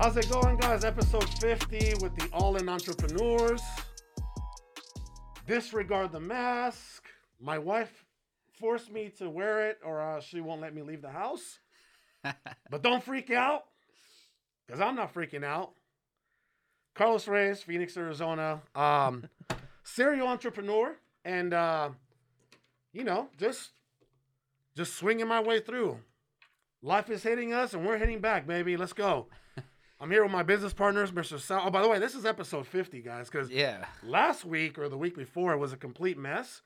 How's 0.00 0.16
it 0.16 0.30
going, 0.30 0.56
guys? 0.56 0.82
Episode 0.82 1.28
50 1.40 1.96
with 2.00 2.16
the 2.16 2.26
All 2.32 2.56
In 2.56 2.70
Entrepreneurs. 2.70 3.60
Disregard 5.46 6.10
the 6.10 6.18
mask. 6.18 7.04
My 7.38 7.58
wife 7.58 8.06
forced 8.58 8.90
me 8.90 9.10
to 9.18 9.28
wear 9.28 9.68
it, 9.68 9.78
or 9.84 10.00
uh, 10.00 10.22
she 10.22 10.40
won't 10.40 10.62
let 10.62 10.74
me 10.74 10.80
leave 10.80 11.02
the 11.02 11.10
house. 11.10 11.58
but 12.24 12.82
don't 12.82 13.04
freak 13.04 13.30
out, 13.30 13.64
because 14.66 14.80
I'm 14.80 14.96
not 14.96 15.12
freaking 15.12 15.44
out. 15.44 15.72
Carlos 16.94 17.28
Reyes, 17.28 17.62
Phoenix, 17.62 17.94
Arizona, 17.94 18.62
um, 18.74 19.28
serial 19.84 20.28
entrepreneur, 20.28 20.96
and 21.26 21.52
uh, 21.52 21.90
you 22.94 23.04
know, 23.04 23.28
just 23.36 23.72
just 24.74 24.94
swinging 24.94 25.28
my 25.28 25.40
way 25.40 25.60
through. 25.60 25.98
Life 26.80 27.10
is 27.10 27.22
hitting 27.22 27.52
us, 27.52 27.74
and 27.74 27.84
we're 27.84 27.98
hitting 27.98 28.22
back, 28.22 28.46
baby. 28.46 28.78
Let's 28.78 28.94
go. 28.94 29.26
I'm 30.00 30.10
here 30.10 30.22
with 30.22 30.32
my 30.32 30.42
business 30.42 30.72
partners, 30.72 31.10
Mr. 31.12 31.38
Sal. 31.38 31.62
Oh, 31.66 31.70
by 31.70 31.82
the 31.82 31.88
way, 31.88 31.98
this 31.98 32.14
is 32.14 32.24
episode 32.24 32.66
50, 32.66 33.02
guys, 33.02 33.28
because 33.28 33.50
Yeah. 33.50 33.84
last 34.02 34.44
week 34.46 34.78
or 34.78 34.88
the 34.88 34.96
week 34.96 35.14
before 35.14 35.52
it 35.52 35.58
was 35.58 35.72
a 35.74 35.76
complete 35.76 36.16
mess. 36.16 36.62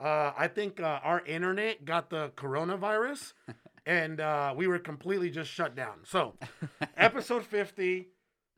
Uh, 0.00 0.32
I 0.36 0.48
think 0.48 0.80
uh, 0.80 0.98
our 1.04 1.24
internet 1.24 1.84
got 1.84 2.10
the 2.10 2.30
coronavirus, 2.36 3.34
and 3.86 4.20
uh, 4.20 4.52
we 4.56 4.66
were 4.66 4.80
completely 4.80 5.30
just 5.30 5.48
shut 5.48 5.76
down. 5.76 6.00
So, 6.04 6.34
episode 6.96 7.44
50, 7.46 8.08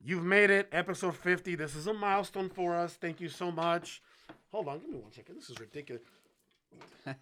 you've 0.02 0.24
made 0.24 0.48
it. 0.48 0.68
Episode 0.72 1.14
50. 1.16 1.54
This 1.56 1.76
is 1.76 1.86
a 1.86 1.92
milestone 1.92 2.48
for 2.48 2.74
us. 2.74 2.94
Thank 2.94 3.20
you 3.20 3.28
so 3.28 3.50
much. 3.52 4.00
Hold 4.52 4.68
on, 4.68 4.78
give 4.78 4.88
me 4.88 4.96
one 5.00 5.12
second. 5.12 5.34
This 5.36 5.50
is 5.50 5.60
ridiculous. 5.60 6.02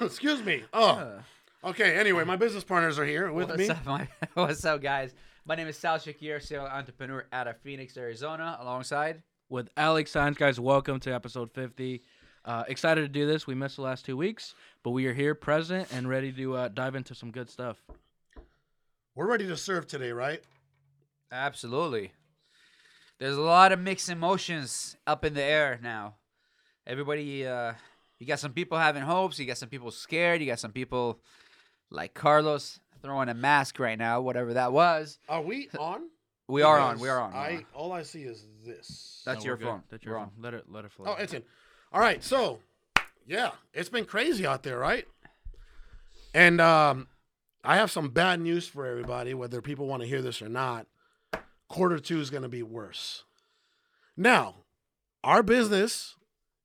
Excuse 0.00 0.42
me. 0.44 0.62
Oh, 0.72 1.18
okay. 1.64 1.96
Anyway, 1.96 2.22
my 2.22 2.36
business 2.36 2.62
partners 2.62 2.96
are 2.98 3.04
here 3.04 3.32
with 3.32 3.48
What's 3.48 3.58
me. 3.58 3.68
up, 3.70 3.84
my, 3.84 4.08
what's 4.34 4.64
up, 4.64 4.80
guys? 4.80 5.14
My 5.48 5.54
name 5.54 5.68
is 5.68 5.78
Sal 5.78 5.98
Shakir, 5.98 6.42
serial 6.42 6.66
entrepreneur 6.66 7.24
out 7.32 7.46
of 7.46 7.56
Phoenix, 7.58 7.96
Arizona, 7.96 8.58
alongside. 8.60 9.22
with 9.48 9.68
Alex 9.76 10.10
Signs, 10.10 10.36
guys. 10.36 10.58
Welcome 10.58 10.98
to 10.98 11.14
episode 11.14 11.52
50. 11.52 12.02
Uh, 12.44 12.64
excited 12.66 13.02
to 13.02 13.08
do 13.08 13.28
this. 13.28 13.46
We 13.46 13.54
missed 13.54 13.76
the 13.76 13.82
last 13.82 14.04
two 14.04 14.16
weeks, 14.16 14.56
but 14.82 14.90
we 14.90 15.06
are 15.06 15.14
here, 15.14 15.36
present, 15.36 15.86
and 15.92 16.08
ready 16.08 16.32
to 16.32 16.56
uh, 16.56 16.66
dive 16.66 16.96
into 16.96 17.14
some 17.14 17.30
good 17.30 17.48
stuff. 17.48 17.76
We're 19.14 19.28
ready 19.28 19.46
to 19.46 19.56
serve 19.56 19.86
today, 19.86 20.10
right? 20.10 20.42
Absolutely. 21.30 22.10
There's 23.20 23.36
a 23.36 23.40
lot 23.40 23.70
of 23.70 23.78
mixed 23.78 24.08
emotions 24.08 24.96
up 25.06 25.24
in 25.24 25.34
the 25.34 25.44
air 25.44 25.78
now. 25.80 26.16
Everybody, 26.88 27.46
uh, 27.46 27.74
you 28.18 28.26
got 28.26 28.40
some 28.40 28.52
people 28.52 28.78
having 28.78 29.02
hopes, 29.04 29.38
you 29.38 29.46
got 29.46 29.58
some 29.58 29.68
people 29.68 29.92
scared, 29.92 30.40
you 30.40 30.48
got 30.48 30.58
some 30.58 30.72
people 30.72 31.20
like 31.88 32.14
Carlos 32.14 32.80
throwing 33.06 33.28
a 33.28 33.34
mask 33.34 33.78
right 33.78 33.96
now, 33.98 34.20
whatever 34.20 34.54
that 34.54 34.72
was. 34.72 35.18
Are 35.28 35.40
we 35.42 35.68
on? 35.78 36.02
We 36.48 36.62
are 36.62 36.78
on, 36.78 36.98
we 37.00 37.08
are 37.08 37.20
on. 37.20 37.32
I 37.34 37.64
all 37.74 37.92
I 37.92 38.02
see 38.02 38.22
is 38.22 38.44
this. 38.64 39.22
That's 39.24 39.40
No, 39.40 39.44
your 39.46 39.54
we're 39.54 39.58
good. 39.58 39.64
phone. 39.66 39.82
That's 39.90 40.04
your 40.04 40.14
We're 40.14 40.20
phone. 40.20 40.30
on. 40.36 40.42
Let 40.42 40.54
it 40.54 40.64
let 40.68 40.84
it 40.84 40.92
flow. 40.92 41.06
Oh, 41.08 41.14
it's 41.22 41.32
in. 41.32 41.42
All 41.92 42.00
right, 42.00 42.22
so 42.22 42.58
yeah, 43.26 43.50
it's 43.72 43.88
been 43.88 44.04
crazy 44.04 44.46
out 44.46 44.62
there, 44.62 44.78
right? 44.78 45.06
And 46.34 46.60
um, 46.60 47.08
I 47.64 47.76
have 47.76 47.90
some 47.90 48.10
bad 48.10 48.40
news 48.40 48.66
for 48.68 48.86
everybody, 48.86 49.34
whether 49.34 49.60
people 49.62 49.86
want 49.86 50.02
to 50.02 50.08
hear 50.08 50.20
this 50.22 50.42
or 50.42 50.48
not. 50.48 50.86
Quarter 51.68 51.98
two 52.00 52.20
is 52.20 52.30
going 52.30 52.42
to 52.44 52.48
be 52.48 52.62
worse. 52.62 53.24
Now, 54.16 54.56
our 55.24 55.42
business 55.42 56.14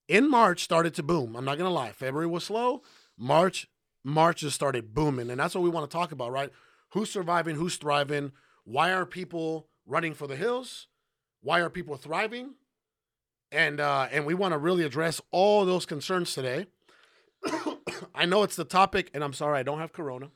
in 0.07 0.29
March 0.29 0.63
started 0.63 0.93
to 0.95 1.03
boom. 1.03 1.35
I'm 1.35 1.45
not 1.45 1.57
going 1.57 1.69
to 1.69 1.73
lie. 1.73 1.91
February 1.91 2.27
was 2.27 2.43
slow. 2.43 2.81
March, 3.17 3.67
March 4.03 4.41
just 4.41 4.55
started 4.55 4.93
booming, 4.93 5.29
and 5.29 5.39
that's 5.39 5.55
what 5.55 5.63
we 5.63 5.69
want 5.69 5.89
to 5.89 5.95
talk 5.95 6.11
about, 6.11 6.31
right? 6.31 6.51
Who's 6.93 7.11
surviving? 7.11 7.55
Who's 7.55 7.77
thriving? 7.77 8.31
Why 8.63 8.91
are 8.91 9.05
people 9.05 9.67
running 9.85 10.13
for 10.13 10.27
the 10.27 10.35
hills? 10.35 10.87
Why 11.41 11.59
are 11.59 11.69
people 11.69 11.97
thriving? 11.97 12.55
and 13.51 13.79
uh, 13.79 14.07
and 14.11 14.25
we 14.25 14.33
want 14.33 14.53
to 14.53 14.57
really 14.57 14.83
address 14.83 15.21
all 15.31 15.65
those 15.65 15.85
concerns 15.85 16.33
today. 16.33 16.67
I 18.15 18.25
know 18.25 18.43
it's 18.43 18.55
the 18.55 18.63
topic, 18.63 19.11
and 19.13 19.23
I'm 19.23 19.33
sorry 19.33 19.59
I 19.59 19.63
don't 19.63 19.79
have 19.79 19.93
corona. 19.93 20.29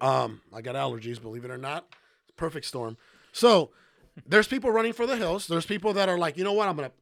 Um, 0.00 0.42
I 0.52 0.60
got 0.60 0.74
allergies, 0.74 1.20
believe 1.20 1.44
it 1.44 1.50
or 1.50 1.58
not. 1.58 1.86
Perfect 2.36 2.66
storm. 2.66 2.96
So 3.32 3.70
there's 4.26 4.48
people 4.48 4.70
running 4.70 4.92
for 4.92 5.06
the 5.06 5.16
hills. 5.16 5.46
There's 5.46 5.66
people 5.66 5.92
that 5.94 6.08
are 6.08 6.18
like, 6.18 6.36
you 6.36 6.44
know 6.44 6.52
what, 6.52 6.68
I'm 6.68 6.76
gonna, 6.76 6.92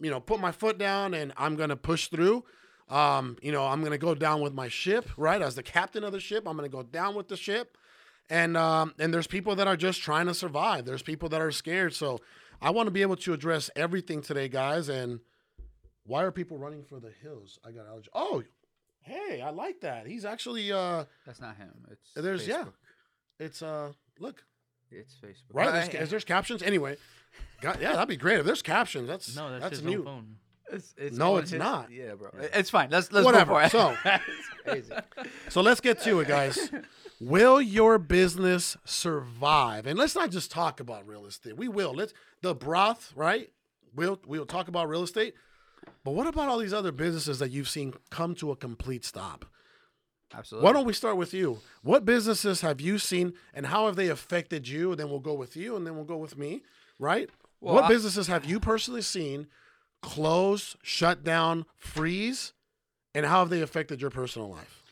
you 0.00 0.10
know, 0.10 0.20
put 0.20 0.40
my 0.40 0.52
foot 0.52 0.78
down 0.78 1.14
and 1.14 1.32
I'm 1.36 1.56
gonna 1.56 1.76
push 1.76 2.08
through. 2.08 2.44
Um, 2.88 3.36
you 3.42 3.52
know, 3.52 3.66
I'm 3.66 3.82
gonna 3.82 3.98
go 3.98 4.14
down 4.14 4.40
with 4.40 4.54
my 4.54 4.68
ship, 4.68 5.08
right? 5.16 5.40
As 5.42 5.54
the 5.54 5.62
captain 5.62 6.04
of 6.04 6.12
the 6.12 6.20
ship, 6.20 6.46
I'm 6.46 6.56
gonna 6.56 6.68
go 6.68 6.82
down 6.82 7.14
with 7.14 7.28
the 7.28 7.36
ship. 7.36 7.76
And 8.30 8.56
um, 8.56 8.94
and 8.98 9.12
there's 9.12 9.26
people 9.26 9.56
that 9.56 9.66
are 9.66 9.76
just 9.76 10.00
trying 10.02 10.26
to 10.26 10.34
survive. 10.34 10.84
There's 10.84 11.02
people 11.02 11.28
that 11.30 11.40
are 11.40 11.50
scared. 11.50 11.94
So 11.94 12.18
I 12.60 12.70
want 12.70 12.86
to 12.86 12.90
be 12.90 13.02
able 13.02 13.16
to 13.16 13.32
address 13.32 13.70
everything 13.76 14.20
today, 14.22 14.48
guys. 14.48 14.88
And 14.88 15.20
why 16.04 16.24
are 16.24 16.30
people 16.32 16.58
running 16.58 16.82
for 16.84 17.00
the 17.00 17.10
hills? 17.22 17.58
I 17.66 17.70
got 17.72 17.86
allergy. 17.86 18.08
Oh, 18.14 18.42
hey, 19.00 19.40
I 19.40 19.50
like 19.50 19.80
that. 19.80 20.06
He's 20.06 20.24
actually 20.26 20.70
uh, 20.72 21.04
That's 21.26 21.40
not 21.40 21.56
him. 21.56 21.72
It's 21.90 22.12
There's- 22.14 22.46
yeah. 22.46 22.64
It's 23.40 23.62
uh, 23.62 23.92
look 24.18 24.42
It's 24.90 25.14
Facebook. 25.14 25.54
right. 25.54 25.72
There's, 25.90 26.02
is 26.04 26.10
there's 26.10 26.24
captions 26.24 26.60
anyway? 26.62 26.96
God, 27.60 27.78
yeah, 27.80 27.92
that'd 27.92 28.08
be 28.08 28.16
great 28.16 28.40
if 28.40 28.46
there's 28.46 28.62
captions. 28.62 29.06
That's 29.08 29.36
No, 29.36 29.50
that's, 29.50 29.62
that's 29.62 29.76
his 29.76 29.84
new. 29.84 30.02
phone. 30.04 30.36
It's, 30.72 30.94
it's 30.98 31.16
No, 31.16 31.36
it's 31.38 31.50
his- 31.50 31.58
not. 31.58 31.90
Yeah, 31.90 32.14
bro. 32.14 32.30
It's 32.52 32.70
fine. 32.70 32.90
Let's 32.90 33.10
let's 33.12 33.24
Whatever. 33.24 33.52
Go 33.68 33.94
for 33.94 34.14
it. 34.66 34.84
So- 34.84 34.98
So 35.48 35.62
let's 35.62 35.80
get 35.80 36.00
to 36.02 36.20
it, 36.20 36.28
guys. 36.28 36.70
will 37.20 37.58
your 37.60 37.98
business 37.98 38.76
survive? 38.84 39.86
And 39.86 39.98
let's 39.98 40.14
not 40.14 40.30
just 40.30 40.50
talk 40.50 40.78
about 40.80 41.06
real 41.06 41.24
estate. 41.26 41.56
We 41.56 41.68
will. 41.68 41.94
Let's 41.94 42.12
the 42.42 42.54
broth, 42.54 43.12
right? 43.16 43.50
We'll 43.94 44.20
we'll 44.26 44.44
talk 44.46 44.68
about 44.68 44.88
real 44.88 45.02
estate. 45.02 45.34
But 46.04 46.10
what 46.12 46.26
about 46.26 46.48
all 46.48 46.58
these 46.58 46.74
other 46.74 46.92
businesses 46.92 47.38
that 47.38 47.50
you've 47.50 47.68
seen 47.68 47.94
come 48.10 48.34
to 48.36 48.50
a 48.50 48.56
complete 48.56 49.04
stop? 49.06 49.46
Absolutely. 50.34 50.66
Why 50.66 50.72
don't 50.74 50.84
we 50.86 50.92
start 50.92 51.16
with 51.16 51.32
you? 51.32 51.60
What 51.82 52.04
businesses 52.04 52.60
have 52.60 52.78
you 52.80 52.98
seen 52.98 53.32
and 53.54 53.64
how 53.66 53.86
have 53.86 53.96
they 53.96 54.08
affected 54.08 54.68
you? 54.68 54.90
And 54.90 55.00
then 55.00 55.08
we'll 55.08 55.20
go 55.20 55.32
with 55.32 55.56
you 55.56 55.76
and 55.76 55.86
then 55.86 55.94
we'll 55.96 56.04
go 56.04 56.18
with 56.18 56.36
me, 56.36 56.60
right? 56.98 57.30
Well, 57.62 57.74
what 57.76 57.84
I- 57.84 57.88
businesses 57.88 58.26
have 58.26 58.44
you 58.44 58.60
personally 58.60 59.00
seen 59.02 59.46
close, 60.02 60.76
shut 60.82 61.24
down, 61.24 61.66
freeze, 61.76 62.52
and 63.14 63.26
how 63.26 63.40
have 63.40 63.50
they 63.50 63.62
affected 63.62 64.00
your 64.00 64.10
personal 64.10 64.48
life? 64.48 64.82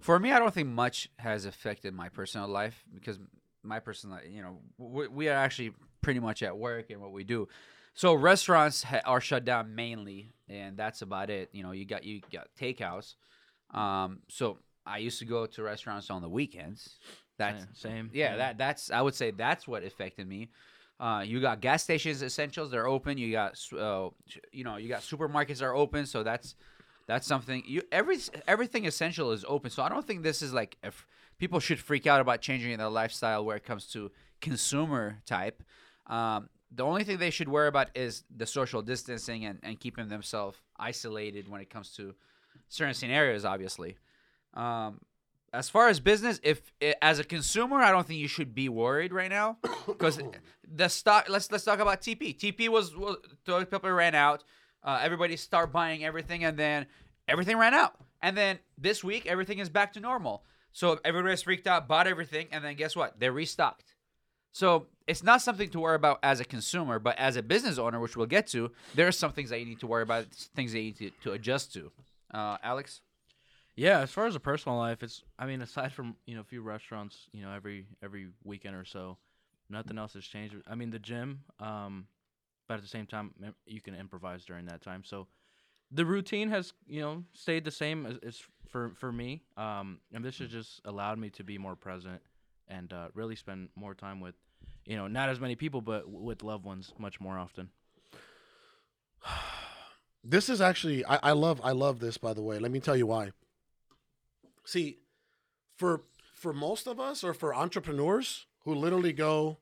For 0.00 0.18
me, 0.18 0.32
I 0.32 0.38
don't 0.38 0.52
think 0.52 0.68
much 0.68 1.08
has 1.16 1.46
affected 1.46 1.94
my 1.94 2.08
personal 2.08 2.48
life 2.48 2.84
because 2.92 3.18
my 3.62 3.80
personal, 3.80 4.18
you 4.28 4.42
know, 4.42 4.58
we, 4.76 5.08
we 5.08 5.28
are 5.28 5.36
actually 5.36 5.72
pretty 6.02 6.20
much 6.20 6.42
at 6.42 6.56
work 6.56 6.90
and 6.90 7.00
what 7.00 7.12
we 7.12 7.24
do. 7.24 7.48
So 7.94 8.12
restaurants 8.14 8.82
ha- 8.82 9.00
are 9.04 9.20
shut 9.20 9.44
down 9.44 9.74
mainly, 9.74 10.32
and 10.48 10.76
that's 10.76 11.00
about 11.02 11.30
it. 11.30 11.48
You 11.52 11.62
know, 11.62 11.70
you 11.72 11.86
got 11.86 12.04
you 12.04 12.20
got 12.32 12.48
takeouts. 12.60 13.14
Um, 13.72 14.18
so 14.28 14.58
I 14.84 14.98
used 14.98 15.20
to 15.20 15.24
go 15.24 15.46
to 15.46 15.62
restaurants 15.62 16.10
on 16.10 16.20
the 16.20 16.28
weekends. 16.28 16.98
That's 17.38 17.62
Same. 17.62 17.74
same. 17.74 18.10
yeah, 18.12 18.36
that 18.36 18.58
that's 18.58 18.90
I 18.90 19.00
would 19.00 19.14
say 19.14 19.30
that's 19.30 19.66
what 19.66 19.84
affected 19.84 20.28
me. 20.28 20.50
Uh, 21.00 21.24
you 21.26 21.40
got 21.40 21.60
gas 21.60 21.82
stations, 21.82 22.22
essentials 22.22 22.70
they're 22.70 22.86
open. 22.86 23.18
You 23.18 23.32
got 23.32 23.60
uh, 23.72 24.10
you 24.52 24.64
know 24.64 24.76
you 24.76 24.88
got 24.88 25.00
supermarkets 25.02 25.60
are 25.62 25.74
open, 25.74 26.06
so 26.06 26.22
that's 26.22 26.54
that's 27.06 27.26
something. 27.26 27.62
You 27.66 27.82
every 27.90 28.18
everything 28.46 28.86
essential 28.86 29.32
is 29.32 29.44
open. 29.48 29.70
So 29.70 29.82
I 29.82 29.88
don't 29.88 30.06
think 30.06 30.22
this 30.22 30.40
is 30.40 30.54
like 30.54 30.76
if 30.82 31.06
people 31.38 31.58
should 31.60 31.80
freak 31.80 32.06
out 32.06 32.20
about 32.20 32.40
changing 32.40 32.76
their 32.78 32.88
lifestyle 32.88 33.44
where 33.44 33.56
it 33.56 33.64
comes 33.64 33.86
to 33.88 34.10
consumer 34.40 35.18
type. 35.26 35.62
Um, 36.06 36.48
the 36.70 36.84
only 36.84 37.04
thing 37.04 37.18
they 37.18 37.30
should 37.30 37.48
worry 37.48 37.68
about 37.68 37.88
is 37.94 38.24
the 38.34 38.46
social 38.46 38.82
distancing 38.82 39.44
and, 39.44 39.58
and 39.62 39.78
keeping 39.78 40.08
themselves 40.08 40.58
isolated 40.76 41.48
when 41.48 41.60
it 41.60 41.70
comes 41.70 41.94
to 41.96 42.14
certain 42.68 42.94
scenarios. 42.94 43.44
Obviously, 43.44 43.96
um, 44.54 45.00
as 45.54 45.70
far 45.70 45.88
as 45.88 46.00
business, 46.00 46.40
if 46.42 46.60
as 47.00 47.18
a 47.20 47.24
consumer, 47.24 47.76
I 47.78 47.92
don't 47.92 48.06
think 48.06 48.18
you 48.18 48.28
should 48.28 48.54
be 48.54 48.68
worried 48.68 49.12
right 49.12 49.30
now 49.30 49.58
because 49.86 50.20
the 50.66 50.88
stock. 50.88 51.28
Let's 51.28 51.50
let's 51.50 51.64
talk 51.64 51.78
about 51.78 52.02
TP. 52.02 52.36
TP 52.36 52.68
was, 52.68 52.94
was 52.96 53.16
toilet 53.46 53.70
paper 53.70 53.94
ran 53.94 54.14
out. 54.14 54.42
Uh, 54.82 54.98
everybody 55.00 55.36
start 55.36 55.72
buying 55.72 56.04
everything, 56.04 56.44
and 56.44 56.58
then 56.58 56.86
everything 57.28 57.56
ran 57.56 57.72
out. 57.72 57.94
And 58.20 58.36
then 58.36 58.58
this 58.76 59.04
week, 59.04 59.26
everything 59.26 59.58
is 59.58 59.68
back 59.68 59.92
to 59.94 60.00
normal. 60.00 60.44
So 60.72 60.98
everybody's 61.04 61.42
freaked 61.42 61.66
out, 61.66 61.86
bought 61.86 62.08
everything, 62.08 62.48
and 62.50 62.64
then 62.64 62.74
guess 62.74 62.96
what? 62.96 63.20
They're 63.20 63.32
restocked. 63.32 63.94
So 64.52 64.86
it's 65.06 65.22
not 65.22 65.40
something 65.40 65.68
to 65.70 65.80
worry 65.80 65.94
about 65.94 66.18
as 66.22 66.40
a 66.40 66.44
consumer, 66.44 66.98
but 66.98 67.16
as 67.18 67.36
a 67.36 67.42
business 67.42 67.78
owner, 67.78 68.00
which 68.00 68.16
we'll 68.16 68.26
get 68.26 68.46
to, 68.48 68.72
there 68.94 69.06
are 69.06 69.12
some 69.12 69.32
things 69.32 69.50
that 69.50 69.60
you 69.60 69.66
need 69.66 69.80
to 69.80 69.86
worry 69.86 70.02
about, 70.02 70.26
things 70.26 70.72
that 70.72 70.78
you 70.78 70.84
need 70.86 70.96
to, 70.98 71.10
to 71.22 71.32
adjust 71.32 71.72
to. 71.74 71.92
Uh, 72.32 72.56
Alex? 72.62 73.00
Yeah, 73.76 74.00
as 74.00 74.10
far 74.12 74.26
as 74.26 74.36
a 74.36 74.40
personal 74.40 74.78
life, 74.78 75.02
it's 75.02 75.22
I 75.38 75.46
mean, 75.46 75.62
aside 75.62 75.92
from 75.92 76.16
you 76.26 76.34
know 76.34 76.40
a 76.40 76.44
few 76.44 76.62
restaurants, 76.62 77.28
you 77.32 77.42
know 77.42 77.52
every 77.52 77.86
every 78.02 78.28
weekend 78.44 78.76
or 78.76 78.84
so, 78.84 79.18
nothing 79.68 79.98
else 79.98 80.14
has 80.14 80.24
changed. 80.24 80.54
I 80.68 80.74
mean, 80.74 80.90
the 80.90 80.98
gym, 80.98 81.40
um, 81.58 82.06
but 82.68 82.74
at 82.74 82.82
the 82.82 82.88
same 82.88 83.06
time, 83.06 83.32
you 83.66 83.80
can 83.80 83.94
improvise 83.94 84.44
during 84.44 84.66
that 84.66 84.80
time. 84.80 85.02
So 85.04 85.26
the 85.90 86.06
routine 86.06 86.50
has 86.50 86.72
you 86.86 87.00
know 87.00 87.24
stayed 87.32 87.64
the 87.64 87.70
same 87.70 88.06
as, 88.06 88.18
as 88.22 88.42
for 88.68 88.92
for 88.96 89.10
me, 89.10 89.42
um, 89.56 89.98
and 90.12 90.24
this 90.24 90.38
has 90.38 90.50
just 90.50 90.80
allowed 90.84 91.18
me 91.18 91.30
to 91.30 91.44
be 91.44 91.58
more 91.58 91.76
present 91.76 92.22
and 92.68 92.92
uh, 92.92 93.08
really 93.14 93.36
spend 93.36 93.68
more 93.76 93.94
time 93.94 94.20
with 94.20 94.34
you 94.86 94.96
know, 94.96 95.06
not 95.06 95.28
as 95.28 95.40
many 95.40 95.56
people, 95.56 95.80
but 95.80 96.04
w- 96.04 96.24
with 96.24 96.42
loved 96.42 96.64
ones 96.64 96.92
much 96.98 97.20
more 97.20 97.38
often. 97.38 97.70
This 100.26 100.48
is 100.48 100.62
actually 100.62 101.04
I, 101.04 101.18
I 101.22 101.32
love 101.32 101.60
I 101.62 101.72
love 101.72 101.98
this 101.98 102.16
by 102.16 102.32
the 102.32 102.40
way. 102.40 102.58
Let 102.58 102.70
me 102.70 102.80
tell 102.80 102.96
you 102.96 103.06
why. 103.06 103.32
See, 104.64 104.98
for 105.76 106.02
for 106.34 106.52
most 106.52 106.86
of 106.86 106.98
us 107.00 107.22
or 107.24 107.34
for 107.34 107.54
entrepreneurs 107.54 108.46
who 108.64 108.74
literally 108.74 109.12
go 109.12 109.58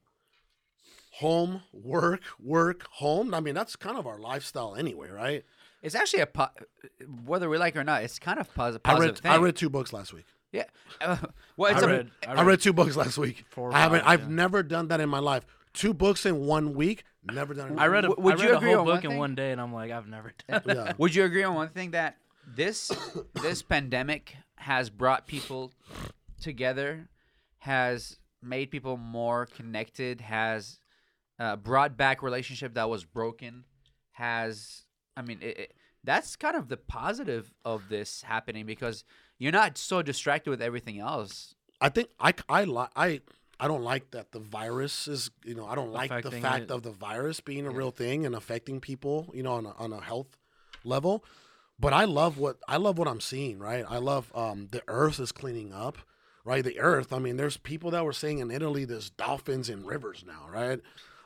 home, 1.17 1.63
work, 1.73 2.23
work, 2.43 2.87
home. 2.93 3.35
I 3.35 3.41
mean, 3.41 3.55
that's 3.55 3.77
kind 3.77 3.99
of 3.99 4.07
our 4.07 4.19
lifestyle 4.19 4.75
anyway, 4.75 5.11
right? 5.11 5.45
It's 5.83 5.95
actually 5.95 6.21
a 6.21 6.27
po- 6.27 6.49
whether 7.25 7.49
we 7.49 7.59
like 7.59 7.75
it 7.77 7.79
or 7.81 7.85
not. 7.85 8.03
It's 8.05 8.19
kind 8.19 8.39
of 8.39 8.49
posi- 8.55 8.83
positive. 8.83 8.85
I 8.85 8.99
read 8.99 9.19
thing. 9.19 9.33
I 9.33 9.37
read 9.37 9.57
two 9.57 9.69
books 9.69 9.93
last 9.93 10.13
week. 10.13 10.27
Yeah. 10.53 10.65
Uh, 11.01 11.17
well, 11.57 11.73
it's 11.73 11.83
I 11.83 11.87
a- 11.87 11.89
read, 11.89 12.11
I 12.27 12.43
read 12.43 12.61
two 12.61 12.73
books 12.73 12.97
last 12.97 13.19
week. 13.19 13.45
Four 13.51 13.75
I 13.75 13.81
haven't. 13.81 14.01
five, 14.05 14.09
I've 14.09 14.21
yeah. 14.29 14.35
never 14.37 14.63
done 14.63 14.89
that 14.89 15.01
in 15.01 15.09
my 15.09 15.19
life. 15.19 15.45
Two 15.75 15.93
books 15.95 16.25
in 16.27 16.47
one 16.47 16.75
week. 16.75 17.05
Never 17.25 17.55
done 17.55 17.73
it. 17.73 17.79
I 17.79 17.87
read 17.87 18.05
a, 18.05 18.09
W- 18.09 18.25
would 18.25 18.41
I 18.41 18.43
you 18.45 18.49
read 18.51 18.57
agree 18.57 18.73
a 18.73 18.77
whole 18.77 18.81
on 18.83 18.87
one 18.89 18.97
book 18.97 19.05
in 19.11 19.17
one 19.17 19.35
day, 19.35 19.53
and 19.53 19.61
I'm 19.61 19.73
like, 19.73 19.91
I've 19.91 20.09
never 20.09 20.33
done. 20.49 20.63
life. 20.67 20.77
Yeah. 20.77 20.93
Would 20.99 21.15
you 21.15 21.25
agree 21.25 21.43
on 21.45 21.55
one 21.55 21.69
thing 21.69 21.93
that 21.93 22.17
this 22.47 22.91
this 23.43 23.63
pandemic 23.75 24.37
has 24.63 24.91
brought 24.91 25.27
people 25.27 25.73
together, 26.41 27.09
has 27.59 28.19
made 28.43 28.71
people 28.71 28.97
more 28.97 29.47
connected, 29.47 30.21
has 30.21 30.79
uh, 31.39 31.57
brought 31.57 31.97
back 31.97 32.23
relationship 32.23 32.75
that 32.75 32.89
was 32.89 33.05
broken, 33.05 33.65
has 34.13 34.85
I 35.17 35.23
mean 35.23 35.39
it, 35.41 35.59
it, 35.59 35.75
that's 36.05 36.37
kind 36.37 36.57
of 36.57 36.69
the 36.69 36.77
positive 36.77 37.53
of 37.65 37.89
this 37.89 38.23
happening 38.23 38.67
because 38.67 39.05
you're 39.39 39.53
not 39.53 39.79
so 39.79 40.03
distracted 40.03 40.51
with 40.51 40.63
everything 40.63 40.99
else. 40.99 41.55
I 41.81 41.89
think 41.89 42.09
I 42.21 42.35
I 42.49 42.65
li- 42.65 42.95
I 42.97 43.21
I 43.59 43.69
don't 43.69 43.83
like 43.83 44.11
that 44.13 44.33
the 44.33 44.41
virus 44.41 45.09
is 45.09 45.31
you 45.45 45.55
know 45.55 45.67
I 45.67 45.75
don't 45.75 45.93
like 45.93 46.23
the 46.23 46.31
fact 46.31 46.65
it. 46.65 46.71
of 46.71 46.83
the 46.83 46.91
virus 46.91 47.41
being 47.41 47.67
a 47.67 47.71
Yeah. 47.71 47.77
real 47.79 47.91
thing 47.91 48.27
and 48.27 48.35
affecting 48.35 48.81
people 48.81 49.31
you 49.35 49.43
know 49.43 49.55
on 49.55 49.67
a, 49.67 49.73
on 49.77 49.93
a 49.93 50.01
health 50.01 50.37
level. 50.85 51.25
But 51.79 51.93
I 51.93 52.05
love 52.05 52.39
what 52.39 52.59
I 52.69 52.77
love 52.77 52.99
what 52.99 53.09
I'm 53.09 53.21
seeing. 53.21 53.59
Right, 53.59 53.85
I 53.89 53.99
love 53.99 54.33
um, 54.35 54.69
the 54.71 54.83
Earth 54.89 55.19
is 55.21 55.33
cleaning 55.33 55.73
up. 55.73 55.99
Right, 56.45 56.65
the 56.65 56.79
Earth. 56.79 57.13
I 57.13 57.19
mean, 57.19 57.37
there's 57.37 57.57
people 57.57 57.91
that 57.93 58.05
were 58.05 58.13
saying 58.13 58.39
in 58.39 58.51
Italy 58.51 58.85
there's 58.85 59.11
dolphins 59.11 59.69
in 59.69 59.85
rivers 59.85 60.25
now. 60.27 60.47
Right. 60.51 60.81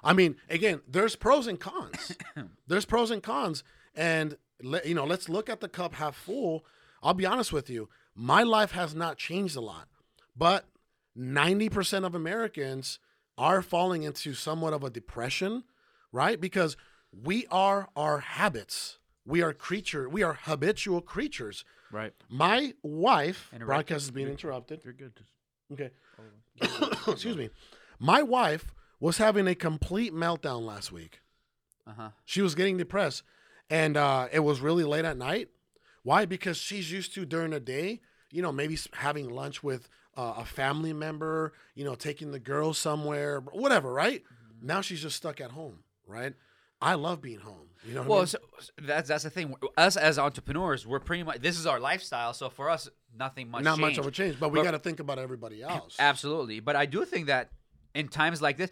I 0.05 0.13
mean, 0.13 0.37
again, 0.49 0.83
there's 0.87 1.17
pros 1.17 1.47
and 1.47 1.59
cons. 1.59 2.17
there's 2.67 2.85
pros 2.85 3.11
and 3.11 3.23
cons, 3.23 3.65
and 3.95 4.37
you 4.85 4.95
know, 4.95 5.05
let's 5.05 5.29
look 5.29 5.49
at 5.51 5.61
the 5.61 5.69
cup 5.69 5.95
half 5.95 6.17
full. 6.17 6.65
I'll 7.03 7.15
be 7.15 7.27
honest 7.27 7.53
with 7.53 7.69
you, 7.69 7.89
my 8.15 8.43
life 8.43 8.73
has 8.73 8.95
not 8.95 9.19
changed 9.19 9.57
a 9.57 9.61
lot, 9.61 9.89
but 10.37 10.67
90% 11.17 12.05
of 12.05 12.15
Americans 12.15 12.99
are 13.39 13.63
falling 13.63 14.03
into 14.03 14.35
somewhat 14.35 14.73
of 14.73 14.83
a 14.83 14.91
depression, 14.91 15.65
right? 16.13 16.41
Because 16.41 16.77
we 17.13 17.47
are 17.51 17.89
our 17.95 18.19
habits. 18.21 18.99
We 19.27 19.43
are 19.43 19.53
creature. 19.53 20.09
We 20.09 20.23
are 20.23 20.35
habitual 20.35 21.01
creatures. 21.01 21.65
Right. 21.91 22.13
My 22.29 22.75
wife, 22.83 23.51
broadcast 23.59 24.05
is 24.05 24.11
being 24.11 24.29
interrupted. 24.29 24.81
You're 24.85 24.93
good. 24.93 25.13
Okay. 25.73 25.91
Excuse 27.13 27.37
me. 27.37 27.51
My 27.99 28.23
wife 28.23 28.73
was 29.01 29.19
having 29.19 29.47
a 29.47 29.55
complete 29.55 30.13
meltdown 30.13 30.65
last 30.65 30.93
week. 30.93 31.21
Uh 31.87 31.93
huh. 31.97 32.09
She 32.25 32.41
was 32.41 32.55
getting 32.55 32.77
depressed, 32.77 33.23
and 33.69 33.97
uh, 33.97 34.29
it 34.33 34.41
was 34.41 34.61
really 34.61 34.85
late 34.85 35.05
at 35.05 35.17
night. 35.17 35.49
Why? 36.03 36.25
Because 36.25 36.57
she's 36.57 36.91
used 36.93 37.15
to 37.15 37.25
during 37.27 37.51
the 37.51 37.61
day, 37.61 38.01
you 38.31 38.43
know, 38.43 38.53
maybe 38.53 38.79
having 38.93 39.29
lunch 39.29 39.63
with 39.63 39.89
uh, 40.17 40.35
a 40.39 40.45
family 40.45 40.93
member, 40.93 41.53
you 41.75 41.85
know, 41.85 41.95
taking 41.95 42.31
the 42.31 42.39
girls 42.39 42.79
somewhere, 42.79 43.41
whatever, 43.41 43.93
right? 43.93 44.23
Now 44.63 44.81
she's 44.81 45.03
just 45.03 45.17
stuck 45.17 45.41
at 45.41 45.51
home, 45.51 45.81
right? 46.07 46.35
I 46.81 46.95
love 46.95 47.21
being 47.21 47.41
home. 47.41 47.69
You 47.87 47.95
know 47.95 48.01
what 48.01 48.07
I 48.07 48.09
Well, 48.09 48.19
mean? 48.21 48.27
so, 48.27 48.39
so 48.61 48.71
that's 48.83 49.09
that's 49.09 49.25
the 49.25 49.31
thing. 49.31 49.55
Us 49.77 49.97
as 49.97 50.19
entrepreneurs, 50.19 50.87
we're 50.87 51.01
pretty 51.01 51.23
much 51.23 51.41
this 51.41 51.59
is 51.59 51.67
our 51.67 51.79
lifestyle. 51.81 52.33
So 52.33 52.51
for 52.51 52.69
us, 52.69 52.89
nothing 53.17 53.51
much. 53.51 53.63
Not 53.65 53.79
much 53.79 53.91
changed. 53.91 54.01
of 54.01 54.07
a 54.07 54.11
change, 54.11 54.41
but 54.41 54.51
we 54.51 54.63
got 54.63 54.73
to 54.73 54.79
think 54.79 55.01
about 55.01 55.19
everybody 55.19 55.63
else. 55.75 55.97
Absolutely, 55.99 56.61
but 56.61 56.75
I 56.77 56.87
do 56.87 57.05
think 57.05 57.27
that 57.27 57.51
in 57.95 58.09
times 58.09 58.43
like 58.43 58.57
this, 58.57 58.71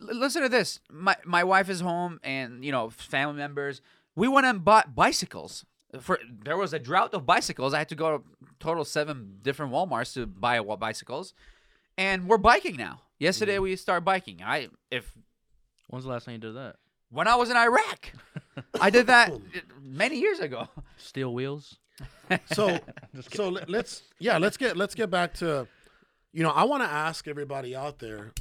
l- 0.00 0.16
listen 0.18 0.42
to 0.42 0.48
this. 0.48 0.80
My 0.90 1.16
my 1.24 1.44
wife 1.44 1.68
is 1.68 1.80
home, 1.80 2.20
and 2.22 2.64
you 2.64 2.72
know, 2.72 2.90
family 2.90 3.36
members. 3.36 3.80
We 4.16 4.26
went 4.28 4.46
and 4.46 4.64
bought 4.64 4.94
bicycles. 4.94 5.64
For 6.00 6.18
there 6.44 6.56
was 6.56 6.72
a 6.74 6.78
drought 6.78 7.14
of 7.14 7.24
bicycles. 7.24 7.72
I 7.72 7.78
had 7.78 7.88
to 7.90 7.94
go 7.94 8.18
to 8.18 8.24
total 8.60 8.84
seven 8.84 9.38
different 9.42 9.72
WalMarts 9.72 10.12
to 10.14 10.26
buy 10.26 10.60
wa- 10.60 10.76
bicycles, 10.76 11.34
and 11.96 12.28
we're 12.28 12.36
biking 12.38 12.76
now. 12.76 13.02
Yesterday 13.18 13.54
Mm-hmm. 13.54 13.62
we 13.62 13.76
started 13.76 14.04
biking. 14.04 14.42
I 14.44 14.68
if 14.90 15.12
When's 15.88 16.04
the 16.04 16.10
last 16.10 16.24
time 16.26 16.32
you 16.34 16.38
did 16.40 16.54
that? 16.56 16.76
When 17.10 17.26
I 17.28 17.36
was 17.36 17.50
in 17.50 17.56
Iraq, 17.56 18.12
I 18.80 18.90
did 18.90 19.06
that 19.06 19.32
many 19.82 20.18
years 20.18 20.40
ago. 20.40 20.68
Steel 20.96 21.32
wheels. 21.32 21.78
so 22.52 22.78
so 23.32 23.48
let- 23.48 23.68
let's 23.68 24.02
yeah 24.18 24.38
let's 24.38 24.56
get 24.56 24.76
let's 24.76 24.94
get 24.94 25.10
back 25.10 25.34
to 25.34 25.66
you 26.32 26.42
know 26.42 26.50
i 26.50 26.62
want 26.62 26.82
to 26.82 26.88
ask 26.88 27.26
everybody 27.26 27.74
out 27.74 27.98
there 27.98 28.32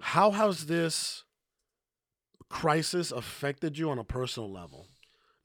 how 0.00 0.30
has 0.32 0.66
this 0.66 1.22
crisis 2.48 3.12
affected 3.12 3.78
you 3.78 3.88
on 3.90 3.98
a 3.98 4.04
personal 4.04 4.50
level 4.50 4.88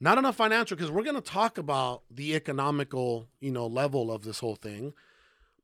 not 0.00 0.18
on 0.18 0.24
a 0.24 0.32
financial 0.32 0.76
because 0.76 0.90
we're 0.90 1.02
going 1.04 1.14
to 1.14 1.20
talk 1.20 1.58
about 1.58 2.02
the 2.10 2.34
economical 2.34 3.28
you 3.40 3.50
know 3.52 3.66
level 3.66 4.10
of 4.10 4.24
this 4.24 4.40
whole 4.40 4.56
thing 4.56 4.92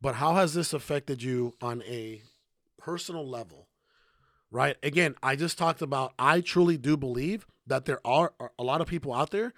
but 0.01 0.15
how 0.17 0.35
has 0.37 0.55
this 0.55 0.73
affected 0.73 1.23
you 1.23 1.55
on 1.61 1.83
a 1.83 2.23
personal 2.79 3.29
level 3.29 3.64
right 4.55 4.77
again 4.83 5.15
i 5.23 5.35
just 5.37 5.59
talked 5.59 5.83
about 5.83 6.13
i 6.19 6.41
truly 6.41 6.77
do 6.79 6.97
believe 6.97 7.47
that 7.67 7.85
there 7.85 8.01
are 8.07 8.33
a 8.59 8.63
lot 8.63 8.81
of 8.81 8.87
people 8.87 9.13
out 9.13 9.31
there 9.31 9.53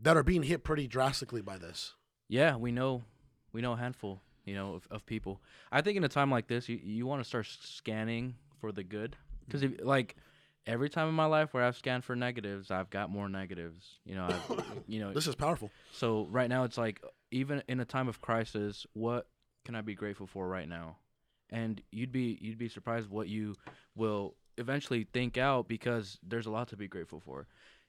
that 0.00 0.16
are 0.16 0.22
being 0.22 0.42
hit 0.42 0.62
pretty 0.62 0.86
drastically 0.86 1.40
by 1.42 1.56
this 1.58 1.94
Yeah, 2.28 2.56
we 2.56 2.72
know, 2.72 3.04
we 3.52 3.60
know 3.60 3.72
a 3.72 3.76
handful, 3.76 4.20
you 4.44 4.54
know, 4.54 4.74
of, 4.74 4.88
of 4.90 5.06
people. 5.06 5.40
I 5.70 5.80
think 5.80 5.96
in 5.96 6.04
a 6.04 6.08
time 6.08 6.30
like 6.30 6.48
this, 6.48 6.68
you 6.68 6.78
you 6.82 7.06
want 7.06 7.22
to 7.22 7.28
start 7.28 7.46
scanning 7.46 8.34
for 8.60 8.72
the 8.72 8.82
good, 8.84 9.16
because 9.44 9.62
if 9.62 9.72
like 9.82 10.16
every 10.66 10.90
time 10.90 11.08
in 11.08 11.14
my 11.14 11.26
life 11.26 11.54
where 11.54 11.62
I've 11.62 11.76
scanned 11.76 12.04
for 12.04 12.16
negatives, 12.16 12.70
I've 12.70 12.90
got 12.90 13.10
more 13.10 13.28
negatives. 13.28 14.00
You 14.04 14.16
know, 14.16 14.26
I've, 14.26 14.82
you 14.88 15.00
know. 15.00 15.12
This 15.12 15.26
is 15.26 15.34
powerful. 15.34 15.70
So 15.92 16.26
right 16.30 16.48
now, 16.48 16.64
it's 16.64 16.78
like 16.78 17.02
even 17.30 17.62
in 17.68 17.80
a 17.80 17.84
time 17.84 18.08
of 18.08 18.20
crisis, 18.20 18.86
what 18.92 19.28
can 19.64 19.74
I 19.74 19.82
be 19.82 19.94
grateful 19.94 20.26
for 20.26 20.48
right 20.48 20.68
now? 20.68 20.96
And 21.50 21.80
you'd 21.92 22.12
be 22.12 22.38
you'd 22.40 22.58
be 22.58 22.68
surprised 22.68 23.08
what 23.08 23.28
you 23.28 23.54
will 23.94 24.34
eventually 24.58 25.06
think 25.12 25.36
out 25.38 25.68
because 25.68 26.18
there's 26.26 26.46
a 26.46 26.50
lot 26.50 26.68
to 26.68 26.76
be 26.76 26.88
grateful 26.88 27.20
for. 27.20 27.46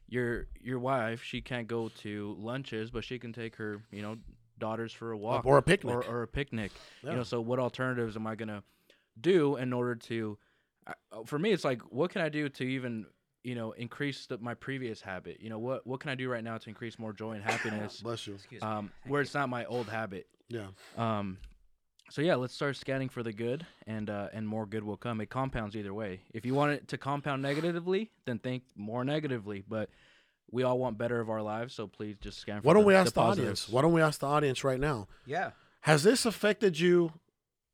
Your 0.10 0.48
your 0.62 0.80
wife, 0.80 1.22
she 1.24 1.42
can't 1.42 1.68
go 1.68 1.90
to 2.02 2.36
lunches, 2.40 2.92
but 2.92 3.04
she 3.04 3.20
can 3.20 3.34
take 3.34 3.56
her 3.58 3.82
you 3.92 4.02
know 4.02 4.18
daughters 4.60 4.92
for 4.94 5.12
a 5.12 5.18
walk 5.18 5.46
Or 5.46 5.58
a 5.58 5.62
picnic. 5.62 5.94
or, 5.94 6.04
or 6.04 6.24
a 6.24 6.28
picnic. 6.28 6.72
Yeah. 7.04 7.12
You 7.12 7.18
know, 7.18 7.24
so 7.24 7.42
what 7.42 7.60
alternatives 7.60 8.16
am 8.16 8.26
I 8.28 8.36
gonna 8.36 8.64
do 9.20 9.56
in 9.58 9.74
order 9.74 9.96
to? 9.96 10.38
Uh, 10.88 11.24
for 11.26 11.38
me, 11.38 11.52
it's 11.52 11.64
like, 11.66 11.82
what 11.92 12.12
can 12.12 12.22
I 12.22 12.30
do 12.30 12.48
to 12.48 12.64
even 12.64 13.06
you 13.44 13.56
know 13.56 13.72
increase 13.74 14.26
the, 14.28 14.38
my 14.38 14.54
previous 14.54 15.02
habit? 15.02 15.42
You 15.42 15.50
know, 15.50 15.60
what 15.60 15.86
what 15.86 16.00
can 16.00 16.10
I 16.12 16.16
do 16.16 16.30
right 16.30 16.44
now 16.44 16.58
to 16.58 16.70
increase 16.70 16.98
more 17.00 17.12
joy 17.12 17.34
and 17.34 17.44
happiness? 17.44 18.02
Bless 18.02 18.28
you. 18.28 18.36
Excuse 18.36 18.62
me. 18.62 18.68
um, 18.68 18.92
where 19.08 19.22
it's 19.22 19.34
not 19.34 19.50
my 19.50 19.66
old 19.66 19.88
habit. 19.90 20.28
Yeah. 20.48 20.68
Um, 20.98 21.38
so 22.10 22.22
yeah, 22.22 22.36
let's 22.36 22.54
start 22.54 22.76
scanning 22.78 23.10
for 23.10 23.24
the 23.24 23.34
good, 23.34 23.66
and 23.86 24.10
uh, 24.10 24.28
and 24.34 24.48
more 24.48 24.66
good 24.66 24.84
will 24.84 24.98
come. 24.98 25.22
It 25.22 25.30
compounds 25.30 25.76
either 25.76 25.94
way. 25.94 26.22
If 26.34 26.46
you 26.46 26.54
want 26.54 26.72
it 26.74 26.88
to 26.90 26.98
compound 26.98 27.42
negatively, 27.42 28.12
then 28.26 28.40
think 28.40 28.64
more 28.76 29.04
negatively. 29.04 29.64
But 29.68 29.90
we 30.52 30.64
all 30.64 30.80
want 30.80 30.98
better 30.98 31.20
of 31.20 31.30
our 31.30 31.42
lives, 31.42 31.74
so 31.74 31.88
please 31.88 32.18
just 32.22 32.40
scan. 32.40 32.62
For 32.62 32.68
Why 32.68 32.74
don't 32.74 32.84
the, 32.84 32.88
we 32.88 32.96
ask 32.96 33.14
the, 33.14 33.20
positives. 33.20 33.64
audience? 33.64 33.70
Why 33.70 33.82
don't 33.82 33.94
we 33.94 34.02
ask 34.02 34.20
the 34.20 34.28
audience 34.28 34.64
right 34.64 34.80
now? 34.80 35.08
yeah. 35.26 35.52
Has 35.82 36.04
this 36.04 36.26
affected 36.26 36.78
you 36.78 37.14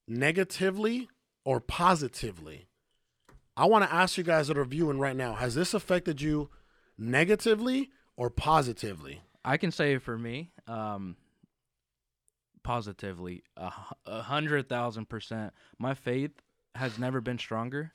negatively 0.08 1.08
or 1.46 1.60
positively? 1.60 2.68
I 3.58 3.66
want 3.66 3.86
to 3.86 3.94
ask 3.94 4.18
you 4.18 4.24
guys 4.24 4.48
that 4.50 4.58
are 4.58 4.66
viewing 4.66 5.00
right 5.00 5.16
now. 5.16 5.34
Has 5.34 5.56
this 5.56 5.74
affected 5.74 6.22
you 6.22 6.50
negatively 6.98 7.90
or 8.16 8.30
positively? 8.30 9.22
I 9.46 9.58
can 9.58 9.72
say 9.72 9.98
for 9.98 10.18
me, 10.18 10.52
um, 10.68 11.16
positively, 12.64 13.44
a, 13.58 13.70
hundred 14.22 14.70
thousand 14.70 15.10
percent. 15.10 15.54
My 15.78 15.94
faith 15.94 16.32
has 16.76 16.98
never 16.98 17.22
been 17.22 17.38
stronger. 17.38 17.94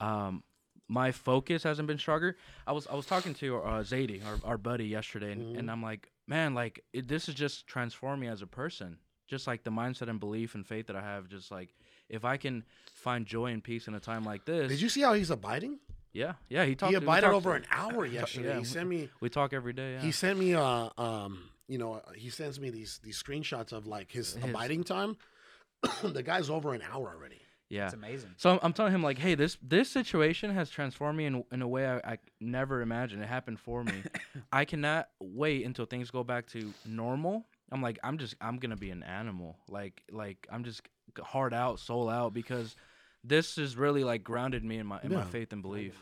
Um, 0.00 0.42
my 0.88 1.12
focus 1.12 1.62
hasn't 1.64 1.86
been 1.86 1.98
stronger. 1.98 2.36
I 2.66 2.72
was 2.72 2.86
I 2.86 2.94
was 2.94 3.06
talking 3.06 3.34
to 3.34 3.58
uh, 3.58 3.82
Zadie, 3.82 4.24
our, 4.24 4.38
our 4.52 4.58
buddy, 4.58 4.86
yesterday, 4.86 5.32
and, 5.32 5.56
and 5.56 5.70
I'm 5.70 5.82
like, 5.82 6.10
man, 6.26 6.54
like 6.54 6.82
it, 6.92 7.08
this 7.08 7.28
is 7.28 7.34
just 7.34 7.66
transform 7.66 8.20
me 8.20 8.26
as 8.28 8.42
a 8.42 8.46
person. 8.46 8.98
Just 9.26 9.46
like 9.46 9.62
the 9.62 9.70
mindset 9.70 10.08
and 10.08 10.18
belief 10.18 10.54
and 10.54 10.66
faith 10.66 10.86
that 10.86 10.96
I 10.96 11.02
have. 11.02 11.28
Just 11.28 11.50
like 11.50 11.74
if 12.08 12.24
I 12.24 12.38
can 12.38 12.64
find 12.94 13.26
joy 13.26 13.46
and 13.52 13.62
peace 13.62 13.86
in 13.86 13.94
a 13.94 14.00
time 14.00 14.24
like 14.24 14.46
this. 14.46 14.68
Did 14.70 14.80
you 14.80 14.88
see 14.88 15.02
how 15.02 15.12
he's 15.12 15.30
abiding? 15.30 15.78
Yeah, 16.14 16.34
yeah. 16.48 16.64
He 16.64 16.74
talked. 16.74 16.90
He 16.90 16.96
abided 16.96 17.28
over 17.28 17.54
an 17.54 17.66
hour 17.70 18.06
yesterday. 18.20 18.48
yeah, 18.54 18.58
he 18.58 18.64
sent 18.64 18.88
me 18.88 19.10
We 19.20 19.28
talk 19.28 19.52
every 19.52 19.74
day. 19.74 19.94
Yeah. 19.94 20.00
he 20.00 20.12
sent 20.12 20.38
me 20.38 20.54
uh 20.54 20.88
um 20.96 21.50
you 21.68 21.78
know 21.78 21.94
uh, 21.94 22.12
he 22.16 22.30
sends 22.30 22.58
me 22.58 22.70
these 22.70 23.00
these 23.02 23.22
screenshots 23.22 23.72
of 23.72 23.86
like 23.86 24.10
his, 24.10 24.34
His- 24.34 24.44
abiding 24.44 24.84
time. 24.84 25.16
the 26.02 26.22
guy's 26.22 26.50
over 26.50 26.74
an 26.74 26.82
hour 26.82 27.14
already. 27.16 27.40
Yeah. 27.68 27.84
It's 27.84 27.94
amazing. 27.94 28.30
So 28.38 28.50
I'm, 28.50 28.58
I'm 28.62 28.72
telling 28.72 28.92
him 28.94 29.02
like, 29.02 29.18
hey, 29.18 29.34
this 29.34 29.58
this 29.62 29.90
situation 29.90 30.52
has 30.54 30.70
transformed 30.70 31.18
me 31.18 31.26
in 31.26 31.44
in 31.52 31.62
a 31.62 31.68
way 31.68 31.86
I, 31.86 31.98
I 32.12 32.18
never 32.40 32.80
imagined. 32.80 33.22
It 33.22 33.28
happened 33.28 33.60
for 33.60 33.84
me. 33.84 34.02
I 34.52 34.64
cannot 34.64 35.08
wait 35.20 35.66
until 35.66 35.84
things 35.84 36.10
go 36.10 36.24
back 36.24 36.46
to 36.48 36.72
normal. 36.86 37.46
I'm 37.70 37.82
like, 37.82 37.98
I'm 38.02 38.16
just, 38.16 38.34
I'm 38.40 38.56
gonna 38.56 38.78
be 38.78 38.90
an 38.90 39.02
animal. 39.02 39.58
Like, 39.68 40.02
like 40.10 40.46
I'm 40.50 40.64
just 40.64 40.80
hard 41.20 41.52
out, 41.52 41.78
soul 41.78 42.08
out, 42.08 42.32
because 42.32 42.74
this 43.22 43.56
has 43.56 43.76
really 43.76 44.02
like 44.04 44.24
grounded 44.24 44.64
me 44.64 44.78
in 44.78 44.86
my 44.86 45.00
in 45.02 45.12
my 45.12 45.24
faith 45.24 45.52
and 45.52 45.60
belief. 45.60 45.94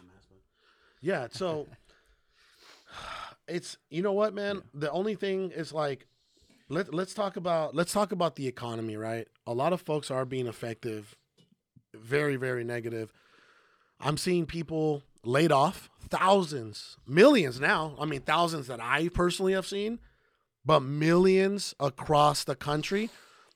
Yeah, 1.01 1.27
so 1.31 1.67
it's 3.49 3.77
you 3.91 4.03
know 4.03 4.13
what, 4.13 4.35
man. 4.35 4.63
The 4.75 4.91
only 4.91 5.15
thing 5.15 5.51
is 5.51 5.73
like, 5.73 6.07
let 6.69 6.93
let's 6.93 7.15
talk 7.15 7.37
about 7.37 7.75
let's 7.75 7.93
talk 7.93 8.13
about 8.13 8.37
the 8.37 8.47
economy, 8.47 8.97
right? 8.97 9.29
A 9.47 9.53
lot 9.55 9.73
of 9.73 9.81
folks 9.81 10.11
are 10.11 10.25
being 10.25 10.47
effective, 10.47 11.17
very 11.95 12.37
very 12.37 12.65
negative. 12.65 13.13
I'm 14.01 14.17
seeing 14.17 14.47
people 14.47 15.03
laid 15.25 15.51
off, 15.53 15.89
thousands, 16.09 16.97
millions 17.07 17.59
now. 17.61 17.95
I 17.99 18.05
mean, 18.05 18.21
thousands 18.21 18.67
that 18.67 18.81
I 18.81 19.09
personally 19.09 19.53
have 19.55 19.67
seen, 19.67 19.99
but 20.65 20.81
millions 20.81 21.75
across 21.81 22.45
the 22.45 22.55
country. 22.57 23.11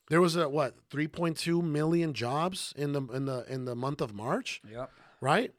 There 0.09 0.21
was 0.21 0.35
a 0.35 0.49
what 0.49 0.75
3.2 0.91 1.63
million 1.63 2.15
jobs 2.15 2.75
in 2.77 2.93
the 2.93 3.03
in 3.13 3.27
the 3.27 3.45
in 3.53 3.65
the 3.65 3.77
month 3.77 4.01
of 4.01 4.13
March 4.13 4.61
Yep. 4.69 4.91
right? 5.21 5.53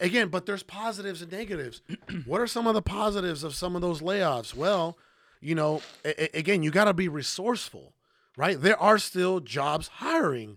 Again, 0.00 0.28
but 0.28 0.46
there's 0.46 0.62
positives 0.62 1.22
and 1.22 1.30
negatives. 1.30 1.82
what 2.26 2.40
are 2.40 2.46
some 2.46 2.66
of 2.66 2.74
the 2.74 2.82
positives 2.82 3.44
of 3.44 3.54
some 3.54 3.76
of 3.76 3.82
those 3.82 4.00
layoffs? 4.00 4.54
Well, 4.54 4.96
you 5.40 5.54
know, 5.54 5.82
a- 6.04 6.36
a- 6.36 6.38
again, 6.38 6.62
you 6.62 6.70
got 6.70 6.84
to 6.84 6.94
be 6.94 7.08
resourceful, 7.08 7.92
right? 8.36 8.60
There 8.60 8.78
are 8.80 8.98
still 8.98 9.40
jobs 9.40 9.88
hiring. 9.88 10.56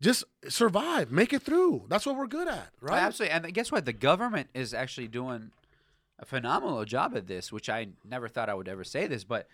Just 0.00 0.24
survive, 0.48 1.12
make 1.12 1.32
it 1.32 1.42
through. 1.42 1.84
That's 1.88 2.04
what 2.06 2.16
we're 2.16 2.26
good 2.26 2.48
at, 2.48 2.70
right? 2.80 3.00
Absolutely. 3.02 3.34
And 3.36 3.54
guess 3.54 3.70
what? 3.70 3.84
The 3.84 3.92
government 3.92 4.48
is 4.52 4.74
actually 4.74 5.06
doing 5.08 5.52
a 6.18 6.24
phenomenal 6.24 6.84
job 6.84 7.16
at 7.16 7.26
this, 7.28 7.52
which 7.52 7.68
I 7.68 7.88
never 8.04 8.26
thought 8.28 8.48
I 8.48 8.54
would 8.54 8.68
ever 8.68 8.82
say 8.84 9.06
this, 9.06 9.22
but 9.22 9.46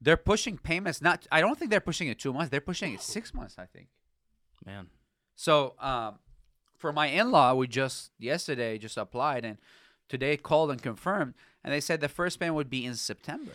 they're 0.00 0.16
pushing 0.16 0.58
payments. 0.58 1.02
Not, 1.02 1.26
I 1.32 1.40
don't 1.40 1.58
think 1.58 1.70
they're 1.70 1.80
pushing 1.80 2.06
it 2.08 2.18
two 2.18 2.32
months. 2.32 2.50
They're 2.50 2.60
pushing 2.60 2.92
it 2.94 3.00
six 3.00 3.32
months. 3.34 3.56
I 3.58 3.66
think. 3.66 3.88
Man, 4.64 4.86
So 5.34 5.74
um, 5.80 6.18
for 6.78 6.92
my 6.92 7.06
in-law, 7.06 7.54
we 7.54 7.66
just 7.68 8.10
yesterday 8.18 8.78
just 8.78 8.96
applied 8.96 9.44
and 9.44 9.58
today 10.08 10.36
called 10.36 10.70
and 10.70 10.80
confirmed, 10.82 11.34
and 11.64 11.72
they 11.72 11.80
said 11.80 12.00
the 12.00 12.08
first 12.08 12.38
payment 12.38 12.54
would 12.56 12.70
be 12.70 12.84
in 12.84 12.94
September. 12.94 13.52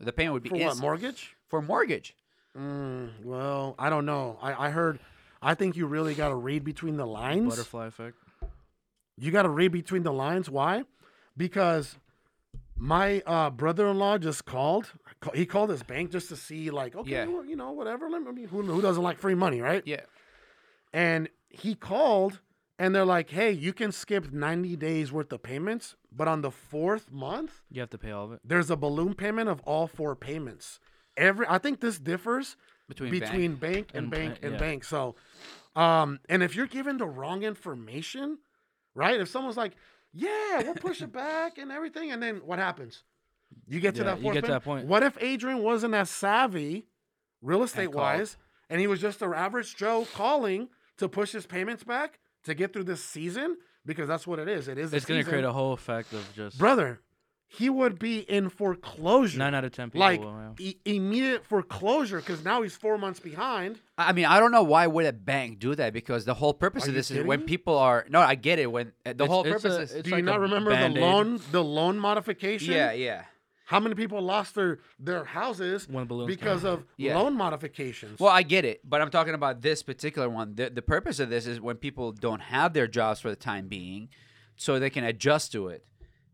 The 0.00 0.12
payment 0.12 0.34
would 0.34 0.42
be 0.42 0.48
For 0.50 0.56
what, 0.58 0.78
mortgage? 0.78 1.36
for 1.48 1.62
mortgage. 1.62 2.14
Mm, 2.58 3.24
well, 3.24 3.74
I 3.78 3.90
don't 3.90 4.06
know. 4.06 4.38
I, 4.42 4.66
I 4.66 4.70
heard, 4.70 4.98
I 5.40 5.54
think 5.54 5.76
you 5.76 5.86
really 5.86 6.14
got 6.14 6.28
to 6.28 6.34
read 6.34 6.64
between 6.64 6.96
the 6.96 7.06
lines. 7.06 7.48
butterfly 7.48 7.86
effect. 7.86 8.16
You 9.16 9.30
got 9.30 9.42
to 9.42 9.48
read 9.48 9.70
between 9.72 10.02
the 10.02 10.12
lines. 10.12 10.50
Why? 10.50 10.82
Because 11.36 11.96
my 12.76 13.22
uh, 13.26 13.50
brother-in-law 13.50 14.18
just 14.18 14.44
called. 14.44 14.90
He 15.32 15.46
called 15.46 15.70
his 15.70 15.82
bank 15.84 16.10
just 16.10 16.28
to 16.30 16.36
see, 16.36 16.70
like, 16.70 16.96
okay, 16.96 17.10
Yeah. 17.10 17.26
well, 17.26 17.44
you 17.44 17.54
know, 17.56 17.70
whatever. 17.72 18.10
Let 18.10 18.22
me, 18.22 18.28
I 18.28 18.32
mean, 18.32 18.48
who, 18.48 18.62
who 18.62 18.82
doesn't 18.82 19.02
like 19.02 19.18
free 19.18 19.34
money, 19.36 19.60
right? 19.60 19.82
Yeah. 19.86 20.00
And 20.92 21.28
he 21.48 21.74
called, 21.76 22.40
and 22.78 22.94
they're 22.94 23.04
like, 23.04 23.30
hey, 23.30 23.50
you 23.52 23.72
can 23.72 23.92
skip 23.92 24.32
90 24.32 24.76
days 24.76 25.12
worth 25.12 25.32
of 25.32 25.42
payments, 25.42 25.94
but 26.10 26.26
on 26.28 26.40
the 26.42 26.50
fourth 26.50 27.10
month, 27.12 27.62
You 27.70 27.80
have 27.80 27.90
to 27.90 27.98
pay 27.98 28.10
all 28.10 28.24
of 28.26 28.32
it. 28.32 28.40
there's 28.44 28.70
a 28.70 28.76
balloon 28.76 29.14
payment 29.14 29.48
of 29.48 29.60
all 29.60 29.86
four 29.86 30.16
payments. 30.16 30.80
Every, 31.16 31.46
I 31.48 31.58
think 31.58 31.80
this 31.80 31.98
differs 31.98 32.56
Between, 32.88 33.10
between 33.12 33.54
bank. 33.54 33.60
bank, 33.60 33.88
and 33.94 33.98
And- 34.04 34.10
bank 34.10 34.38
and 34.42 34.52
yeah. 34.54 34.58
bank. 34.58 34.84
So, 34.84 35.14
um, 35.76 36.18
and 36.28 36.42
if 36.42 36.54
you're 36.56 36.66
given 36.66 36.98
the 36.98 37.06
wrong 37.06 37.42
information, 37.44 38.38
right? 38.94 39.20
If 39.20 39.28
someone's 39.28 39.56
like, 39.56 39.74
"Yeah, 40.12 40.62
we'll 40.62 40.74
push 40.74 41.00
it 41.02 41.12
back 41.24 41.58
and 41.58 41.70
everything," 41.72 42.10
and 42.12 42.22
then 42.22 42.36
what 42.44 42.58
happens? 42.58 43.02
You 43.68 43.78
get 43.80 43.94
to 43.96 44.00
Yeah, 44.02 44.04
that 44.06 44.16
you 44.18 44.22
fourth 44.24 44.34
get 44.34 44.44
to 44.46 44.50
that 44.52 44.64
point. 44.64 44.86
What 44.86 45.02
if 45.04 45.16
Adrian 45.22 45.60
wasn't 45.62 45.94
as 45.94 46.10
savvy, 46.10 46.86
real 47.40 47.62
estate 47.62 47.92
wise, 47.92 48.36
and 48.68 48.80
he 48.80 48.86
was 48.88 49.00
just 49.00 49.22
an 49.22 49.32
average 49.32 49.76
Joe 49.76 50.06
calling 50.12 50.68
to 50.98 51.08
push 51.08 51.30
his 51.32 51.46
payments 51.46 51.84
back 51.84 52.18
to 52.44 52.54
get 52.54 52.72
through 52.72 52.84
this 52.84 53.02
season? 53.04 53.56
Because 53.86 54.08
that's 54.08 54.26
what 54.26 54.38
it 54.38 54.48
is. 54.48 54.68
It 54.68 54.78
is. 54.78 54.92
It's 54.94 55.04
gonna 55.04 55.24
create 55.24 55.44
a 55.44 55.52
whole 55.52 55.72
effect 55.72 56.12
of 56.12 56.26
just 56.34 56.58
brother. 56.58 57.00
He 57.46 57.70
would 57.70 57.98
be 58.00 58.18
in 58.18 58.48
foreclosure. 58.48 59.38
nine 59.38 59.54
out 59.54 59.64
of 59.64 59.70
ten 59.72 59.88
people. 59.88 60.00
like 60.00 60.20
will, 60.20 60.32
yeah. 60.58 60.66
e- 60.70 60.76
immediate 60.86 61.44
foreclosure 61.44 62.18
because 62.18 62.42
now 62.44 62.62
he's 62.62 62.74
four 62.74 62.98
months 62.98 63.20
behind. 63.20 63.78
I 63.96 64.12
mean, 64.12 64.24
I 64.24 64.40
don't 64.40 64.50
know 64.50 64.64
why 64.64 64.86
would 64.88 65.06
a 65.06 65.12
bank 65.12 65.60
do 65.60 65.74
that 65.76 65.92
because 65.92 66.24
the 66.24 66.34
whole 66.34 66.54
purpose 66.54 66.84
Are 66.84 66.86
of 66.88 66.94
you 66.94 66.98
this 66.98 67.10
is 67.10 67.16
kidding 67.16 67.28
when 67.28 67.40
me? 67.40 67.46
people 67.46 67.78
are. 67.78 68.06
No, 68.08 68.20
I 68.20 68.34
get 68.34 68.58
it. 68.58 68.72
When 68.72 68.88
uh, 69.06 69.12
the 69.12 69.24
It's- 69.24 69.28
whole 69.28 69.44
it's 69.44 69.62
purpose 69.62 69.78
a- 69.78 69.82
is. 69.82 69.92
it's 69.92 70.02
Do 70.04 70.10
you 70.10 70.16
like 70.16 70.24
not 70.24 70.40
remember 70.40 70.70
Band-Aid. 70.70 71.00
the 71.00 71.06
loan 71.06 71.40
the 71.52 71.62
loan 71.62 71.98
modification? 71.98 72.72
Yeah, 72.74 72.90
yeah. 72.92 73.24
How 73.66 73.80
many 73.80 73.94
people 73.94 74.20
lost 74.20 74.54
their 74.54 74.78
their 74.98 75.24
houses 75.24 75.86
because 75.86 76.62
came. 76.62 76.70
of 76.70 76.84
Yeah. 76.98 77.18
loan 77.18 77.34
modifications? 77.36 78.20
Well, 78.20 78.30
I 78.30 78.42
get 78.42 78.64
it, 78.64 78.80
but 78.88 79.00
I'm 79.00 79.10
talking 79.10 79.34
about 79.34 79.62
this 79.62 79.82
particular 79.82 80.28
one. 80.28 80.54
The, 80.54 80.68
the 80.70 80.82
purpose 80.82 81.18
of 81.18 81.30
this 81.30 81.46
is 81.46 81.60
when 81.60 81.76
people 81.76 82.12
don't 82.12 82.40
have 82.40 82.74
their 82.74 82.86
jobs 82.86 83.20
for 83.20 83.30
the 83.30 83.36
time 83.36 83.68
being, 83.68 84.08
so 84.56 84.78
they 84.78 84.90
can 84.90 85.04
adjust 85.04 85.52
to 85.52 85.68
it. 85.68 85.84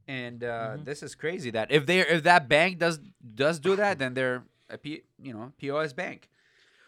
And 0.08 0.42
uh, 0.42 0.46
Mm-hmm. 0.74 0.84
this 0.84 1.02
is 1.04 1.14
crazy 1.14 1.50
that 1.52 1.70
if 1.70 1.86
they 1.86 2.00
if 2.00 2.24
that 2.24 2.48
bank 2.48 2.78
does 2.78 2.98
does 3.34 3.60
do 3.60 3.76
that, 3.76 3.98
then 4.00 4.14
they're 4.14 4.42
a 4.68 4.76
P, 4.76 5.02
you 5.22 5.32
know 5.32 5.52
POS 5.58 5.92
bank. 5.92 6.28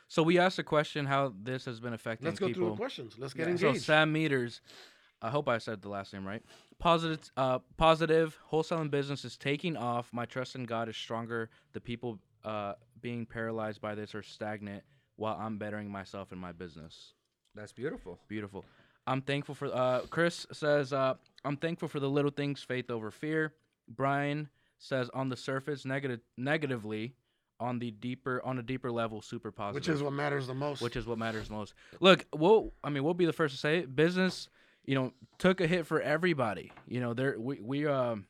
So 0.09 0.23
we 0.23 0.39
asked 0.39 0.59
a 0.59 0.63
question 0.65 1.07
how 1.07 1.33
this 1.41 1.65
has 1.65 1.81
been 1.81 1.95
affecting 1.95 2.27
Let's 2.27 2.39
go 2.41 2.49
people. 2.49 2.63
through 2.63 2.71
the 2.71 2.77
questions. 2.77 3.15
Let's 3.17 3.33
get 3.33 3.49
Yeah. 3.49 3.57
So. 3.57 3.75
Sam 3.75 4.13
Meters, 4.13 4.61
I 5.23 5.31
hope 5.31 5.49
I 5.49 5.59
said 5.59 5.81
the 5.81 5.89
last 5.89 6.13
name 6.13 6.27
right. 6.27 6.43
Positive, 6.79 7.21
uh, 7.37 7.61
positive 7.77 8.37
wholesaling 8.51 8.91
business 8.91 9.25
is 9.25 9.37
taking 9.37 9.77
off. 9.77 10.09
My 10.13 10.27
trust 10.27 10.57
in 10.57 10.65
God 10.65 10.89
is 10.89 10.97
stronger. 10.97 11.49
The 11.73 11.81
people 11.81 12.19
uh, 12.45 12.75
being 13.01 13.25
paralyzed 13.25 13.81
by 13.81 13.95
this 13.95 14.15
are 14.15 14.23
stagnant, 14.23 14.83
while 15.17 15.39
I'm 15.41 15.59
bettering 15.59 15.89
myself 15.91 16.33
in 16.33 16.39
my 16.39 16.51
business. 16.53 17.15
That's 17.55 17.73
beautiful. 17.73 18.19
Beautiful. 18.29 18.65
I'm 19.07 19.23
thankful 19.23 19.55
for. 19.55 19.67
Uh, 19.73 20.01
Chris 20.11 20.47
says, 20.53 20.93
uh, 20.93 21.15
"I'm 21.45 21.57
thankful 21.57 21.89
for 21.89 22.01
the 22.01 22.11
little 22.11 22.31
things, 22.31 22.63
faith 22.63 22.91
over 22.91 23.11
fear." 23.11 23.55
Brian 23.89 24.49
says, 24.79 25.09
"On 25.15 25.29
the 25.29 25.37
surface, 25.37 25.85
negative, 25.85 26.21
negatively. 26.37 27.15
On 27.61 27.79
the 27.79 27.93
deeper, 27.93 28.43
on 28.45 28.59
a 28.59 28.63
deeper 28.63 28.91
level, 28.91 29.23
super 29.23 29.53
positive." 29.53 29.75
which 29.75 29.89
is 29.89 30.03
what 30.03 30.13
matters 30.13 30.49
the 30.49 30.55
most. 30.55 30.83
which 30.83 30.97
is 30.97 31.07
what 31.07 31.19
matters 31.19 31.47
the 31.47 31.55
most. 31.55 31.75
Look, 32.01 32.27
we'll 32.35 32.73
I 32.83 32.91
mean 32.91 33.05
we'll 33.05 33.15
be 33.15 33.27
the 33.27 33.33
first 33.33 33.55
to 33.55 33.61
say 33.61 33.79
it. 33.79 33.95
Business, 33.95 34.49
you 34.85 34.95
know, 34.95 35.13
took 35.39 35.61
a 35.61 35.67
hit 35.67 35.87
for 35.87 36.01
everybody. 36.01 36.73
You 36.87 37.01
know, 37.01 37.15
there 37.15 37.39
we 37.39 37.61
we 37.61 37.87
um 37.87 38.27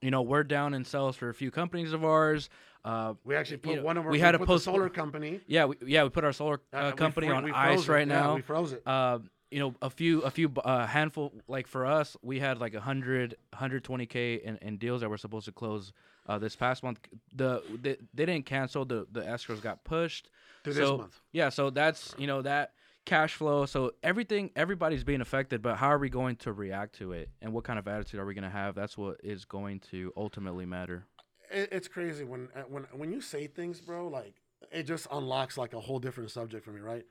you 0.00 0.10
know, 0.10 0.22
we're 0.22 0.42
down 0.42 0.74
in 0.74 0.84
sales 0.84 1.16
for 1.16 1.28
a 1.28 1.34
few 1.34 1.50
companies 1.50 1.92
of 1.92 2.04
ours. 2.04 2.50
Uh 2.84 3.14
we 3.24 3.36
actually 3.36 3.58
put 3.58 3.70
you 3.70 3.76
know, 3.76 3.82
one 3.84 3.96
of 3.96 4.04
our 4.04 4.10
we 4.10 4.16
we 4.18 4.20
had 4.20 4.34
a 4.34 4.38
post- 4.38 4.64
solar 4.64 4.88
company 4.88 5.40
yeah, 5.46 5.66
we, 5.66 5.76
yeah, 5.86 6.02
we 6.02 6.10
put 6.10 6.24
our 6.24 6.32
solar 6.32 6.60
uh, 6.72 6.76
uh, 6.76 6.92
company 6.92 7.28
on 7.28 7.44
we 7.44 7.52
ice 7.52 7.82
it. 7.84 7.88
right 7.88 8.08
Yeah, 8.08 8.20
now. 8.20 8.34
we 8.34 8.42
froze 8.42 8.72
it. 8.72 8.82
uh, 8.86 9.18
you 9.52 9.58
know, 9.58 9.74
a 9.82 9.90
few, 9.90 10.22
a 10.22 10.30
few, 10.30 10.50
uh, 10.64 10.86
handful, 10.86 11.30
like 11.46 11.66
for 11.66 11.84
us, 11.84 12.16
we 12.22 12.40
had 12.40 12.58
like 12.58 12.72
a 12.72 12.80
hundred, 12.80 13.36
hundred 13.52 13.84
twenty 13.84 14.06
k 14.06 14.36
in, 14.42 14.56
in 14.62 14.78
deals 14.78 15.02
that 15.02 15.10
were 15.10 15.18
supposed 15.18 15.44
to 15.44 15.52
close 15.52 15.92
uh, 16.26 16.38
this 16.38 16.56
past 16.56 16.82
month. 16.82 17.00
The 17.34 17.62
they, 17.82 17.98
they 18.14 18.24
didn't 18.24 18.46
cancel. 18.46 18.86
The 18.86 19.06
the 19.12 19.20
escrows 19.20 19.60
got 19.60 19.84
pushed. 19.84 20.30
To 20.64 20.72
so, 20.72 20.80
this 20.80 20.90
month. 20.98 21.20
Yeah, 21.32 21.50
so 21.50 21.68
that's 21.68 22.14
you 22.16 22.26
know 22.26 22.40
that 22.40 22.72
cash 23.04 23.34
flow. 23.34 23.66
So 23.66 23.92
everything, 24.02 24.50
everybody's 24.56 25.04
being 25.04 25.20
affected, 25.20 25.62
but 25.62 25.76
how 25.76 25.88
are 25.88 25.98
we 25.98 26.08
going 26.10 26.36
to 26.36 26.52
react 26.52 26.94
to 26.96 27.12
it, 27.12 27.30
and 27.40 27.52
what 27.52 27.64
kind 27.64 27.78
of 27.78 27.86
attitude 27.88 28.20
are 28.20 28.26
we 28.26 28.34
going 28.34 28.44
to 28.44 28.50
have? 28.50 28.74
That's 28.74 28.96
what 28.96 29.16
is 29.22 29.44
going 29.44 29.80
to 29.90 30.12
ultimately 30.16 30.66
matter. 30.66 31.06
it, 31.50 31.68
it's 31.72 31.88
crazy 31.88 32.24
when 32.24 32.48
uh, 32.54 32.62
when 32.62 32.84
when 32.94 33.12
you 33.12 33.20
say 33.20 33.46
things, 33.46 33.80
bro. 33.80 34.08
Like 34.08 34.34
it 34.70 34.84
just 34.84 35.06
unlocks 35.10 35.58
like 35.58 35.72
a 35.74 35.80
whole 35.80 35.98
different 35.98 36.30
subject 36.30 36.64
for 36.64 36.70
me, 36.70 36.80
right? 36.80 37.04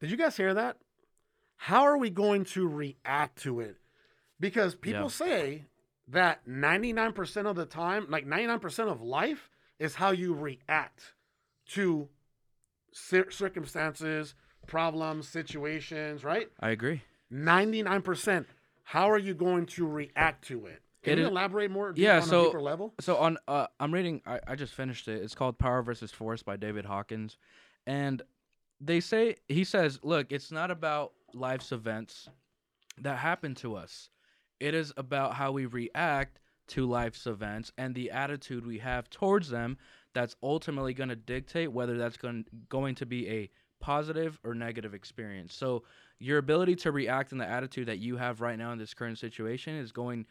Did 0.00 0.10
you 0.10 0.16
guys 0.16 0.36
hear 0.36 0.54
that? 0.54 0.76
How 1.56 1.82
are 1.82 1.98
we 1.98 2.08
going 2.10 2.44
to 2.46 2.66
react 2.66 3.42
to 3.42 3.60
it? 3.60 3.76
Because 4.40 4.74
people 4.74 5.02
Yeah. 5.02 5.08
say 5.08 5.64
that 6.08 6.46
ninety 6.46 6.92
nine 6.92 7.12
percent 7.12 7.46
of 7.46 7.54
the 7.56 7.66
time, 7.66 8.06
like 8.08 8.26
ninety 8.26 8.46
nine 8.46 8.58
percent 8.60 8.88
of 8.88 9.00
life, 9.02 9.48
is 9.78 9.94
how 9.94 10.10
you 10.10 10.32
react 10.34 11.14
to 11.68 12.08
cir- 12.92 13.30
circumstances, 13.30 14.34
problems, 14.66 15.28
situations, 15.28 16.24
right? 16.24 16.48
I 16.60 16.70
agree. 16.70 17.02
99%. 17.32 18.46
How 18.84 19.10
are 19.10 19.18
you 19.18 19.34
going 19.34 19.66
to 19.66 19.86
react 19.86 20.46
to 20.48 20.66
it? 20.66 20.82
Can 21.02 21.14
It 21.14 21.18
you 21.18 21.24
is- 21.26 21.30
elaborate 21.30 21.70
more 21.70 21.92
yeah, 21.96 22.16
on 22.16 22.22
so- 22.22 22.42
a 22.42 22.44
deeper 22.46 22.60
level? 22.60 22.94
So 23.00 23.16
on, 23.16 23.38
uh, 23.48 23.68
I'm 23.78 23.92
reading. 23.94 24.20
I, 24.26 24.40
I 24.46 24.54
just 24.56 24.74
finished 24.74 25.08
it. 25.08 25.22
It's 25.22 25.34
called 25.34 25.58
Power 25.58 25.82
versus 25.82 26.10
Force 26.12 26.42
by 26.42 26.56
David 26.56 26.84
Hawkins, 26.84 27.38
and 27.86 28.20
they 28.80 29.00
say 29.00 29.36
he 29.48 29.64
says, 29.64 29.98
look, 30.02 30.30
it's 30.32 30.50
not 30.52 30.70
about 30.70 31.12
life's 31.32 31.72
events 31.72 32.28
that 32.98 33.18
happen 33.18 33.54
to 33.56 33.76
us. 33.76 34.10
It 34.58 34.74
is 34.74 34.92
about 34.98 35.34
how 35.34 35.52
we 35.52 35.64
react 35.66 36.38
to 36.68 36.86
life's 36.86 37.26
events 37.26 37.72
and 37.78 37.94
the 37.94 38.10
attitude 38.10 38.66
we 38.66 38.78
have 38.78 39.08
towards 39.08 39.48
them. 39.48 39.78
That's 40.12 40.36
ultimately 40.42 40.92
going 40.92 41.08
to 41.08 41.16
dictate 41.16 41.72
whether 41.72 41.96
that's 41.96 42.16
going 42.18 42.44
going 42.68 42.94
to 42.96 43.06
be 43.06 43.28
a 43.28 43.50
positive 43.80 44.38
or 44.44 44.54
negative 44.54 44.94
experience. 44.94 45.54
So 45.54 45.82
your 46.18 46.38
ability 46.38 46.76
to 46.76 46.92
react 46.92 47.32
and 47.32 47.40
the 47.40 47.48
attitude 47.48 47.88
that 47.88 47.98
you 47.98 48.16
have 48.16 48.40
right 48.40 48.58
now 48.58 48.72
in 48.72 48.78
this 48.78 48.94
current 48.94 49.18
situation 49.18 49.74
is 49.76 49.90
going 49.90 50.26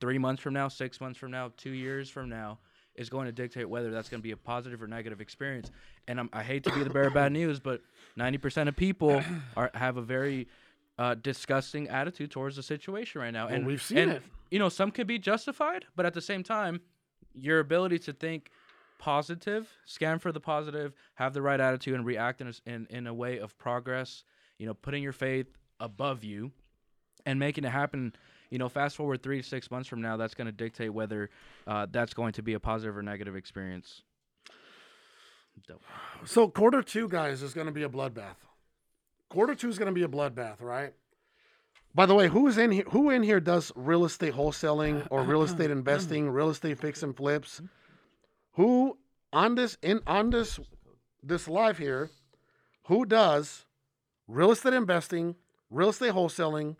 three 0.00 0.18
months 0.18 0.42
from 0.42 0.54
now, 0.54 0.68
six 0.68 1.00
months 1.00 1.18
from 1.18 1.30
now, 1.30 1.50
two 1.56 1.70
years 1.70 2.10
from 2.10 2.28
now 2.28 2.58
is 2.94 3.08
going 3.08 3.26
to 3.26 3.32
dictate 3.32 3.68
whether 3.68 3.90
that's 3.90 4.08
going 4.08 4.20
to 4.20 4.22
be 4.22 4.32
a 4.32 4.36
positive 4.36 4.82
or 4.82 4.86
negative 4.86 5.20
experience. 5.20 5.70
And 6.08 6.20
I'm, 6.20 6.28
I 6.32 6.42
hate 6.42 6.64
to 6.64 6.72
be 6.72 6.82
the 6.82 6.90
bearer 6.90 7.06
of 7.06 7.14
bad 7.14 7.32
news, 7.32 7.58
but 7.58 7.80
90% 8.18 8.68
of 8.68 8.76
people 8.76 9.22
are 9.56 9.70
have 9.74 9.96
a 9.96 10.02
very 10.02 10.48
uh, 10.98 11.14
disgusting 11.14 11.88
attitude 11.88 12.30
towards 12.30 12.56
the 12.56 12.62
situation 12.62 13.20
right 13.20 13.32
now. 13.32 13.46
Well, 13.46 13.54
and 13.54 13.66
we've 13.66 13.82
seen 13.82 13.98
and, 13.98 14.12
it. 14.12 14.22
You 14.50 14.58
know, 14.58 14.68
some 14.68 14.90
could 14.90 15.06
be 15.06 15.18
justified, 15.18 15.86
but 15.96 16.04
at 16.04 16.12
the 16.12 16.20
same 16.20 16.42
time, 16.42 16.80
your 17.32 17.60
ability 17.60 18.00
to 18.00 18.12
think 18.12 18.50
positive, 19.00 19.68
scan 19.84 20.20
for 20.20 20.30
the 20.30 20.38
positive, 20.38 20.92
have 21.14 21.32
the 21.34 21.42
right 21.42 21.58
attitude, 21.60 21.94
and 21.94 22.06
react 22.06 22.40
in 22.40 22.46
a, 22.46 22.50
s- 22.50 22.60
in, 22.66 22.86
in 22.90 23.08
a 23.08 23.14
way 23.14 23.38
of 23.38 23.58
progress. 23.58 24.22
You 24.58 24.66
know, 24.66 24.74
putting 24.74 25.02
your 25.02 25.12
faith 25.12 25.46
above 25.80 26.22
you 26.22 26.52
and 27.26 27.40
making 27.40 27.64
it 27.64 27.70
happen. 27.70 28.14
You 28.50 28.58
know, 28.58 28.68
fast 28.68 28.96
forward 28.96 29.22
three 29.22 29.40
to 29.42 29.48
six 29.48 29.70
months 29.70 29.88
from 29.88 30.02
now, 30.02 30.16
that's 30.16 30.34
going 30.34 30.46
to 30.46 30.52
dictate 30.52 30.92
whether 30.92 31.30
uh, 31.66 31.86
that's 31.90 32.14
going 32.14 32.32
to 32.34 32.42
be 32.42 32.52
a 32.54 32.60
positive 32.60 32.96
or 32.96 33.02
negative 33.02 33.34
experience. 33.34 34.02
Dope. 35.66 35.82
So 36.24 36.48
quarter 36.48 36.82
two, 36.82 37.08
guys, 37.08 37.42
is 37.42 37.54
going 37.54 37.66
to 37.66 37.72
be 37.72 37.82
a 37.82 37.88
bloodbath. 37.88 38.36
Quarter 39.28 39.54
two 39.54 39.68
is 39.68 39.78
going 39.78 39.86
to 39.86 39.94
be 39.94 40.02
a 40.02 40.08
bloodbath, 40.08 40.60
right? 40.60 40.92
By 41.94 42.06
the 42.06 42.14
way, 42.14 42.28
who 42.28 42.46
is 42.46 42.56
in 42.58 42.70
here? 42.70 42.84
Who 42.90 43.10
in 43.10 43.22
here 43.22 43.40
does 43.40 43.72
real 43.74 44.04
estate 44.04 44.34
wholesaling 44.34 45.06
or 45.10 45.22
real 45.22 45.42
estate 45.42 45.70
investing, 45.78 46.30
real 46.30 46.50
estate 46.50 46.78
fix 46.78 47.02
and 47.02 47.16
flips? 47.16 47.60
Who 48.60 48.98
on 49.32 49.54
this 49.54 49.78
in 49.80 50.00
on 50.06 50.28
this 50.28 50.60
this 51.22 51.48
live 51.48 51.78
here? 51.78 52.10
Who 52.88 53.06
does 53.06 53.64
real 54.28 54.50
estate 54.50 54.74
investing, 54.74 55.36
real 55.70 55.88
estate 55.88 56.12
wholesaling, 56.12 56.76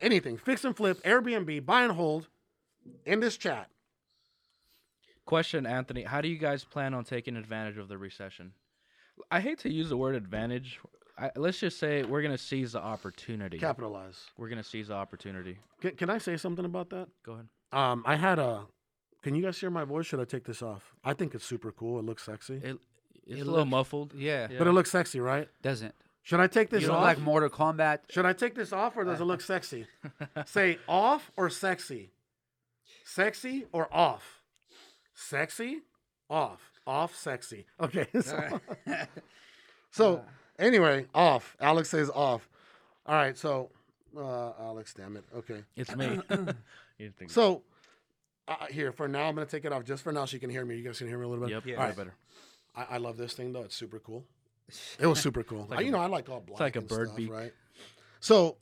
anything, 0.00 0.36
fix 0.36 0.64
and 0.64 0.76
flip, 0.76 1.02
Airbnb, 1.02 1.66
buy 1.66 1.82
and 1.82 1.92
hold? 1.92 2.28
In 3.04 3.18
this 3.18 3.36
chat, 3.36 3.68
Question, 5.26 5.66
Anthony. 5.66 6.04
How 6.04 6.20
do 6.20 6.28
you 6.28 6.38
guys 6.38 6.62
plan 6.62 6.94
on 6.94 7.02
taking 7.02 7.36
advantage 7.36 7.76
of 7.76 7.88
the 7.88 7.98
recession? 7.98 8.52
I 9.32 9.40
hate 9.40 9.58
to 9.58 9.70
use 9.70 9.88
the 9.88 9.96
word 9.96 10.14
advantage. 10.14 10.78
I, 11.18 11.32
let's 11.34 11.58
just 11.58 11.80
say 11.80 12.04
we're 12.04 12.22
going 12.22 12.36
to 12.36 12.42
seize 12.42 12.72
the 12.72 12.80
opportunity. 12.80 13.58
capitalize. 13.58 14.18
We're 14.38 14.48
going 14.48 14.62
to 14.62 14.68
seize 14.68 14.88
the 14.88 14.94
opportunity. 14.94 15.58
Can, 15.80 15.96
can 15.96 16.08
I 16.08 16.18
say 16.18 16.36
something 16.36 16.64
about 16.64 16.90
that? 16.90 17.08
Go 17.26 17.32
ahead. 17.32 17.48
Um, 17.72 18.04
I 18.06 18.14
had 18.14 18.38
a. 18.38 18.68
Can 19.22 19.34
you 19.34 19.42
guys 19.42 19.58
hear 19.58 19.70
my 19.70 19.84
voice? 19.84 20.06
Should 20.06 20.20
I 20.20 20.24
take 20.24 20.44
this 20.44 20.62
off? 20.62 20.94
I 21.04 21.12
think 21.12 21.34
it's 21.34 21.44
super 21.44 21.72
cool. 21.72 21.98
It 21.98 22.04
looks 22.04 22.22
sexy, 22.24 22.54
It, 22.56 22.62
it's 22.64 22.80
It 23.26 23.32
a 23.32 23.36
little 23.38 23.54
looks- 23.56 23.70
muffled. 23.70 24.14
Yeah, 24.14 24.46
Yeah. 24.50 24.58
but 24.58 24.66
it 24.66 24.72
looks 24.72 24.90
sexy, 24.90 25.20
right? 25.20 25.48
doesn't. 25.62 25.94
Should 26.22 26.40
I 26.40 26.46
take 26.46 26.68
this 26.70 26.82
You 26.82 26.88
look 26.88 26.98
off? 26.98 27.02
like 27.04 27.18
Mortal 27.20 27.48
Kombat. 27.48 28.00
Should 28.10 28.26
I 28.26 28.32
take 28.34 28.54
this 28.54 28.72
off 28.72 28.96
or 28.96 29.04
does 29.04 29.20
it 29.20 29.24
look 29.24 29.40
sexy? 29.52 29.86
Say 30.46 30.78
off 30.86 31.30
or 31.36 31.48
sexy. 31.50 32.10
Sexy 33.04 33.66
or 33.72 33.88
off. 33.90 34.42
Sexy, 35.14 35.80
off, 36.28 36.70
off, 36.86 37.14
sexy. 37.16 37.66
Okay. 37.80 38.06
So, 38.22 38.60
so 39.90 40.24
anyway, 40.58 41.06
off. 41.14 41.56
Alex 41.60 41.88
says 41.90 42.10
off. 42.10 42.48
All 43.06 43.14
right. 43.14 43.36
So, 43.36 43.70
uh, 44.16 44.52
Alex, 44.60 44.94
damn 44.94 45.16
it. 45.16 45.24
Okay. 45.34 45.64
It's 45.76 45.94
me. 45.96 46.20
you 46.30 46.54
didn't 46.98 47.16
think 47.16 47.30
So, 47.30 47.62
uh, 48.48 48.66
here 48.70 48.92
for 48.92 49.06
now, 49.08 49.28
I'm 49.28 49.34
gonna 49.34 49.46
take 49.46 49.64
it 49.64 49.72
off 49.72 49.84
just 49.84 50.02
for 50.02 50.12
now, 50.12 50.24
so 50.24 50.34
you 50.34 50.40
can 50.40 50.50
hear 50.50 50.64
me. 50.64 50.76
You 50.76 50.84
guys 50.84 50.98
can 50.98 51.06
hear 51.08 51.18
me 51.18 51.24
a 51.24 51.28
little 51.28 51.44
bit. 51.44 51.52
Yep. 51.52 51.66
Yeah. 51.66 51.72
Yeah. 51.72 51.80
Alright. 51.80 51.96
better. 51.96 52.14
I, 52.74 52.86
I 52.90 52.96
love 52.98 53.16
this 53.16 53.34
thing 53.34 53.52
though. 53.52 53.62
It's 53.62 53.76
super 53.76 53.98
cool. 53.98 54.24
It 54.98 55.06
was 55.06 55.20
super 55.20 55.42
cool. 55.42 55.66
like 55.70 55.80
I- 55.80 55.82
you 55.82 55.88
a- 55.88 55.92
know, 55.92 55.98
I 55.98 56.06
like 56.06 56.28
all 56.28 56.40
black. 56.40 56.52
It's 56.52 56.60
like 56.60 56.76
a 56.76 56.80
bird 56.80 57.08
stuff, 57.08 57.16
beak. 57.16 57.30
right? 57.32 57.52
So, 58.20 58.56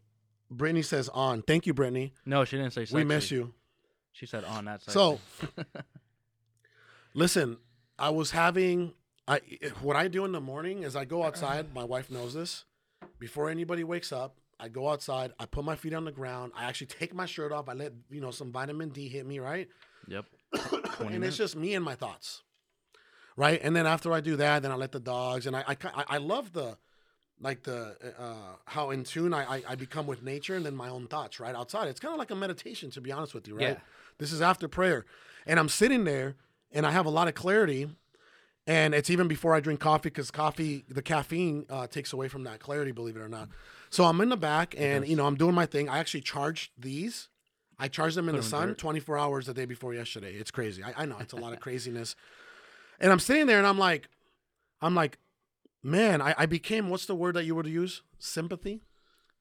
Brittany 0.50 0.82
says 0.82 1.08
on. 1.08 1.42
Thank 1.42 1.66
you, 1.66 1.74
Brittany. 1.74 2.12
No, 2.24 2.44
she 2.44 2.56
didn't 2.56 2.72
say 2.72 2.82
sexy. 2.82 2.94
We 2.94 3.04
miss 3.04 3.30
you. 3.30 3.54
She 4.12 4.26
said 4.26 4.44
on 4.44 4.64
that 4.66 4.82
side. 4.82 4.92
So, 4.92 5.20
listen, 7.14 7.58
I 7.98 8.10
was 8.10 8.30
having. 8.30 8.92
I 9.28 9.40
what 9.80 9.96
I 9.96 10.08
do 10.08 10.24
in 10.24 10.32
the 10.32 10.40
morning 10.40 10.82
is 10.84 10.94
I 10.94 11.04
go 11.04 11.24
outside. 11.24 11.74
My 11.74 11.84
wife 11.84 12.10
knows 12.10 12.34
this. 12.34 12.64
Before 13.18 13.50
anybody 13.50 13.82
wakes 13.82 14.12
up, 14.12 14.36
I 14.58 14.68
go 14.68 14.88
outside. 14.88 15.32
I 15.38 15.46
put 15.46 15.64
my 15.64 15.76
feet 15.76 15.94
on 15.94 16.04
the 16.04 16.12
ground. 16.12 16.52
I 16.56 16.64
actually 16.64 16.86
take 16.88 17.14
my 17.14 17.26
shirt 17.26 17.52
off. 17.52 17.68
I 17.68 17.74
let 17.74 17.92
you 18.10 18.20
know 18.20 18.30
some 18.30 18.52
vitamin 18.52 18.88
D 18.90 19.08
hit 19.08 19.26
me 19.26 19.38
right. 19.38 19.68
yep. 20.08 20.24
and 20.52 21.10
minutes. 21.10 21.28
it's 21.28 21.36
just 21.36 21.56
me 21.56 21.74
and 21.74 21.84
my 21.84 21.94
thoughts, 21.94 22.42
right? 23.36 23.60
And 23.62 23.74
then 23.74 23.86
after 23.86 24.12
I 24.12 24.20
do 24.20 24.36
that, 24.36 24.62
then 24.62 24.70
I 24.70 24.76
let 24.76 24.92
the 24.92 25.00
dogs, 25.00 25.46
and 25.46 25.56
I 25.56 25.64
I, 25.66 26.04
I- 26.08 26.18
love 26.18 26.52
the 26.52 26.78
like 27.40 27.64
the 27.64 27.96
uh, 28.18 28.56
how 28.64 28.90
in 28.90 29.04
tune 29.04 29.34
I, 29.34 29.56
I 29.56 29.62
I 29.68 29.74
become 29.74 30.06
with 30.06 30.22
nature 30.22 30.54
and 30.54 30.64
then 30.64 30.74
my 30.74 30.88
own 30.88 31.06
thoughts 31.06 31.38
right 31.40 31.54
outside. 31.54 31.88
It's 31.88 32.00
kind 32.00 32.12
of 32.12 32.18
like 32.18 32.30
a 32.30 32.36
meditation, 32.36 32.90
to 32.92 33.00
be 33.00 33.12
honest 33.12 33.34
with 33.34 33.46
you, 33.48 33.56
right? 33.56 33.62
Yeah. 33.62 33.78
This 34.18 34.32
is 34.32 34.40
after 34.40 34.68
prayer, 34.68 35.04
and 35.46 35.58
I'm 35.60 35.68
sitting 35.68 36.04
there 36.04 36.36
and 36.72 36.86
I 36.86 36.90
have 36.92 37.06
a 37.06 37.10
lot 37.10 37.28
of 37.28 37.34
clarity. 37.34 37.88
And 38.68 38.94
it's 38.96 39.10
even 39.10 39.28
before 39.28 39.54
I 39.54 39.60
drink 39.60 39.78
coffee 39.78 40.08
because 40.08 40.32
coffee, 40.32 40.84
the 40.88 41.00
caffeine 41.02 41.66
uh, 41.70 41.86
takes 41.86 42.12
away 42.12 42.26
from 42.26 42.42
that 42.44 42.58
clarity, 42.58 42.90
believe 42.90 43.16
it 43.16 43.20
or 43.20 43.28
not. 43.28 43.48
So 43.96 44.04
I'm 44.04 44.20
in 44.20 44.28
the 44.28 44.36
back 44.36 44.74
and, 44.76 45.08
you 45.08 45.16
know, 45.16 45.24
I'm 45.26 45.36
doing 45.36 45.54
my 45.54 45.64
thing. 45.64 45.88
I 45.88 45.96
actually 46.00 46.20
charged 46.20 46.70
these. 46.76 47.28
I 47.78 47.88
charged 47.88 48.14
them 48.14 48.28
in 48.28 48.34
Put 48.34 48.42
the 48.42 48.46
sun 48.46 48.68
dirt. 48.68 48.78
24 48.78 49.16
hours 49.16 49.46
the 49.46 49.54
day 49.54 49.64
before 49.64 49.94
yesterday. 49.94 50.34
It's 50.34 50.50
crazy. 50.50 50.84
I, 50.84 50.92
I 50.98 51.06
know 51.06 51.16
it's 51.18 51.32
a 51.32 51.36
lot 51.36 51.54
of 51.54 51.60
craziness. 51.66 52.14
And 53.00 53.10
I'm 53.10 53.18
sitting 53.18 53.46
there 53.46 53.56
and 53.56 53.66
I'm 53.66 53.78
like, 53.78 54.10
I'm 54.82 54.94
like, 54.94 55.16
man, 55.82 56.20
I, 56.20 56.34
I 56.36 56.44
became, 56.44 56.90
what's 56.90 57.06
the 57.06 57.14
word 57.14 57.36
that 57.36 57.44
you 57.44 57.54
would 57.54 57.66
use? 57.66 58.02
Sympathy? 58.18 58.82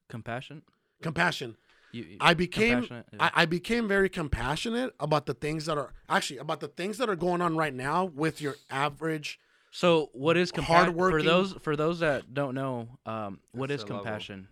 Compassion. 0.08 0.62
Compassion. 1.02 1.58
You, 1.92 2.04
you- 2.04 2.16
I 2.22 2.32
became 2.32 2.86
yeah. 2.90 3.02
I, 3.20 3.30
I 3.42 3.44
became 3.44 3.86
very 3.86 4.08
compassionate 4.08 4.94
about 4.98 5.26
the 5.26 5.34
things 5.34 5.66
that 5.66 5.76
are 5.76 5.92
actually 6.08 6.38
about 6.38 6.60
the 6.60 6.68
things 6.68 6.96
that 6.96 7.10
are 7.10 7.16
going 7.16 7.42
on 7.42 7.58
right 7.58 7.74
now 7.74 8.06
with 8.06 8.40
your 8.40 8.54
average 8.70 9.38
So 9.70 10.10
what 10.12 10.36
is 10.36 10.52
compassion? 10.52 10.94
For 10.96 11.22
those 11.22 11.52
for 11.54 11.76
those 11.76 12.00
that 12.00 12.32
don't 12.32 12.54
know, 12.54 12.88
um, 13.04 13.40
what 13.52 13.68
That's 13.68 13.82
is 13.82 13.86
the 13.86 13.94
level. 13.94 14.04
compassion? 14.04 14.48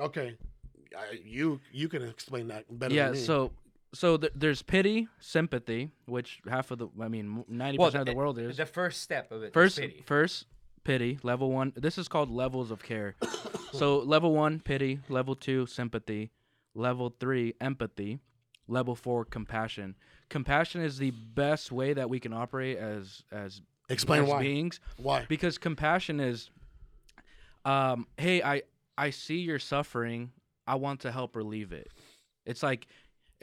okay 0.00 0.36
I, 0.96 1.18
you 1.24 1.60
you 1.72 1.88
can 1.88 2.02
explain 2.02 2.48
that 2.48 2.64
better 2.78 2.94
Yeah. 2.94 3.04
than 3.06 3.12
me. 3.14 3.18
So 3.20 3.52
so 3.94 4.16
th- 4.16 4.32
there's 4.34 4.62
pity, 4.62 5.08
sympathy, 5.20 5.90
which 6.06 6.40
half 6.48 6.70
of 6.70 6.78
the 6.78 6.88
I 7.00 7.08
mean 7.08 7.44
ninety 7.48 7.78
Well, 7.78 7.88
percent 7.88 8.08
of 8.08 8.12
the 8.14 8.16
world 8.18 8.38
is. 8.38 8.56
The 8.56 8.66
first 8.66 9.02
step 9.02 9.30
of 9.32 9.42
it. 9.42 9.52
First, 9.52 9.78
pity. 9.78 10.02
first 10.06 10.46
pity, 10.84 11.18
level 11.22 11.50
one. 11.50 11.72
This 11.76 11.98
is 11.98 12.08
called 12.08 12.30
levels 12.30 12.70
of 12.70 12.82
care. 12.82 13.16
so 13.72 13.98
level 13.98 14.34
one, 14.34 14.60
pity. 14.60 15.00
Level 15.08 15.34
two, 15.34 15.66
sympathy. 15.66 16.30
Level 16.74 17.14
three, 17.20 17.54
empathy. 17.60 18.18
Level 18.68 18.94
four, 18.94 19.24
compassion. 19.24 19.94
Compassion 20.30 20.80
is 20.80 20.96
the 20.98 21.10
best 21.10 21.70
way 21.70 21.92
that 21.92 22.08
we 22.08 22.18
can 22.18 22.32
operate 22.32 22.78
as 22.78 23.22
as 23.30 23.60
explain 23.92 24.26
why 24.26 24.40
beings 24.40 24.80
why 24.96 25.24
because 25.28 25.58
compassion 25.58 26.20
is, 26.20 26.50
um, 27.64 28.06
hey, 28.16 28.42
I 28.42 28.62
I 28.96 29.10
see 29.10 29.38
you're 29.38 29.58
suffering. 29.58 30.32
I 30.66 30.76
want 30.76 31.00
to 31.00 31.12
help 31.12 31.36
relieve 31.36 31.72
it. 31.72 31.88
It's 32.46 32.62
like 32.62 32.86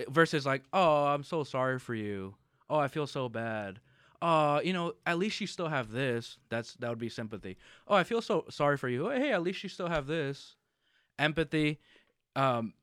versus 0.07 0.45
like, 0.45 0.63
oh, 0.73 1.05
I'm 1.05 1.23
so 1.23 1.43
sorry 1.43 1.79
for 1.79 1.93
you. 1.93 2.35
Oh, 2.69 2.77
I 2.77 2.87
feel 2.87 3.07
so 3.07 3.29
bad. 3.29 3.79
Uh, 4.21 4.59
you 4.63 4.73
know, 4.73 4.93
at 5.05 5.17
least 5.17 5.39
you 5.39 5.47
still 5.47 5.69
have 5.69 5.91
this. 5.91 6.37
That's 6.49 6.73
that 6.75 6.89
would 6.89 6.99
be 6.99 7.09
sympathy. 7.09 7.57
Oh, 7.87 7.95
I 7.95 8.03
feel 8.03 8.21
so 8.21 8.45
sorry 8.49 8.77
for 8.77 8.89
you. 8.89 9.09
Hey, 9.09 9.31
at 9.31 9.41
least 9.41 9.63
you 9.63 9.69
still 9.69 9.87
have 9.87 10.07
this. 10.07 10.55
Empathy, 11.17 11.79
um, 12.35 12.73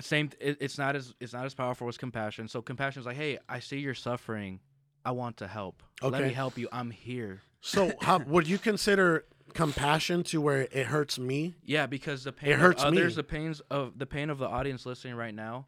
same. 0.00 0.30
It, 0.40 0.58
it's 0.60 0.78
not 0.78 0.94
as 0.94 1.14
it's 1.18 1.32
not 1.32 1.46
as 1.46 1.54
powerful 1.54 1.88
as 1.88 1.96
compassion. 1.96 2.48
So 2.48 2.60
compassion 2.60 3.00
is 3.00 3.06
like, 3.06 3.16
hey, 3.16 3.38
I 3.48 3.60
see 3.60 3.78
you're 3.78 3.94
suffering. 3.94 4.60
I 5.06 5.12
want 5.12 5.36
to 5.38 5.46
help. 5.46 5.82
Let 6.02 6.22
me 6.22 6.32
help 6.32 6.58
you. 6.58 6.68
I'm 6.72 6.90
here. 6.90 7.42
so 7.60 7.92
how 8.02 8.18
would 8.34 8.46
you 8.48 8.58
consider 8.58 9.24
compassion 9.54 10.22
to 10.24 10.40
where 10.40 10.62
it 10.70 10.86
hurts 10.86 11.18
me 11.18 11.54
Yeah, 11.64 11.86
because 11.86 12.24
the 12.24 12.32
pain 12.32 12.50
it 12.50 12.58
hurts 12.58 12.82
of 12.82 12.92
me. 12.92 12.98
others, 12.98 13.16
the 13.16 13.22
pains 13.24 13.60
of 13.70 13.98
the 13.98 14.06
pain 14.06 14.28
of 14.30 14.38
the 14.38 14.48
audience 14.48 14.84
listening 14.84 15.14
right 15.14 15.34
now, 15.34 15.66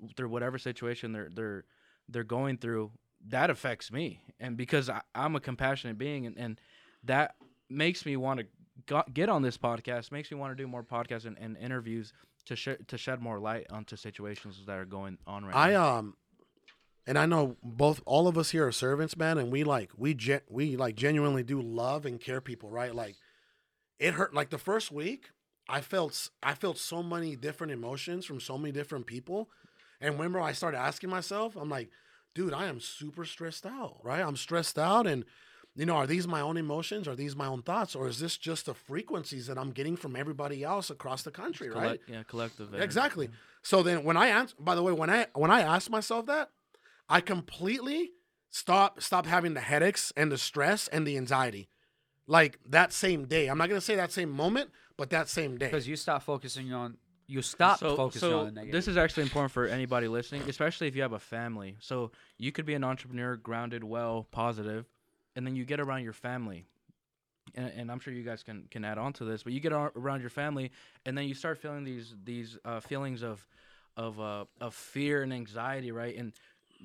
th- 0.00 0.16
through 0.16 0.28
whatever 0.30 0.58
situation 0.58 1.12
they're 1.12 1.28
they're 1.32 1.64
they're 2.08 2.24
going 2.24 2.56
through, 2.58 2.90
that 3.28 3.50
affects 3.50 3.92
me, 3.92 4.20
and 4.40 4.56
because 4.56 4.88
I, 4.90 5.00
I'm 5.14 5.36
a 5.36 5.40
compassionate 5.40 5.96
being, 5.98 6.26
and, 6.26 6.36
and 6.36 6.60
that 7.04 7.36
makes 7.70 8.04
me 8.04 8.16
want 8.16 8.40
to 8.40 8.46
go, 8.86 9.02
get 9.12 9.28
on 9.28 9.42
this 9.42 9.56
podcast, 9.56 10.10
makes 10.12 10.30
me 10.30 10.36
want 10.36 10.50
to 10.56 10.62
do 10.62 10.66
more 10.66 10.82
podcasts 10.82 11.24
and, 11.26 11.38
and 11.38 11.56
interviews 11.56 12.12
to 12.46 12.56
sh- 12.56 12.80
to 12.88 12.98
shed 12.98 13.20
more 13.20 13.38
light 13.38 13.66
onto 13.70 13.96
situations 13.96 14.60
that 14.66 14.76
are 14.76 14.84
going 14.84 15.16
on 15.26 15.44
right 15.44 15.54
I 15.56 15.70
now. 15.70 15.84
I 15.84 15.98
um 15.98 16.16
and 17.06 17.18
I 17.18 17.26
know 17.26 17.56
both 17.62 18.00
all 18.06 18.28
of 18.28 18.38
us 18.38 18.50
here 18.50 18.66
are 18.66 18.72
servants, 18.72 19.16
man, 19.16 19.38
and 19.38 19.52
we 19.52 19.64
like 19.64 19.90
we 19.96 20.14
gen- 20.14 20.40
we 20.48 20.76
like 20.76 20.96
genuinely 20.96 21.42
do 21.42 21.60
love 21.60 22.06
and 22.06 22.20
care 22.20 22.40
people, 22.40 22.70
right? 22.70 22.94
Like 22.94 23.16
it 23.98 24.14
hurt 24.14 24.34
like 24.34 24.50
the 24.50 24.58
first 24.58 24.90
week, 24.90 25.30
I 25.68 25.80
felt 25.80 26.30
I 26.42 26.54
felt 26.54 26.78
so 26.78 27.02
many 27.02 27.36
different 27.36 27.72
emotions 27.72 28.24
from 28.24 28.40
so 28.40 28.56
many 28.56 28.72
different 28.72 29.06
people. 29.06 29.50
And 30.00 30.14
remember 30.14 30.40
I 30.40 30.52
started 30.52 30.78
asking 30.78 31.10
myself, 31.10 31.56
I'm 31.56 31.68
like, 31.68 31.90
dude, 32.34 32.52
I 32.52 32.66
am 32.66 32.80
super 32.80 33.24
stressed 33.24 33.66
out, 33.66 33.98
right? 34.02 34.20
I'm 34.20 34.36
stressed 34.36 34.78
out 34.78 35.06
and 35.06 35.24
you 35.76 35.86
know, 35.86 35.96
are 35.96 36.06
these 36.06 36.28
my 36.28 36.40
own 36.40 36.56
emotions? 36.56 37.08
Are 37.08 37.16
these 37.16 37.34
my 37.34 37.46
own 37.46 37.62
thoughts? 37.62 37.96
Or 37.96 38.06
is 38.06 38.20
this 38.20 38.36
just 38.36 38.66
the 38.66 38.74
frequencies 38.74 39.48
that 39.48 39.58
I'm 39.58 39.72
getting 39.72 39.96
from 39.96 40.14
everybody 40.14 40.62
else 40.62 40.88
across 40.88 41.22
the 41.22 41.32
country, 41.32 41.68
right? 41.68 42.00
Yeah, 42.06 42.22
collective. 42.22 42.68
energy. 42.68 42.84
Exactly. 42.84 43.28
So 43.62 43.82
then 43.82 44.04
when 44.04 44.16
I 44.16 44.28
answer, 44.28 44.54
by 44.58 44.76
the 44.76 44.82
way, 44.82 44.92
when 44.92 45.10
I 45.10 45.26
when 45.34 45.50
I 45.50 45.62
asked 45.62 45.90
myself 45.90 46.26
that, 46.26 46.50
I 47.08 47.20
completely 47.20 48.12
stop 48.50 49.02
stop 49.02 49.26
having 49.26 49.54
the 49.54 49.60
headaches 49.60 50.12
and 50.16 50.30
the 50.30 50.38
stress 50.38 50.88
and 50.88 51.06
the 51.06 51.16
anxiety. 51.16 51.68
Like 52.26 52.58
that 52.66 52.92
same 52.92 53.26
day. 53.26 53.48
I'm 53.48 53.58
not 53.58 53.68
gonna 53.68 53.80
say 53.80 53.96
that 53.96 54.12
same 54.12 54.30
moment, 54.30 54.70
but 54.96 55.10
that 55.10 55.28
same 55.28 55.58
day. 55.58 55.66
Because 55.66 55.88
you 55.88 55.96
stop 55.96 56.22
focusing 56.22 56.72
on 56.72 56.96
you 57.26 57.42
stop 57.42 57.78
so, 57.78 57.96
focusing 57.96 58.20
so 58.20 58.38
on 58.40 58.44
the 58.46 58.50
negative. 58.52 58.72
this 58.72 58.88
is 58.88 58.96
actually 58.96 59.22
important 59.22 59.50
for 59.50 59.66
anybody 59.66 60.08
listening, 60.08 60.42
especially 60.48 60.88
if 60.88 60.96
you 60.96 61.02
have 61.02 61.12
a 61.12 61.18
family. 61.18 61.76
So 61.80 62.12
you 62.38 62.52
could 62.52 62.66
be 62.66 62.74
an 62.74 62.84
entrepreneur, 62.84 63.36
grounded, 63.36 63.82
well, 63.82 64.26
positive, 64.30 64.86
and 65.34 65.46
then 65.46 65.56
you 65.56 65.64
get 65.64 65.80
around 65.80 66.04
your 66.04 66.12
family, 66.12 66.66
and, 67.54 67.72
and 67.74 67.90
I'm 67.90 67.98
sure 67.98 68.12
you 68.12 68.24
guys 68.24 68.42
can 68.42 68.66
can 68.70 68.84
add 68.84 68.98
on 68.98 69.12
to 69.14 69.24
this. 69.24 69.42
But 69.42 69.52
you 69.52 69.60
get 69.60 69.72
ar- 69.72 69.92
around 69.96 70.20
your 70.20 70.30
family, 70.30 70.70
and 71.06 71.16
then 71.16 71.26
you 71.26 71.34
start 71.34 71.58
feeling 71.58 71.84
these 71.84 72.14
these 72.24 72.58
uh, 72.64 72.80
feelings 72.80 73.22
of 73.22 73.46
of 73.96 74.20
uh, 74.20 74.44
of 74.60 74.74
fear 74.74 75.22
and 75.22 75.32
anxiety, 75.32 75.92
right? 75.92 76.16
And 76.16 76.32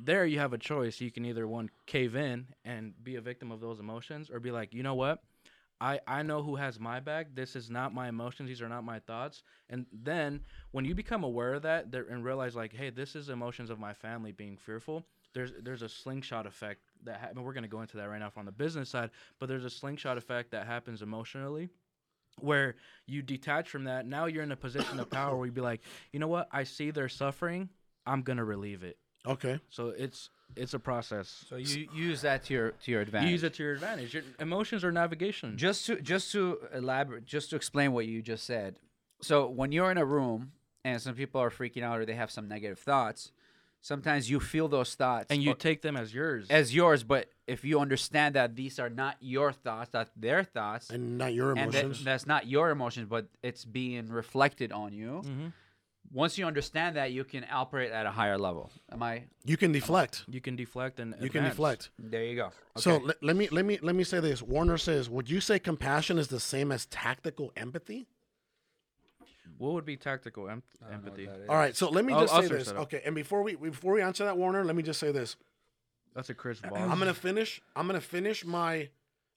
there 0.05 0.25
you 0.25 0.39
have 0.39 0.53
a 0.53 0.57
choice. 0.57 1.01
You 1.01 1.11
can 1.11 1.25
either 1.25 1.47
one 1.47 1.69
cave 1.85 2.15
in 2.15 2.47
and 2.65 2.93
be 3.03 3.15
a 3.15 3.21
victim 3.21 3.51
of 3.51 3.59
those 3.59 3.79
emotions, 3.79 4.29
or 4.29 4.39
be 4.39 4.51
like, 4.51 4.73
you 4.73 4.83
know 4.83 4.95
what? 4.95 5.21
I, 5.81 5.99
I 6.05 6.23
know 6.23 6.43
who 6.43 6.57
has 6.57 6.77
my 6.79 6.99
back. 6.99 7.27
This 7.33 7.55
is 7.55 7.69
not 7.69 7.93
my 7.93 8.09
emotions. 8.09 8.49
These 8.49 8.61
are 8.61 8.67
not 8.67 8.83
my 8.83 8.99
thoughts. 8.99 9.43
And 9.69 9.85
then 9.93 10.41
when 10.71 10.83
you 10.83 10.93
become 10.93 11.23
aware 11.23 11.53
of 11.53 11.61
that 11.61 11.87
and 11.93 12.23
realize 12.25 12.55
like, 12.55 12.73
hey, 12.73 12.89
this 12.89 13.15
is 13.15 13.29
emotions 13.29 13.69
of 13.69 13.79
my 13.79 13.93
family 13.93 14.33
being 14.33 14.57
fearful. 14.57 15.05
There's 15.33 15.53
there's 15.61 15.83
a 15.83 15.89
slingshot 15.89 16.45
effect 16.47 16.81
that 17.03 17.19
ha- 17.21 17.27
and 17.29 17.45
we're 17.45 17.53
gonna 17.53 17.67
go 17.67 17.81
into 17.81 17.97
that 17.97 18.09
right 18.09 18.19
now 18.19 18.29
from 18.29 18.45
the 18.45 18.51
business 18.51 18.89
side. 18.89 19.11
But 19.39 19.47
there's 19.47 19.63
a 19.63 19.69
slingshot 19.69 20.17
effect 20.17 20.51
that 20.51 20.65
happens 20.65 21.01
emotionally, 21.01 21.69
where 22.39 22.75
you 23.05 23.21
detach 23.21 23.69
from 23.69 23.85
that. 23.85 24.05
Now 24.07 24.25
you're 24.25 24.43
in 24.43 24.51
a 24.51 24.57
position 24.57 24.99
of 24.99 25.09
power 25.09 25.37
where 25.37 25.45
you'd 25.45 25.55
be 25.55 25.61
like, 25.61 25.81
you 26.11 26.19
know 26.19 26.27
what? 26.27 26.49
I 26.51 26.63
see 26.63 26.91
they're 26.91 27.09
suffering. 27.09 27.69
I'm 28.05 28.21
gonna 28.23 28.43
relieve 28.43 28.83
it. 28.83 28.97
Okay. 29.25 29.59
So 29.69 29.89
it's 29.89 30.29
it's 30.55 30.73
a 30.73 30.79
process. 30.79 31.45
so 31.47 31.57
you 31.57 31.87
use 31.93 32.21
that 32.21 32.43
to 32.45 32.53
your 32.53 32.71
to 32.83 32.91
your 32.91 33.01
You 33.01 33.05
advantage. 33.05 33.31
use 33.31 33.43
it 33.43 33.53
to 33.55 33.63
your 33.63 33.73
advantage. 33.73 34.13
Your 34.13 34.23
emotions 34.39 34.83
are 34.83 34.91
navigation. 34.91 35.57
just 35.57 35.85
to 35.87 36.01
just 36.01 36.31
to 36.31 36.59
elaborate 36.73 37.25
just 37.25 37.49
to 37.51 37.55
explain 37.55 37.91
what 37.93 38.05
you 38.07 38.21
just 38.21 38.45
said 38.45 38.79
so 39.21 39.47
when 39.47 39.71
you're 39.71 39.91
in 39.91 39.97
a 39.97 40.05
room 40.05 40.51
and 40.85 41.01
some 41.01 41.13
people 41.13 41.39
are 41.41 41.49
freaking 41.51 41.83
out 41.83 41.99
or 41.99 42.05
they 42.05 42.15
have 42.15 42.31
some 42.31 42.47
negative 42.47 42.79
thoughts 42.79 43.31
sometimes 43.81 44.29
you 44.29 44.39
feel 44.39 44.67
those 44.67 44.95
thoughts 44.95 45.27
and 45.29 45.41
you 45.43 45.51
or- 45.51 45.55
take 45.55 45.81
them 45.81 45.95
as 45.95 46.13
yours. 46.13 46.47
as 46.49 46.73
yours 46.73 47.03
but 47.03 47.29
if 47.47 47.63
you 47.63 47.79
understand 47.79 48.35
that 48.35 48.55
these 48.55 48.79
are 48.79 48.89
not 48.89 49.15
your 49.19 49.51
thoughts 49.53 49.89
that's 49.91 50.11
their 50.15 50.43
thoughts 50.43 50.89
And 50.89 51.17
not 51.17 51.33
your 51.33 51.51
and 51.51 51.71
that, 51.73 51.83
emotions. 51.85 52.03
that's 52.05 52.25
not 52.25 52.47
your 52.47 52.69
emotions 52.71 53.07
but 53.09 53.27
it's 53.43 53.65
being 53.65 54.07
reflected 54.09 54.71
on 54.71 54.93
you 54.93 55.21
Mhm. 55.25 55.53
Once 56.11 56.37
you 56.37 56.45
understand 56.45 56.95
that 56.95 57.11
you 57.11 57.23
can 57.23 57.45
operate 57.51 57.91
at 57.91 58.05
a 58.05 58.11
higher 58.11 58.37
level 58.37 58.71
am 58.91 59.03
i 59.03 59.23
you 59.45 59.57
can 59.57 59.71
deflect. 59.71 60.23
You 60.27 60.41
can 60.41 60.55
deflect 60.55 60.99
and 60.99 61.15
You 61.21 61.29
can 61.29 61.43
deflect. 61.43 61.89
there 61.99 62.23
you 62.23 62.35
go 62.35 62.49
So 62.77 62.95
Okay. 62.95 63.05
let, 63.05 63.23
let 63.23 63.35
me 63.35 63.47
let 63.51 63.65
me 63.65 63.79
let 63.81 63.95
me 63.95 64.03
say 64.03 64.19
this. 64.19 64.41
Warner 64.41 64.77
says, 64.77 65.09
"Would 65.09 65.29
you 65.29 65.39
say 65.41 65.59
compassion 65.59 66.17
is 66.17 66.27
the 66.27 66.39
same 66.39 66.71
as 66.71 66.85
tactical 66.87 67.51
empathy?" 67.55 68.07
What 69.57 69.73
would 69.73 69.85
be 69.85 69.97
tactical 69.97 70.49
em- 70.49 70.63
I 70.81 70.91
don't 70.91 71.03
know 71.05 71.11
what 71.11 71.19
empathy? 71.19 71.25
that 71.25 71.41
is. 71.43 71.49
All 71.49 71.55
right. 71.57 71.75
So 71.75 71.89
let 71.89 72.05
me 72.05 72.13
I'll- 72.13 72.21
just 72.21 72.33
I'll 72.33 72.41
say 72.43 72.47
this. 72.49 72.69
Okay. 72.69 73.01
And 73.05 73.13
before 73.15 73.41
we 73.43 73.55
before 73.55 73.93
we 73.93 74.01
answer 74.01 74.23
that, 74.25 74.37
Warner, 74.37 74.63
let 74.63 74.75
me 74.75 74.83
just 74.83 74.99
say 74.99 75.11
this. 75.11 75.35
That's 76.15 76.29
a 76.29 76.33
Chris 76.33 76.59
Ball. 76.69 76.77
I'm 76.77 76.99
gonna 76.99 77.13
finish. 77.13 77.61
I'm 77.75 77.87
gonna 77.87 78.01
finish 78.01 78.45
my. 78.45 78.89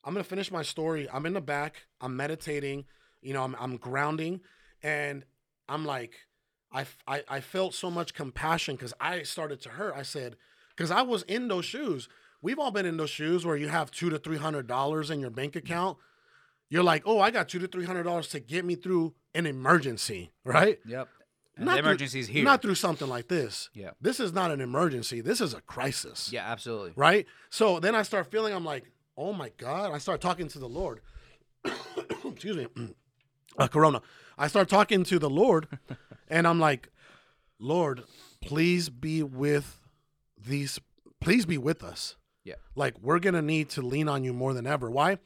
I'm 0.05 0.13
gonna 0.15 0.25
finish 0.25 0.51
my 0.51 0.63
story. 0.63 1.09
I'm 1.13 1.27
in 1.27 1.33
the 1.33 1.41
back. 1.41 1.87
I'm 2.01 2.17
meditating. 2.17 2.85
You 3.21 3.33
know, 3.35 3.43
I'm 3.43 3.57
I'm 3.59 3.77
grounding, 3.79 4.41
and 4.83 5.25
I'm 5.69 5.85
like, 5.87 6.15
I 6.73 6.87
I, 7.07 7.23
I 7.29 7.41
felt 7.41 7.75
so 7.75 7.91
much 7.91 8.15
compassion 8.15 8.77
because 8.77 8.95
I 9.01 9.23
started 9.23 9.61
to 9.63 9.71
hurt. 9.71 9.95
I 9.97 10.03
said, 10.03 10.37
because 10.77 10.91
I 10.91 11.03
was 11.03 11.23
in 11.25 11.49
those 11.49 11.65
shoes. 11.65 12.09
We've 12.41 12.59
all 12.59 12.73
been 12.73 12.87
in 12.87 12.97
those 12.97 13.11
shoes 13.11 13.47
where 13.47 13.57
you 13.57 13.69
have 13.69 13.91
two 13.91 14.11
to 14.11 14.19
three 14.19 14.39
hundred 14.39 14.67
dollars 14.67 15.11
in 15.11 15.21
your 15.21 15.31
bank 15.31 15.53
mm-hmm. 15.53 15.67
account. 15.67 15.99
You're 16.69 16.83
like, 16.83 17.03
oh, 17.05 17.21
I 17.21 17.31
got 17.31 17.49
two 17.49 17.59
to 17.59 17.69
three 17.69 17.85
hundred 17.85 18.05
dollars 18.05 18.29
to 18.29 18.41
get 18.41 18.65
me 18.65 18.75
through 18.75 19.15
an 19.35 19.47
emergency, 19.47 20.33
right? 20.45 20.79
yep 20.85 21.09
and 21.57 21.67
Not 21.67 21.79
emergency's 21.79 22.29
here 22.29 22.45
Not 22.45 22.63
through 22.63 22.75
something 22.77 23.09
like 23.09 23.29
this. 23.29 23.69
Yeah. 23.75 23.91
This 24.01 24.21
is 24.21 24.33
not 24.33 24.51
an 24.51 24.61
emergency. 24.61 25.21
This 25.21 25.41
is 25.41 25.55
a 25.55 25.61
crisis 25.61 26.31
yeah 26.33 26.51
absolutely 26.51 26.93
right? 26.97 27.27
So 27.51 27.81
then 27.81 27.95
I 27.95 28.03
start 28.03 28.31
feeling, 28.31 28.55
I'm 28.55 28.65
like, 28.65 28.85
oh 29.17 29.33
my 29.33 29.51
God. 29.57 29.93
I 29.93 29.99
start 29.99 30.21
talking 30.21 30.49
to 30.49 30.59
the 30.59 30.69
Lord. 30.69 31.01
Excuse 32.25 32.57
me. 32.57 32.67
Uh, 33.59 33.69
corona. 33.69 34.01
I 34.39 34.49
start 34.49 34.69
talking 34.69 35.05
to 35.05 35.19
the 35.19 35.31
Lord, 35.31 35.69
and 36.29 36.47
I'm 36.47 36.59
like, 36.59 36.89
Lord, 37.59 38.03
please 38.43 38.89
be 38.89 39.23
with 39.23 39.79
these, 40.43 40.79
please 41.21 41.45
be 41.47 41.59
with 41.59 41.85
us. 41.85 42.17
Yeah. 42.45 42.55
Like, 42.75 42.95
we're 43.01 43.19
going 43.21 43.35
to 43.35 43.43
need 43.43 43.69
to 43.71 43.83
lean 43.83 44.09
on 44.09 44.25
you 44.25 44.33
more 44.33 44.53
than 44.55 44.67
ever. 44.67 44.91
Why? 44.91 45.19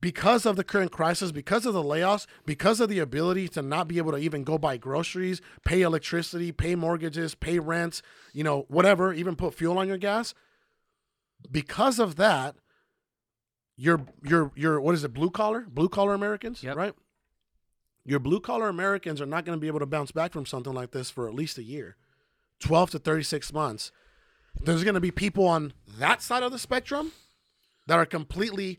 Because 0.00 0.44
of 0.46 0.56
the 0.56 0.64
current 0.64 0.90
crisis, 0.90 1.30
because 1.30 1.64
of 1.64 1.74
the 1.74 1.82
layoffs, 1.82 2.26
because 2.44 2.80
of 2.80 2.88
the 2.88 2.98
ability 2.98 3.46
to 3.50 3.62
not 3.62 3.86
be 3.86 3.98
able 3.98 4.10
to 4.10 4.18
even 4.18 4.42
go 4.42 4.58
buy 4.58 4.76
groceries, 4.76 5.40
pay 5.64 5.82
electricity, 5.82 6.50
pay 6.50 6.74
mortgages, 6.74 7.36
pay 7.36 7.60
rents, 7.60 8.02
you 8.32 8.42
know, 8.42 8.64
whatever, 8.68 9.12
even 9.12 9.36
put 9.36 9.54
fuel 9.54 9.78
on 9.78 9.86
your 9.86 9.98
gas. 9.98 10.34
Because 11.48 12.00
of 12.00 12.16
that, 12.16 12.56
your 13.76 14.04
your 14.24 14.50
your 14.56 14.80
what 14.80 14.94
is 14.96 15.04
it, 15.04 15.12
blue 15.14 15.30
collar? 15.30 15.66
Blue 15.68 15.88
collar 15.88 16.14
Americans, 16.14 16.62
Yep. 16.64 16.76
right? 16.76 16.94
Your 18.04 18.18
blue 18.18 18.40
collar 18.40 18.68
Americans 18.68 19.20
are 19.20 19.26
not 19.26 19.44
going 19.44 19.56
to 19.56 19.60
be 19.60 19.68
able 19.68 19.78
to 19.78 19.86
bounce 19.86 20.10
back 20.10 20.32
from 20.32 20.46
something 20.46 20.72
like 20.72 20.90
this 20.90 21.10
for 21.10 21.28
at 21.28 21.34
least 21.34 21.58
a 21.58 21.62
year. 21.62 21.96
12 22.60 22.90
to 22.90 22.98
36 22.98 23.52
months. 23.52 23.92
There's 24.60 24.84
going 24.84 24.94
to 24.94 25.00
be 25.00 25.10
people 25.10 25.46
on 25.46 25.72
that 25.98 26.22
side 26.22 26.42
of 26.42 26.52
the 26.52 26.58
spectrum 26.58 27.12
that 27.86 27.98
are 27.98 28.06
completely 28.06 28.78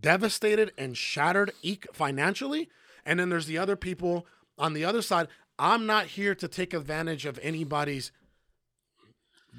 devastated 0.00 0.72
and 0.78 0.96
shattered 0.96 1.52
financially. 1.92 2.68
And 3.04 3.18
then 3.18 3.28
there's 3.28 3.46
the 3.46 3.58
other 3.58 3.76
people 3.76 4.26
on 4.58 4.74
the 4.74 4.84
other 4.84 5.02
side. 5.02 5.28
I'm 5.58 5.86
not 5.86 6.06
here 6.06 6.34
to 6.34 6.48
take 6.48 6.72
advantage 6.72 7.26
of 7.26 7.38
anybody's 7.42 8.12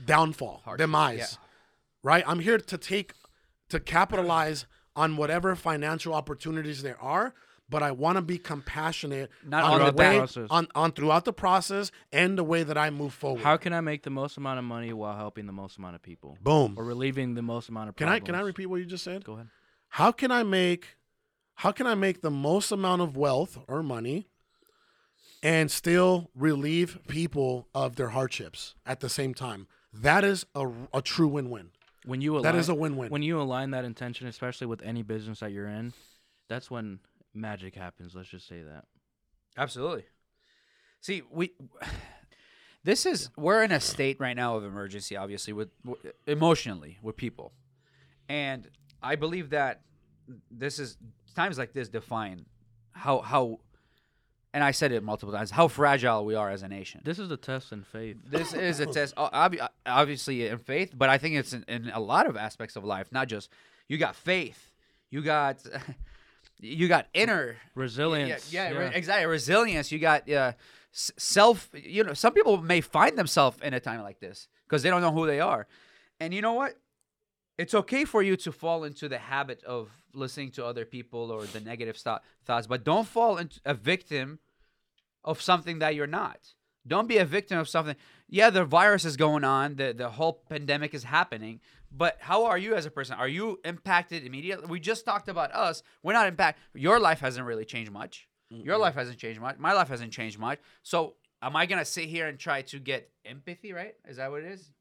downfall, 0.06 0.62
Hardship, 0.64 0.86
demise, 0.86 1.18
yeah. 1.18 1.48
right? 2.04 2.24
I'm 2.26 2.40
here 2.40 2.58
to 2.58 2.78
take, 2.78 3.14
to 3.70 3.80
capitalize 3.80 4.66
on 4.96 5.18
whatever 5.18 5.56
financial 5.56 6.14
opportunities 6.14 6.84
there 6.84 7.00
are. 7.02 7.34
But 7.70 7.84
I 7.84 7.92
want 7.92 8.16
to 8.18 8.22
be 8.24 8.38
compassionate 8.40 9.30
Not 9.46 9.64
on, 9.64 9.86
the 9.86 9.92
way, 9.94 10.18
process. 10.18 10.48
on, 10.50 10.68
on 10.74 10.92
throughout 10.92 11.26
the 11.26 11.34
process 11.34 11.92
and 12.12 12.38
the 12.38 12.44
way 12.44 12.64
that 12.64 12.78
I 12.78 12.90
move 12.90 13.14
forward. 13.14 13.44
How 13.44 13.58
can 13.58 13.74
I 13.74 13.82
make 13.82 14.02
the 14.04 14.10
most 14.10 14.38
amount 14.38 14.58
of 14.58 14.66
money 14.66 14.92
while 14.92 15.16
helping 15.16 15.46
the 15.46 15.54
most 15.54 15.78
amount 15.78 15.96
of 15.96 16.02
people, 16.02 16.38
Boom. 16.42 16.74
or 16.78 16.84
relieving 16.84 17.36
the 17.36 17.44
most 17.44 17.70
amount 17.70 17.90
of 17.90 17.96
Can 17.96 18.10
I 18.10 18.20
can 18.20 18.34
I 18.34 18.42
repeat 18.42 18.66
what 18.66 18.78
you 18.78 18.86
just 18.86 19.04
said? 19.04 19.24
Go 19.24 19.34
ahead. 19.34 19.48
how 19.90 20.12
can 20.12 20.32
I 20.32 20.42
make 20.44 20.98
how 21.56 21.72
can 21.72 21.86
I 21.86 21.94
make 21.96 22.22
the 22.22 22.32
most 22.32 22.72
amount 22.72 23.02
of 23.02 23.16
wealth 23.18 23.60
or 23.68 23.84
money 23.84 24.28
and 25.44 25.70
still 25.72 26.30
relieve 26.36 27.00
people 27.08 27.68
of 27.74 27.96
their 27.98 28.10
hardships 28.10 28.76
at 28.86 29.00
the 29.00 29.10
same 29.10 29.34
time? 29.34 29.68
That 29.94 30.24
is 30.24 30.46
a, 30.56 30.68
a 30.94 31.02
true 31.02 31.28
win-win. 31.28 31.72
When 32.06 32.22
you 32.22 32.34
align, 32.34 32.44
That 32.44 32.56
is 32.56 32.70
a 32.70 32.76
win-win. 32.76 33.10
when 33.10 33.24
you 33.24 33.40
align 33.42 33.72
that 33.72 33.84
intention, 33.86 34.28
especially 34.28 34.68
with 34.68 34.82
any 34.84 35.04
business 35.04 35.42
that 35.42 35.52
you're 35.52 35.68
in, 35.68 35.94
that's 36.48 36.72
when 36.72 37.00
magic 37.40 37.76
happens. 37.76 38.16
Let's 38.16 38.30
just 38.30 38.48
say 38.48 38.62
that. 38.62 38.86
Absolutely. 39.58 40.06
See, 41.02 41.24
we 41.32 41.54
this 42.84 43.06
is 43.06 43.30
we're 43.38 43.64
in 43.64 43.72
a 43.72 43.80
state 43.80 44.20
right 44.20 44.36
now 44.36 44.56
of 44.56 44.64
emergency, 44.64 45.16
obviously, 45.16 45.54
with 45.54 45.70
emotionally 46.28 46.98
with 47.02 47.16
people, 47.16 47.54
and 48.28 48.68
I 49.02 49.16
believe 49.16 49.52
that 49.52 49.82
this 50.52 50.80
is 50.80 50.98
times 51.36 51.58
like 51.58 51.74
this 51.74 51.90
define 51.90 52.46
how 52.92 53.22
how, 53.22 53.60
and 54.54 54.64
I 54.64 54.72
said 54.72 54.92
it 54.92 55.04
multiple 55.04 55.34
times, 55.34 55.52
how 55.52 55.68
fragile 55.68 56.26
we 56.26 56.36
are 56.36 56.50
as 56.50 56.64
a 56.64 56.68
nation. 56.68 57.02
This 57.04 57.20
is 57.20 57.32
a 57.32 57.38
test 57.38 57.72
in 57.72 57.84
faith. 57.84 58.18
This 58.26 58.54
is 58.54 58.80
a 58.80 58.86
test, 58.98 59.14
obviously 59.18 60.48
in 60.48 60.58
faith, 60.58 60.94
but 60.96 61.10
I 61.10 61.18
think 61.18 61.36
it's 61.36 61.54
in, 61.54 61.64
in 61.68 61.90
a 61.94 62.00
lot 62.00 62.28
of 62.28 62.36
aspects 62.36 62.76
of 62.76 62.84
life. 62.84 63.08
Not 63.12 63.28
just 63.28 63.50
you 63.88 63.98
got 63.98 64.16
faith, 64.16 64.72
you 65.10 65.22
got 65.22 65.64
you 66.60 66.88
got 66.88 67.08
inner 67.14 67.58
Resilience. 67.76 68.52
yeah, 68.52 68.72
yeah, 68.72 68.78
re- 68.78 68.92
exactly. 68.94 69.26
Resilience. 69.26 69.92
You 69.92 70.00
got 70.00 70.30
uh, 70.30 70.54
s- 70.94 71.12
self. 71.18 71.70
You 71.74 72.04
know, 72.04 72.14
some 72.14 72.34
people 72.34 72.58
may 72.62 72.82
find 72.82 73.18
themselves 73.18 73.58
in 73.62 73.74
a 73.74 73.80
time 73.80 74.02
like 74.02 74.20
this 74.20 74.48
because 74.68 74.84
they 74.84 74.90
don't 74.90 75.02
know 75.02 75.12
who 75.12 75.26
they 75.26 75.40
are. 75.40 75.68
And 76.20 76.34
you 76.34 76.42
know 76.42 76.54
what? 76.54 76.76
It's 77.58 77.74
okay 77.74 78.06
for 78.06 78.22
you 78.22 78.36
to 78.38 78.52
fall 78.52 78.84
into 78.84 79.10
the 79.10 79.18
habit 79.18 79.64
of 79.64 79.90
listening 80.14 80.52
to 80.52 80.66
other 80.66 80.86
people 80.86 81.32
or 81.32 81.44
the 81.46 81.60
negative 81.60 81.98
sto- 81.98 82.20
thoughts, 82.46 82.68
but 82.68 82.84
don't 82.84 83.08
fall 83.08 83.38
into 83.38 83.60
a 83.66 83.74
victim 83.74 84.40
of 85.24 85.42
something 85.42 85.80
that 85.80 85.94
you're 85.96 86.08
not. 86.08 86.40
Don't 86.88 87.08
be 87.08 87.18
a 87.18 87.26
victim 87.26 87.58
of 87.60 87.68
something. 87.68 87.96
Yeah, 88.30 88.50
the 88.50 88.64
virus 88.64 89.04
is 89.06 89.18
going 89.18 89.44
on. 89.44 89.76
The 89.76 89.94
the 89.94 90.10
whole 90.12 90.34
pandemic 90.50 90.94
is 90.94 91.04
happening, 91.04 91.60
But 91.92 92.18
how 92.20 92.46
are 92.46 92.58
you 92.58 92.76
as 92.76 92.86
a 92.86 92.92
person? 92.92 93.16
Are 93.18 93.28
you 93.28 93.60
impacted 93.66 94.26
immediately? 94.26 94.68
We 94.68 94.80
just 94.80 95.06
talked 95.06 95.28
about 95.28 95.52
us. 95.54 95.82
We're 96.04 96.14
not 96.14 96.28
impacted. 96.28 96.62
Your 96.76 97.00
life 97.00 97.20
hasn't 97.20 97.46
really 97.46 97.66
changed 97.66 97.92
much. 97.92 98.28
Your 98.52 98.78
life 98.78 98.96
hasn't 98.96 99.18
changed 99.20 99.40
much. 99.40 99.58
My 99.60 99.74
life 99.74 99.90
hasn't 99.90 100.12
changed 100.12 100.40
much. 100.40 100.60
So 100.84 101.16
am 101.42 101.56
I 101.56 101.66
gonna 101.68 101.86
sit 101.86 102.06
here 102.06 102.28
and 102.28 102.40
try 102.40 102.62
to 102.64 102.80
get 102.80 103.10
empathy? 103.26 103.74
Right? 103.74 103.94
Is 104.08 104.18
that 104.18 104.32
what 104.32 104.42
it 104.44 104.52
is? 104.52 104.72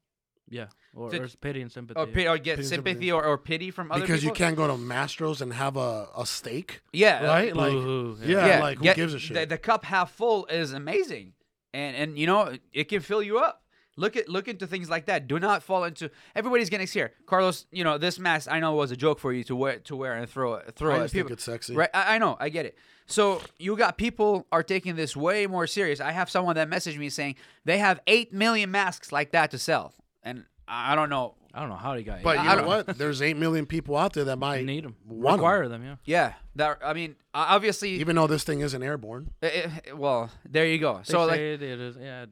Yeah, 0.50 0.68
or, 0.94 1.10
Did- 1.10 1.20
or 1.22 1.28
pity 1.28 1.60
and 1.60 1.70
sympathy. 1.70 2.00
Or, 2.00 2.06
pi- 2.06 2.26
or 2.26 2.38
get 2.38 2.52
Pity 2.56 2.60
and 2.62 2.66
sympathy 2.68 2.90
sympathy. 2.92 3.12
or, 3.12 3.22
or 3.26 3.36
pity 3.36 3.70
from 3.70 3.92
other 3.92 4.00
because 4.00 4.24
you 4.24 4.32
can't 4.32 4.56
go 4.56 4.66
to 4.66 4.72
Mastro's 4.82 5.42
and 5.42 5.52
have 5.52 5.76
a, 5.76 6.08
a 6.16 6.24
steak, 6.24 6.80
Yeah. 6.90 7.22
right? 7.26 7.54
Like, 7.54 7.72
Boo-hoo, 7.72 8.16
yeah, 8.24 8.46
yeah. 8.46 8.60
like 8.62 8.78
who 8.78 8.84
get- 8.84 8.96
gives 8.96 9.12
a 9.12 9.18
shit? 9.18 9.34
The, 9.34 9.44
the 9.44 9.58
cup 9.58 9.84
half 9.84 10.10
full 10.12 10.46
is 10.46 10.72
amazing, 10.72 11.34
and 11.74 11.94
and 11.94 12.18
you 12.18 12.26
know 12.26 12.56
it 12.72 12.84
can 12.84 13.00
fill 13.00 13.22
you 13.22 13.38
up. 13.38 13.62
Look 13.98 14.16
at 14.16 14.28
look 14.28 14.46
into 14.46 14.66
things 14.66 14.88
like 14.88 15.06
that. 15.06 15.26
Do 15.26 15.38
not 15.40 15.62
fall 15.62 15.82
into. 15.84 16.10
Everybody's 16.36 16.70
getting 16.70 16.86
scared. 16.86 17.10
Carlos. 17.26 17.66
You 17.72 17.82
know 17.84 17.98
this 17.98 18.18
mask. 18.18 18.48
I 18.50 18.60
know 18.60 18.72
was 18.74 18.90
a 18.92 18.96
joke 18.96 19.18
for 19.18 19.32
you 19.32 19.42
to 19.44 19.56
wear 19.56 19.80
to 19.80 19.96
wear 19.96 20.14
and 20.14 20.30
throw 20.30 20.54
it 20.54 20.72
throw 20.76 20.92
I 20.92 20.96
at 20.98 21.02
just 21.02 21.14
think 21.14 21.24
people. 21.26 21.32
it's 21.34 21.44
sexy. 21.44 21.74
Right, 21.74 21.90
I, 21.92 22.14
I 22.14 22.18
know, 22.18 22.36
I 22.38 22.48
get 22.48 22.64
it. 22.64 22.78
So 23.06 23.40
you 23.58 23.76
got 23.76 23.98
people 23.98 24.46
are 24.52 24.62
taking 24.62 24.94
this 24.94 25.16
way 25.16 25.46
more 25.46 25.66
serious. 25.66 26.00
I 26.00 26.12
have 26.12 26.30
someone 26.30 26.54
that 26.56 26.70
messaged 26.70 26.98
me 26.98 27.08
saying 27.10 27.34
they 27.64 27.78
have 27.78 28.00
eight 28.06 28.32
million 28.32 28.70
masks 28.70 29.10
like 29.10 29.32
that 29.32 29.50
to 29.50 29.58
sell, 29.58 29.94
and 30.22 30.44
I 30.68 30.92
I 30.92 30.94
don't 30.94 31.10
know. 31.10 31.34
I 31.54 31.60
don't 31.60 31.70
know 31.70 31.76
how 31.76 31.94
he 31.96 32.04
got. 32.04 32.22
But 32.22 32.36
you 32.36 32.48
I 32.48 32.54
know 32.56 32.68
what? 32.68 32.98
There's 32.98 33.20
eight 33.20 33.36
million 33.36 33.66
people 33.66 33.96
out 33.96 34.12
there 34.12 34.24
that 34.24 34.36
might 34.38 34.64
need 34.64 34.84
them. 34.84 34.94
want 35.08 35.34
'em. 35.34 35.40
Require 35.40 35.66
them. 35.68 35.82
Yeah. 35.82 35.96
Yeah, 36.04 36.32
that 36.56 36.78
I 36.84 36.92
mean, 36.92 37.16
obviously, 37.34 37.92
even 37.94 38.14
though 38.14 38.26
this 38.28 38.44
thing 38.44 38.60
isn't 38.60 38.82
airborne. 38.82 39.30
eh, 39.42 39.48
eh, 39.86 39.92
well, 39.92 40.30
there 40.48 40.66
you 40.66 40.78
go. 40.78 40.98
They 40.98 41.12
So 41.12 41.24
like, 41.24 41.36
say 41.36 41.54
it 41.54 41.62
is. 41.62 41.96
Yeah. 42.00 42.26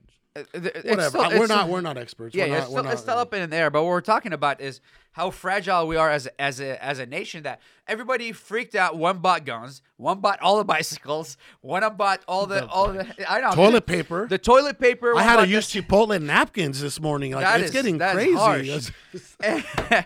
Uh, 0.55 0.59
th- 0.61 0.73
it's 0.75 0.85
Whatever. 0.89 1.09
still- 1.29 1.39
we're 1.41 1.47
not. 1.47 1.69
We're 1.69 1.81
not 1.81 1.97
experts. 1.97 2.35
Yeah, 2.35 2.45
we're 2.45 2.51
not, 2.51 2.59
it's, 2.59 2.67
we're 2.71 2.79
still, 2.81 2.91
it's 2.93 3.01
not- 3.01 3.13
still 3.13 3.19
up 3.19 3.35
in 3.35 3.51
the 3.51 3.57
air. 3.57 3.71
But 3.71 3.83
what 3.83 3.89
we're 3.91 4.01
talking 4.01 4.33
about 4.33 4.61
is 4.61 4.81
how 5.13 5.31
fragile 5.31 5.87
we 5.87 5.97
are 5.97 6.11
as 6.11 6.27
a, 6.27 6.41
as 6.41 6.61
a 6.61 6.83
as 6.85 6.99
a 6.99 7.07
nation. 7.07 7.43
That 7.45 7.61
everybody 7.89 8.33
freaked 8.33 8.75
out. 8.75 8.97
One 8.97 9.19
bought 9.19 9.45
guns. 9.47 9.83
One 9.97 10.21
bought 10.21 10.41
all 10.41 10.59
the 10.59 10.65
bicycles. 10.65 11.37
One 11.63 11.83
bought 11.97 12.23
all 12.29 12.47
the 12.47 12.57
The 12.63 12.67
all 12.69 12.93
the. 12.93 13.31
I 13.31 13.41
know 13.41 13.53
Toilet 13.53 13.87
paper. 13.87 14.27
The 14.29 14.39
toilet 14.39 14.79
paper. 14.79 15.17
I 15.17 15.23
had 15.23 15.33
to 15.37 15.43
bought 15.43 15.49
use 15.49 15.73
the- 15.73 15.83
Chipotle 15.83 16.21
napkins 16.23 16.81
this 16.81 17.01
morning. 17.01 17.33
Like 17.33 17.45
That 17.45 17.61
it's 17.61 17.69
is- 17.69 17.73
getting 17.73 17.99
that 17.99 18.17
is 18.17 18.23
crazy. 18.25 18.37
harsh. 18.37 18.93
It's- 19.15 19.37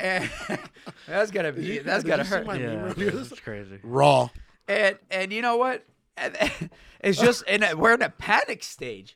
and, 0.00 0.30
that's 1.06 1.30
gotta 1.30 1.52
be. 1.52 1.78
That's 1.78 2.04
Did 2.04 2.08
gotta 2.10 2.24
hurt. 2.24 2.46
my 2.46 2.58
meme 2.58 2.62
Yeah. 2.62 2.78
earlier? 2.92 3.10
It's 3.20 3.40
crazy. 3.40 3.78
Raw. 3.82 4.28
And 4.68 4.98
and 5.10 5.32
you 5.32 5.42
know 5.42 5.56
what? 5.56 5.84
And- 6.16 6.36
It's 7.00 7.20
just 7.20 7.44
and 7.46 7.78
we're 7.78 7.92
in 7.92 8.00
a 8.00 8.08
panic 8.08 8.62
stage. 8.62 9.14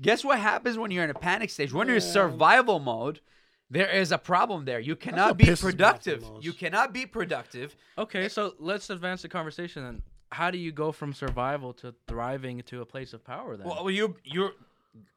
Guess 0.00 0.24
what 0.24 0.38
happens 0.38 0.78
when 0.78 0.90
you're 0.90 1.04
in 1.04 1.10
a 1.10 1.14
panic 1.14 1.50
stage? 1.50 1.72
When 1.72 1.88
you're 1.88 1.96
in 1.96 2.02
survival 2.02 2.78
mode, 2.78 3.20
there 3.70 3.88
is 3.88 4.12
a 4.12 4.18
problem 4.18 4.64
there. 4.64 4.80
You 4.80 4.96
cannot 4.96 5.36
be 5.36 5.44
pisses 5.44 5.48
me 5.48 5.52
off 5.52 5.60
the 5.60 5.66
productive. 5.72 6.24
You 6.40 6.52
cannot 6.52 6.92
be 6.92 7.06
productive. 7.06 7.76
Okay, 7.98 8.28
so 8.28 8.54
let's 8.58 8.90
advance 8.90 9.22
the 9.22 9.28
conversation 9.28 9.82
then. 9.82 10.02
How 10.30 10.50
do 10.50 10.58
you 10.58 10.72
go 10.72 10.92
from 10.92 11.12
survival 11.12 11.72
to 11.74 11.94
thriving 12.06 12.62
to 12.66 12.80
a 12.80 12.86
place 12.86 13.12
of 13.12 13.24
power 13.24 13.56
then? 13.56 13.66
Well, 13.66 13.90
you 13.90 14.16
you're 14.24 14.52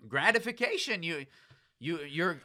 gratification. 0.07 1.03
You 1.03 1.25
you 1.79 1.99
you're 1.99 2.41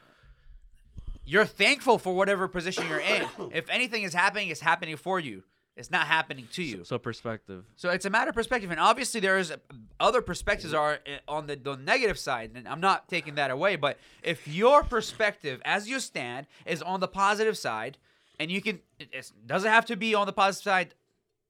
you're 1.24 1.44
thankful 1.44 1.98
for 1.98 2.14
whatever 2.14 2.48
position 2.48 2.88
you're 2.88 3.00
in. 3.00 3.26
If 3.52 3.68
anything 3.70 4.02
is 4.02 4.14
happening, 4.14 4.48
it's 4.48 4.60
happening 4.60 4.96
for 4.96 5.18
you. 5.18 5.42
It's 5.76 5.90
not 5.90 6.06
happening 6.06 6.48
to 6.52 6.62
you. 6.62 6.84
so 6.84 6.98
perspective. 6.98 7.64
So 7.76 7.90
it's 7.90 8.06
a 8.06 8.10
matter 8.10 8.30
of 8.30 8.34
perspective, 8.34 8.70
and 8.70 8.80
obviously 8.80 9.20
there 9.20 9.38
is 9.38 9.52
other 10.00 10.22
perspectives 10.22 10.72
are 10.72 11.00
uh, 11.06 11.18
on 11.28 11.46
the, 11.46 11.56
the 11.56 11.76
negative 11.76 12.18
side, 12.18 12.52
and 12.54 12.66
I'm 12.66 12.80
not 12.80 13.08
taking 13.08 13.34
that 13.34 13.50
away. 13.50 13.76
But 13.76 13.98
if 14.22 14.48
your 14.48 14.82
perspective, 14.82 15.60
as 15.66 15.86
you 15.86 16.00
stand, 16.00 16.46
is 16.64 16.80
on 16.80 17.00
the 17.00 17.08
positive 17.08 17.58
side, 17.58 17.98
and 18.40 18.50
you 18.50 18.62
can, 18.62 18.80
it 18.98 19.30
doesn't 19.46 19.70
have 19.70 19.84
to 19.86 19.96
be 19.96 20.14
on 20.14 20.26
the 20.26 20.32
positive 20.32 20.64
side 20.64 20.94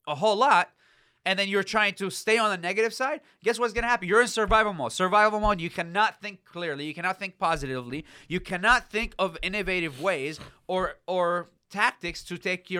a 0.08 0.16
whole 0.16 0.36
lot, 0.36 0.70
and 1.24 1.38
then 1.38 1.48
you're 1.48 1.64
trying 1.64 1.94
to 1.94 2.10
stay 2.10 2.36
on 2.36 2.50
the 2.50 2.56
negative 2.56 2.94
side, 2.94 3.20
guess 3.44 3.60
what's 3.60 3.72
gonna 3.72 3.86
happen? 3.86 4.08
You're 4.08 4.22
in 4.22 4.28
survival 4.28 4.72
mode. 4.72 4.92
Survival 4.92 5.38
mode, 5.38 5.60
you 5.60 5.70
cannot 5.70 6.20
think 6.20 6.44
clearly, 6.44 6.84
you 6.84 6.94
cannot 6.94 7.18
think 7.18 7.38
positively, 7.38 8.04
you 8.28 8.40
cannot 8.40 8.90
think 8.90 9.14
of 9.18 9.36
innovative 9.42 10.00
ways 10.00 10.40
or 10.66 10.94
or 11.06 11.48
tactics 11.70 12.22
to 12.24 12.38
take 12.38 12.70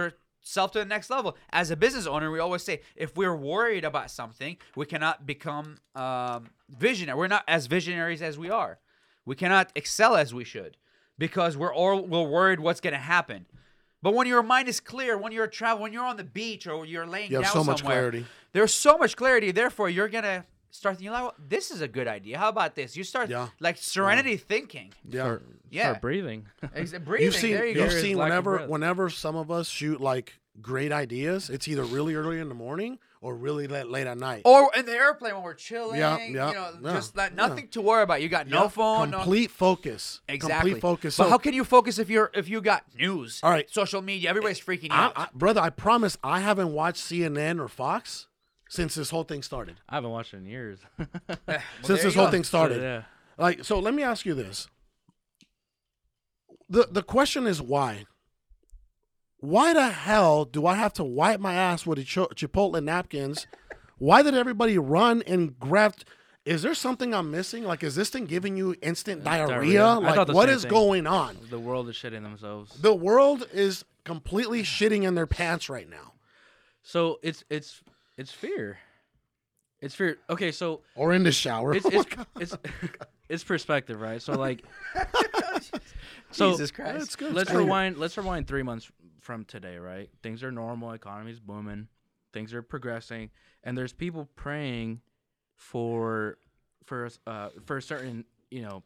yourself 0.47 0.71
to 0.73 0.79
the 0.79 0.85
next 0.85 1.11
level. 1.11 1.37
As 1.51 1.71
a 1.71 1.77
business 1.77 2.07
owner, 2.07 2.31
we 2.31 2.39
always 2.39 2.63
say 2.63 2.81
if 2.95 3.17
we're 3.17 3.35
worried 3.37 3.85
about 3.85 4.11
something, 4.11 4.57
we 4.77 4.87
cannot 4.87 5.27
become 5.27 5.79
um, 5.95 6.49
visionary. 6.69 7.19
We're 7.19 7.27
not 7.29 7.45
as 7.49 7.67
visionaries 7.67 8.23
as 8.23 8.39
we 8.39 8.49
are. 8.51 8.79
We 9.25 9.35
cannot 9.35 9.73
excel 9.75 10.15
as 10.17 10.33
we 10.33 10.45
should 10.45 10.77
because 11.19 11.57
we're 11.57 11.75
all 11.75 12.01
we're 12.07 12.23
worried 12.23 12.61
what's 12.61 12.81
gonna 12.81 12.97
happen. 12.99 13.47
But 14.03 14.15
when 14.15 14.29
your 14.29 14.43
mind 14.43 14.69
is 14.69 14.79
clear, 14.79 15.19
when 15.19 15.33
you're 15.33 15.49
traveling, 15.49 15.83
when 15.83 15.93
you're 15.93 16.05
on 16.05 16.17
the 16.17 16.23
beach 16.25 16.67
or 16.69 16.87
you're 16.87 17.07
laying 17.07 17.31
You 17.31 17.39
have 17.39 17.47
down 17.47 17.53
so 17.55 17.65
much 17.65 17.83
clarity. 17.83 18.25
There's 18.53 18.73
so 18.73 18.97
much 18.97 19.17
clarity. 19.17 19.51
Therefore, 19.51 19.89
you're 19.91 20.09
gonna 20.09 20.45
start 20.71 20.97
thinking, 20.99 21.11
like, 21.13 21.33
this 21.49 21.71
is 21.73 21.81
a 21.81 21.89
good 21.89 22.07
idea. 22.07 22.39
How 22.39 22.49
about 22.51 22.75
this? 22.77 22.97
You 22.97 23.03
start 23.03 23.31
Yeah. 23.31 23.49
like 23.59 23.79
serenity 23.79 24.37
thinking. 24.37 24.93
Yeah. 25.05 25.23
Start, 25.23 25.43
Yeah. 25.71 25.83
start 25.91 26.03
breathing. 26.03 26.47
Ex- 26.75 26.93
Breathing. 27.05 27.25
You've 27.25 27.35
seen. 27.35 27.55
there 27.55 27.65
you 27.67 27.69
you've 27.81 27.89
There 27.91 27.97
is 27.99 28.03
seen 28.03 28.19
whenever 28.19 28.67
whenever 28.67 29.11
some 29.11 29.37
of 29.37 29.51
us 29.51 29.69
shoot 29.69 30.01
like 30.01 30.35
great 30.63 30.93
ideas, 30.93 31.51
it's 31.51 31.69
either 31.69 31.85
really 31.85 32.15
early 32.15 32.39
in 32.39 32.49
the 32.49 32.55
morning 32.55 32.99
or 33.21 33.35
really 33.35 33.67
late, 33.67 33.89
late 33.89 34.07
at 34.07 34.17
night. 34.17 34.43
Or 34.45 34.71
in 34.77 34.87
the 34.87 34.93
airplane 34.93 35.35
when 35.35 35.43
we're 35.43 35.55
chilling. 35.55 35.99
Yeah, 35.99 36.19
you 36.19 36.35
yeah, 36.35 36.53
know, 36.53 36.71
yeah, 36.83 36.93
just 36.95 37.17
like 37.17 37.31
yeah. 37.31 37.37
nothing 37.49 37.69
to 37.69 37.81
worry 37.83 38.03
about. 38.03 38.23
You 38.23 38.29
got 38.29 38.47
no 38.47 38.63
Yeah, 38.63 38.69
phone, 38.69 39.11
no 39.11 39.19
Complete 39.19 39.51
focus. 39.51 40.21
exactly 40.29 40.71
Complete 40.73 40.81
focus. 40.81 41.17
But 41.17 41.25
So, 41.25 41.31
how 41.31 41.39
can 41.39 41.53
you 41.53 41.65
focus 41.65 41.99
if 41.99 42.09
you're 42.09 42.31
if 42.35 42.49
you 42.49 42.61
got 42.61 42.85
news? 42.97 43.41
All 43.43 43.51
right. 43.51 43.69
social 43.71 44.01
media, 44.03 44.31
everybody's 44.31 44.61
freaking 44.61 44.91
I, 44.91 45.05
out. 45.07 45.13
I, 45.17 45.29
brother, 45.35 45.61
I 45.61 45.71
promise 45.71 46.17
I 46.23 46.41
haven't 46.41 46.73
watched 46.73 47.03
CNN 47.03 47.61
or 47.61 47.69
Fox 47.69 48.29
since 48.69 48.95
this 48.95 49.11
whole 49.11 49.25
thing 49.25 49.43
started. 49.43 49.81
I 49.89 49.97
haven't 49.97 50.11
watched 50.11 50.33
it 50.35 50.39
in 50.39 50.47
years. 50.47 50.79
Well, 51.49 51.59
since 51.83 52.03
this 52.03 52.15
whole 52.15 52.27
go. 52.27 52.31
thing 52.31 52.45
started. 52.45 52.81
yeah. 52.81 53.03
Like, 53.39 53.65
so 53.65 53.79
let 53.79 53.93
me 53.95 54.03
ask 54.03 54.25
you 54.25 54.35
this. 54.35 54.69
The 56.69 56.89
the 56.91 57.03
question 57.03 57.47
is 57.47 57.63
why? 57.63 58.07
Why 59.39 59.73
the 59.75 59.89
hell 59.91 60.45
do 60.45 60.67
I 60.67 60.75
have 60.75 60.93
to 60.95 61.05
wipe 61.05 61.41
my 61.41 61.55
ass 61.55 61.87
with 61.87 61.99
a 61.99 62.03
Chi- 62.03 62.35
Chipotle 62.35 62.83
napkins? 62.83 63.47
Why 63.99 64.23
did 64.23 64.35
everybody 64.35 64.79
run 64.79 65.23
and 65.27 65.59
grab? 65.59 65.95
Is 66.45 66.63
there 66.63 66.75
something 66.75 67.13
I'm 67.15 67.31
missing? 67.31 67.65
Like, 67.65 67.83
is 67.83 67.95
this 67.97 68.09
thing 68.09 68.25
giving 68.27 68.57
you 68.57 68.75
instant 68.81 69.25
diarrhea? 69.25 69.79
diarrhea. 69.81 69.95
Like, 70.01 70.29
what 70.29 70.49
is 70.49 70.63
thing. 70.63 70.71
going 70.71 71.07
on? 71.07 71.37
The 71.51 71.59
world 71.59 71.89
is 71.89 71.97
shitting 71.97 72.23
themselves. 72.23 72.73
The 72.81 72.95
world 72.95 73.47
is 73.53 73.85
completely 74.05 74.63
shitting 74.63 75.03
in 75.03 75.15
their 75.17 75.27
pants 75.27 75.69
right 75.69 75.89
now, 75.89 76.13
So 76.83 77.19
it's 77.23 77.45
it's 77.51 77.83
it's 78.17 78.31
fear. 78.33 78.79
It's 79.81 79.95
fear. 79.95 80.19
Okay, 80.31 80.53
so 80.53 80.83
or 80.95 81.13
in 81.13 81.23
the 81.25 81.33
shower. 81.33 81.75
it's 81.75 81.85
Oh 81.93 82.01
it's 82.01 82.05
God. 82.15 82.27
it's, 82.41 82.57
it's 83.29 83.45
perspective, 83.45 84.01
right? 84.01 84.23
So 84.23 84.33
like 84.35 84.63
so 86.37 86.53
Jesus 86.53 86.71
Christ. 86.71 86.99
That's 86.99 87.17
good. 87.17 87.35
let's 87.35 87.51
rewind 87.53 87.99
let's 87.99 88.17
rewind 88.17 88.47
3 88.47 88.63
months 88.63 88.91
from 89.21 89.45
today, 89.45 89.79
right? 89.79 90.09
Things 90.23 90.43
are 90.43 90.53
normal, 90.53 90.93
economy's 90.93 91.41
booming, 91.41 91.89
things 92.33 92.55
are 92.55 92.63
progressing, 92.63 93.31
and 93.65 93.77
there's 93.77 93.93
people 93.93 94.29
praying 94.37 95.01
for 95.55 96.39
for 96.85 97.09
uh 97.27 97.49
for 97.65 97.79
a 97.79 97.83
certain, 97.83 98.25
you 98.51 98.63
know, 98.63 98.83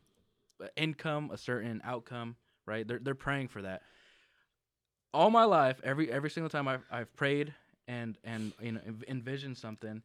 income, 0.76 1.30
a 1.32 1.36
certain 1.38 1.80
outcome, 1.84 2.36
right? 2.66 2.86
They're 2.86 2.98
they're 3.00 3.14
praying 3.14 3.48
for 3.48 3.62
that. 3.62 3.82
All 5.12 5.30
my 5.30 5.44
life, 5.44 5.80
every 5.82 6.10
every 6.10 6.30
single 6.30 6.50
time 6.50 6.68
I've 6.68 6.84
I've 6.90 7.14
prayed 7.16 7.52
and 7.88 8.16
and 8.24 8.52
you 8.60 8.72
know 8.72 8.80
env- 8.80 9.08
envisioned 9.08 9.58
something, 9.58 10.02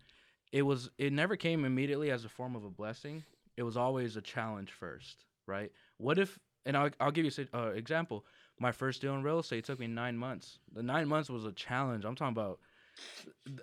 it 0.52 0.64
was 0.64 0.90
it 0.98 1.14
never 1.14 1.36
came 1.36 1.64
immediately 1.66 2.12
as 2.12 2.26
a 2.26 2.30
form 2.30 2.56
of 2.56 2.64
a 2.64 2.70
blessing. 2.70 3.24
It 3.56 3.64
was 3.64 3.78
always 3.78 4.18
a 4.18 4.22
challenge 4.22 4.72
first, 4.72 5.26
right? 5.48 5.72
What 5.98 6.18
if? 6.18 6.40
And 6.66 6.76
I'll 6.76 6.90
I'll 7.00 7.12
give 7.12 7.26
you 7.26 7.32
an 7.38 7.48
uh, 7.54 7.68
example. 7.70 8.26
My 8.60 8.72
first 8.72 9.02
deal 9.02 9.14
in 9.16 9.24
real 9.24 9.40
estate 9.40 9.66
took 9.66 9.80
me 9.80 9.88
nine 9.88 10.18
months. 10.18 10.60
The 10.74 10.84
nine 10.84 11.08
months 11.08 11.30
was 11.30 11.46
a 11.46 11.52
challenge. 11.52 12.06
I'm 12.06 12.16
talking 12.16 12.32
about 12.32 12.60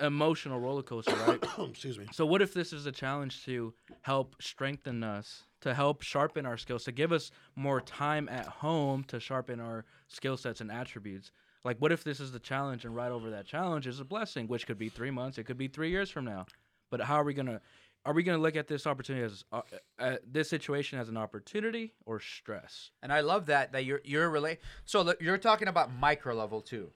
emotional 0.00 0.60
roller 0.60 0.82
coaster, 0.82 1.14
right? 1.26 1.42
Excuse 1.70 1.98
me. 1.98 2.06
So 2.12 2.26
what 2.26 2.42
if 2.42 2.52
this 2.52 2.72
is 2.72 2.86
a 2.86 2.92
challenge 2.92 3.44
to 3.46 3.72
help 4.02 4.36
strengthen 4.40 5.02
us, 5.02 5.44
to 5.62 5.74
help 5.74 6.02
sharpen 6.02 6.44
our 6.44 6.56
skills, 6.56 6.84
to 6.84 6.92
give 6.92 7.12
us 7.12 7.30
more 7.56 7.80
time 7.80 8.28
at 8.28 8.46
home 8.46 9.04
to 9.04 9.18
sharpen 9.18 9.60
our 9.60 9.84
skill 10.08 10.36
sets 10.36 10.60
and 10.60 10.70
attributes? 10.70 11.30
Like 11.64 11.78
what 11.78 11.92
if 11.92 12.04
this 12.04 12.20
is 12.20 12.32
the 12.32 12.38
challenge 12.38 12.84
and 12.84 12.94
right 12.94 13.10
over 13.10 13.30
that 13.30 13.46
challenge 13.46 13.86
is 13.86 14.00
a 14.00 14.04
blessing, 14.04 14.48
which 14.48 14.66
could 14.66 14.78
be 14.78 14.88
3 14.88 15.10
months, 15.10 15.38
it 15.38 15.44
could 15.44 15.58
be 15.58 15.68
3 15.68 15.90
years 15.90 16.10
from 16.10 16.24
now. 16.24 16.46
But 16.90 17.00
how 17.00 17.16
are 17.16 17.24
we 17.24 17.32
going 17.32 17.46
to 17.46 17.60
are 18.04 18.12
we 18.12 18.22
going 18.22 18.36
to 18.36 18.42
look 18.42 18.56
at 18.56 18.66
this 18.68 18.86
opportunity 18.86 19.24
as 19.24 19.44
uh, 19.52 19.62
uh, 19.98 20.16
this 20.28 20.48
situation 20.50 20.98
as 20.98 21.08
an 21.08 21.16
opportunity 21.16 21.92
or 22.04 22.18
stress? 22.20 22.90
And 23.02 23.12
I 23.12 23.20
love 23.20 23.46
that 23.46 23.72
that 23.72 23.84
you're 23.84 24.00
you're 24.04 24.28
relate. 24.30 24.58
So 24.84 25.02
look, 25.02 25.20
you're 25.22 25.38
talking 25.38 25.68
about 25.68 25.92
micro 25.94 26.34
level 26.34 26.60
too. 26.60 26.90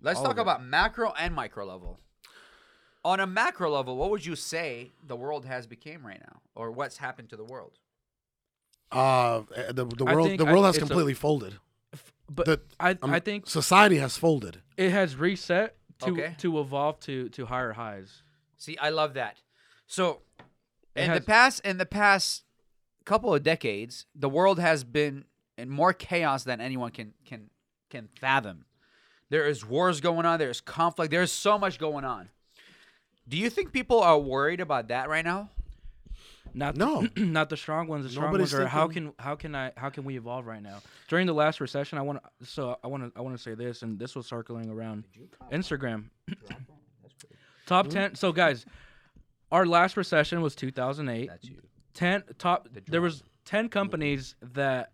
Let's 0.00 0.18
All 0.18 0.24
talk 0.26 0.38
about 0.38 0.64
macro 0.64 1.12
and 1.18 1.34
micro 1.34 1.64
level. 1.64 1.98
On 3.04 3.20
a 3.20 3.26
macro 3.26 3.70
level, 3.70 3.96
what 3.96 4.10
would 4.10 4.26
you 4.26 4.36
say 4.36 4.92
the 5.06 5.16
world 5.16 5.44
has 5.46 5.66
became 5.66 6.04
right 6.06 6.20
now, 6.20 6.40
or 6.54 6.70
what's 6.72 6.96
happened 6.98 7.30
to 7.30 7.36
the 7.36 7.44
world? 7.44 7.78
Uh, 8.90 9.42
the 9.72 9.84
the 9.84 10.04
world 10.04 10.28
think 10.28 10.40
the 10.40 10.46
I- 10.46 10.52
world 10.52 10.64
has 10.64 10.76
it's 10.76 10.84
a- 10.84 10.86
completely 10.86 11.14
folded. 11.14 11.54
But 12.30 12.46
the 12.46 12.60
I 12.78 12.90
um, 13.02 13.10
I 13.14 13.20
think 13.20 13.46
society 13.48 13.96
has 13.98 14.16
folded. 14.18 14.60
it 14.76 14.90
has 14.90 15.16
reset 15.16 15.76
to 16.00 16.10
Okay. 16.10 16.34
to 16.38 16.58
evolve 16.60 17.00
to 17.00 17.28
to 17.30 17.46
higher 17.46 17.72
highs. 17.72 18.22
See, 18.58 18.76
I 18.78 18.90
love 18.90 19.14
that. 19.14 19.40
So, 19.86 20.20
It 20.98 21.04
in 21.04 21.14
the 21.14 21.20
past, 21.20 21.60
in 21.64 21.78
the 21.78 21.86
past 21.86 22.44
couple 23.04 23.34
of 23.34 23.42
decades, 23.42 24.06
the 24.14 24.28
world 24.28 24.58
has 24.58 24.84
been 24.84 25.24
in 25.56 25.70
more 25.70 25.92
chaos 25.92 26.44
than 26.44 26.60
anyone 26.60 26.90
can 26.90 27.14
can 27.24 27.50
can 27.90 28.08
fathom. 28.20 28.64
There 29.30 29.46
is 29.46 29.64
wars 29.64 30.00
going 30.00 30.26
on. 30.26 30.38
There's 30.38 30.60
conflict. 30.60 31.10
There's 31.10 31.32
so 31.32 31.58
much 31.58 31.78
going 31.78 32.04
on. 32.04 32.30
Do 33.28 33.36
you 33.36 33.50
think 33.50 33.72
people 33.72 34.00
are 34.00 34.18
worried 34.18 34.60
about 34.60 34.88
that 34.88 35.08
right 35.08 35.24
now? 35.24 35.50
Not 36.54 36.76
No. 36.76 37.02
the, 37.02 37.20
not 37.24 37.50
the 37.50 37.56
strong 37.56 37.86
ones. 37.88 38.04
The 38.04 38.10
strong 38.10 38.26
Nobody's 38.26 38.52
ones 38.52 38.64
are 38.64 38.66
how 38.68 38.88
can 38.88 39.12
how 39.18 39.34
can 39.36 39.54
I 39.54 39.72
how 39.76 39.90
can 39.90 40.04
we 40.04 40.16
evolve 40.16 40.46
right 40.46 40.62
now? 40.62 40.80
During 41.08 41.26
the 41.26 41.34
last 41.34 41.60
recession, 41.60 41.98
I 41.98 42.02
want 42.02 42.20
to 42.22 42.46
so 42.46 42.78
I 42.82 42.86
want 42.86 43.04
to 43.04 43.18
I 43.18 43.22
want 43.22 43.36
to 43.36 43.42
say 43.42 43.54
this, 43.54 43.82
and 43.82 43.98
this 43.98 44.16
was 44.16 44.26
circling 44.26 44.70
around 44.70 45.04
Instagram. 45.52 46.04
top 47.66 47.88
ten. 47.88 48.14
So 48.14 48.32
guys, 48.32 48.64
our 49.50 49.66
last 49.66 49.96
recession 49.96 50.40
was 50.40 50.54
2008. 50.54 51.28
That's 51.28 51.44
you. 51.44 51.62
Ten 51.94 52.22
top. 52.38 52.68
There 52.86 53.00
was 53.00 53.22
ten 53.44 53.68
companies 53.68 54.34
that 54.42 54.92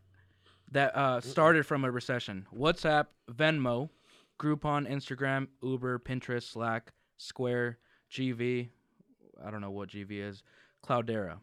that 0.73 0.97
uh, 0.97 1.21
started 1.21 1.67
from 1.67 1.85
a 1.85 1.91
recession. 1.91 2.47
WhatsApp, 2.57 3.07
Venmo, 3.31 3.91
Groupon, 4.41 4.91
Instagram, 4.91 5.49
Uber, 5.63 5.99
Pinterest, 6.01 6.51
Slack, 6.51 6.93
Square, 7.17 7.79
GV. 8.11 8.69
I 9.45 9.51
don't 9.51 9.61
know 9.61 9.71
what 9.71 9.91
GV 9.91 10.11
is. 10.13 10.43
Cloudera. 10.85 11.39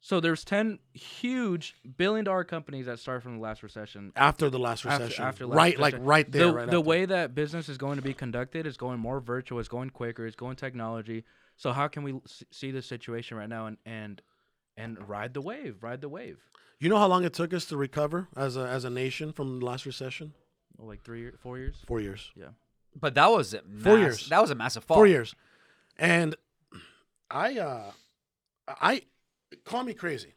So 0.00 0.20
there's 0.20 0.44
ten 0.44 0.78
huge 0.92 1.74
billion 1.96 2.24
dollar 2.24 2.44
companies 2.44 2.86
that 2.86 3.00
started 3.00 3.22
from 3.22 3.36
the 3.36 3.42
last 3.42 3.62
recession. 3.62 4.12
After 4.14 4.48
the 4.48 4.58
last 4.58 4.84
recession, 4.84 5.24
after 5.24 5.46
last 5.46 5.56
right, 5.56 5.78
like 5.78 5.94
right 5.98 6.30
there, 6.30 6.46
the, 6.46 6.52
right 6.52 6.70
the 6.70 6.78
after. 6.78 6.80
way 6.80 7.04
that 7.06 7.34
business 7.34 7.68
is 7.68 7.78
going 7.78 7.96
to 7.96 8.02
be 8.02 8.14
conducted 8.14 8.66
is 8.66 8.76
going 8.76 9.00
more 9.00 9.18
virtual, 9.20 9.58
it's 9.58 9.68
going 9.68 9.90
quicker, 9.90 10.24
it's 10.24 10.36
going 10.36 10.54
technology. 10.56 11.24
So 11.58 11.72
how 11.72 11.88
can 11.88 12.04
we 12.04 12.14
see 12.50 12.70
the 12.70 12.80
situation 12.80 13.36
right 13.36 13.48
now 13.48 13.66
and 13.66 13.76
and 13.84 14.22
and 14.76 15.08
ride 15.08 15.34
the 15.34 15.40
wave, 15.40 15.82
ride 15.82 16.00
the 16.00 16.08
wave? 16.08 16.38
You 16.78 16.88
know 16.88 16.98
how 16.98 17.08
long 17.08 17.24
it 17.24 17.34
took 17.34 17.52
us 17.52 17.66
to 17.66 17.76
recover 17.76 18.28
as 18.36 18.56
a 18.56 18.66
as 18.66 18.84
a 18.84 18.90
nation 18.90 19.32
from 19.32 19.58
the 19.58 19.66
last 19.66 19.84
recession? 19.84 20.32
Like 20.78 21.02
three, 21.02 21.32
four 21.32 21.58
years. 21.58 21.82
Four 21.86 22.00
years. 22.00 22.30
Yeah. 22.36 22.50
But 22.98 23.14
that 23.16 23.30
was 23.30 23.52
a 23.52 23.62
Four 23.82 23.98
years. 23.98 24.28
That 24.28 24.40
was 24.40 24.52
a 24.52 24.54
massive 24.54 24.84
fall. 24.84 24.96
Four 24.98 25.08
years. 25.08 25.34
And 25.98 26.36
I 27.28 27.58
uh 27.58 27.90
I 28.68 29.02
call 29.64 29.82
me 29.82 29.94
crazy. 29.94 30.34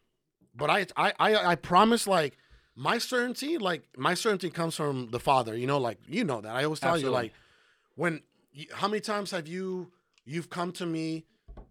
But 0.55 0.71
I 0.71 0.87
I 0.97 1.13
I, 1.19 1.51
I 1.51 1.55
promise 1.55 2.07
like 2.07 2.35
my 2.75 2.97
certainty, 2.97 3.59
like 3.59 3.83
my 3.95 4.15
certainty 4.15 4.49
comes 4.49 4.75
from 4.75 5.11
the 5.11 5.19
Father. 5.19 5.55
You 5.55 5.67
know, 5.67 5.77
like 5.77 5.99
you 6.07 6.23
know 6.23 6.41
that. 6.41 6.55
I 6.55 6.63
always 6.63 6.79
tell 6.79 6.95
Absolutely. 6.95 7.15
you 7.15 7.23
like 7.23 7.33
when 7.93 8.21
how 8.73 8.87
many 8.87 9.01
times 9.01 9.29
have 9.29 9.47
you 9.47 9.91
you've 10.25 10.49
come 10.49 10.71
to 10.73 10.85
me 10.85 11.25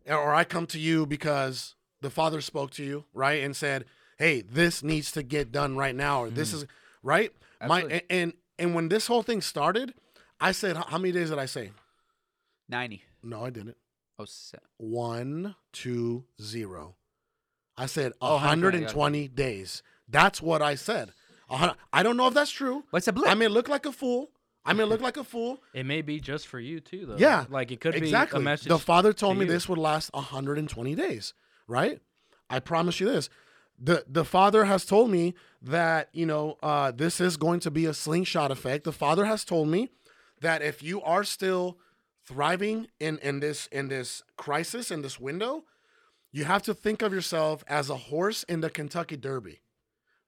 or 0.06 0.34
I 0.34 0.44
come 0.44 0.66
to 0.68 0.78
you 0.78 1.06
because 1.06 1.74
the 2.00 2.10
Father 2.10 2.40
spoke 2.40 2.70
to 2.72 2.84
you, 2.84 3.04
right? 3.12 3.42
And 3.42 3.54
said, 3.54 3.84
"Hey, 4.18 4.42
this 4.42 4.82
needs 4.82 5.12
to 5.12 5.22
get 5.22 5.52
done 5.52 5.76
right 5.76 5.94
now 5.94 6.22
or 6.24 6.30
this 6.30 6.50
hmm. 6.52 6.58
is 6.58 6.66
right?" 7.02 7.32
My 7.60 7.82
Absolutely. 7.82 7.92
and, 7.92 8.02
and 8.10 8.32
and 8.58 8.74
when 8.74 8.88
this 8.88 9.06
whole 9.06 9.22
thing 9.22 9.40
started, 9.40 9.94
I 10.40 10.52
said 10.52 10.76
how 10.76 10.98
many 10.98 11.12
days 11.12 11.30
did 11.30 11.38
I 11.38 11.46
say? 11.46 11.70
Ninety. 12.68 13.04
No, 13.22 13.44
I 13.44 13.50
didn't. 13.50 13.76
Oh, 14.18 14.24
se- 14.24 14.58
one 14.76 15.56
two 15.72 16.24
zero. 16.40 16.96
I 17.76 17.86
said 17.86 18.12
Oh, 18.20 18.34
120 18.34 19.28
days. 19.28 19.82
That's 20.06 20.42
what 20.42 20.60
I 20.60 20.74
said. 20.74 21.12
I 21.48 22.02
don't 22.02 22.18
know 22.18 22.28
if 22.28 22.34
that's 22.34 22.50
true. 22.50 22.84
But 22.92 22.98
it's 22.98 23.08
a 23.08 23.12
blip. 23.12 23.28
I 23.30 23.34
may 23.34 23.48
look 23.48 23.68
like 23.68 23.86
a 23.86 23.92
fool. 23.92 24.30
I 24.64 24.73
may 24.73 24.85
look 24.85 25.01
like 25.01 25.16
a 25.16 25.25
fool. 25.25 25.62
It 25.73 25.87
may 25.87 26.03
be 26.03 26.20
just 26.20 26.46
for 26.46 26.61
you 26.61 26.81
too, 26.81 27.07
though. 27.07 27.16
Yeah, 27.16 27.46
like 27.49 27.70
it 27.70 27.81
could 27.81 27.94
exactly. 27.94 28.38
be 28.38 28.42
a 28.42 28.44
message. 28.44 28.68
the 28.68 28.79
father 28.79 29.12
told 29.12 29.37
to 29.37 29.40
me 29.40 29.46
you. 29.46 29.53
this 29.53 29.68
would 29.68 29.79
last 29.79 30.12
120 30.12 30.94
days, 30.94 31.35
right? 31.66 32.01
I 32.49 32.61
promise 32.61 33.01
you 33.01 33.07
this. 33.07 33.29
The 33.79 34.05
the 34.07 34.25
father 34.25 34.66
has 34.66 34.85
told 34.85 35.11
me 35.11 35.35
that, 35.62 36.11
you 36.12 36.27
know, 36.27 36.59
uh, 36.62 36.90
this 36.90 37.20
is 37.20 37.37
going 37.37 37.61
to 37.61 37.70
be 37.70 37.87
a 37.87 37.94
slingshot 37.94 38.51
effect. 38.51 38.85
The 38.85 38.92
father 38.92 39.25
has 39.25 39.44
told 39.44 39.68
me 39.68 39.88
that 40.40 40.61
if 40.62 40.83
you 40.83 41.01
are 41.03 41.25
still 41.25 41.79
thriving 42.25 42.88
in 42.99 43.18
in 43.18 43.40
this 43.40 43.66
in 43.73 43.88
this 43.88 44.23
crisis 44.37 44.90
in 44.90 45.01
this 45.01 45.18
window, 45.18 45.64
you 46.33 46.44
have 46.44 46.62
to 46.64 46.75
think 46.75 47.01
of 47.01 47.14
yourself 47.14 47.64
as 47.66 47.88
a 47.88 47.96
horse 47.96 48.42
in 48.42 48.61
the 48.61 48.68
Kentucky 48.68 49.16
Derby, 49.16 49.61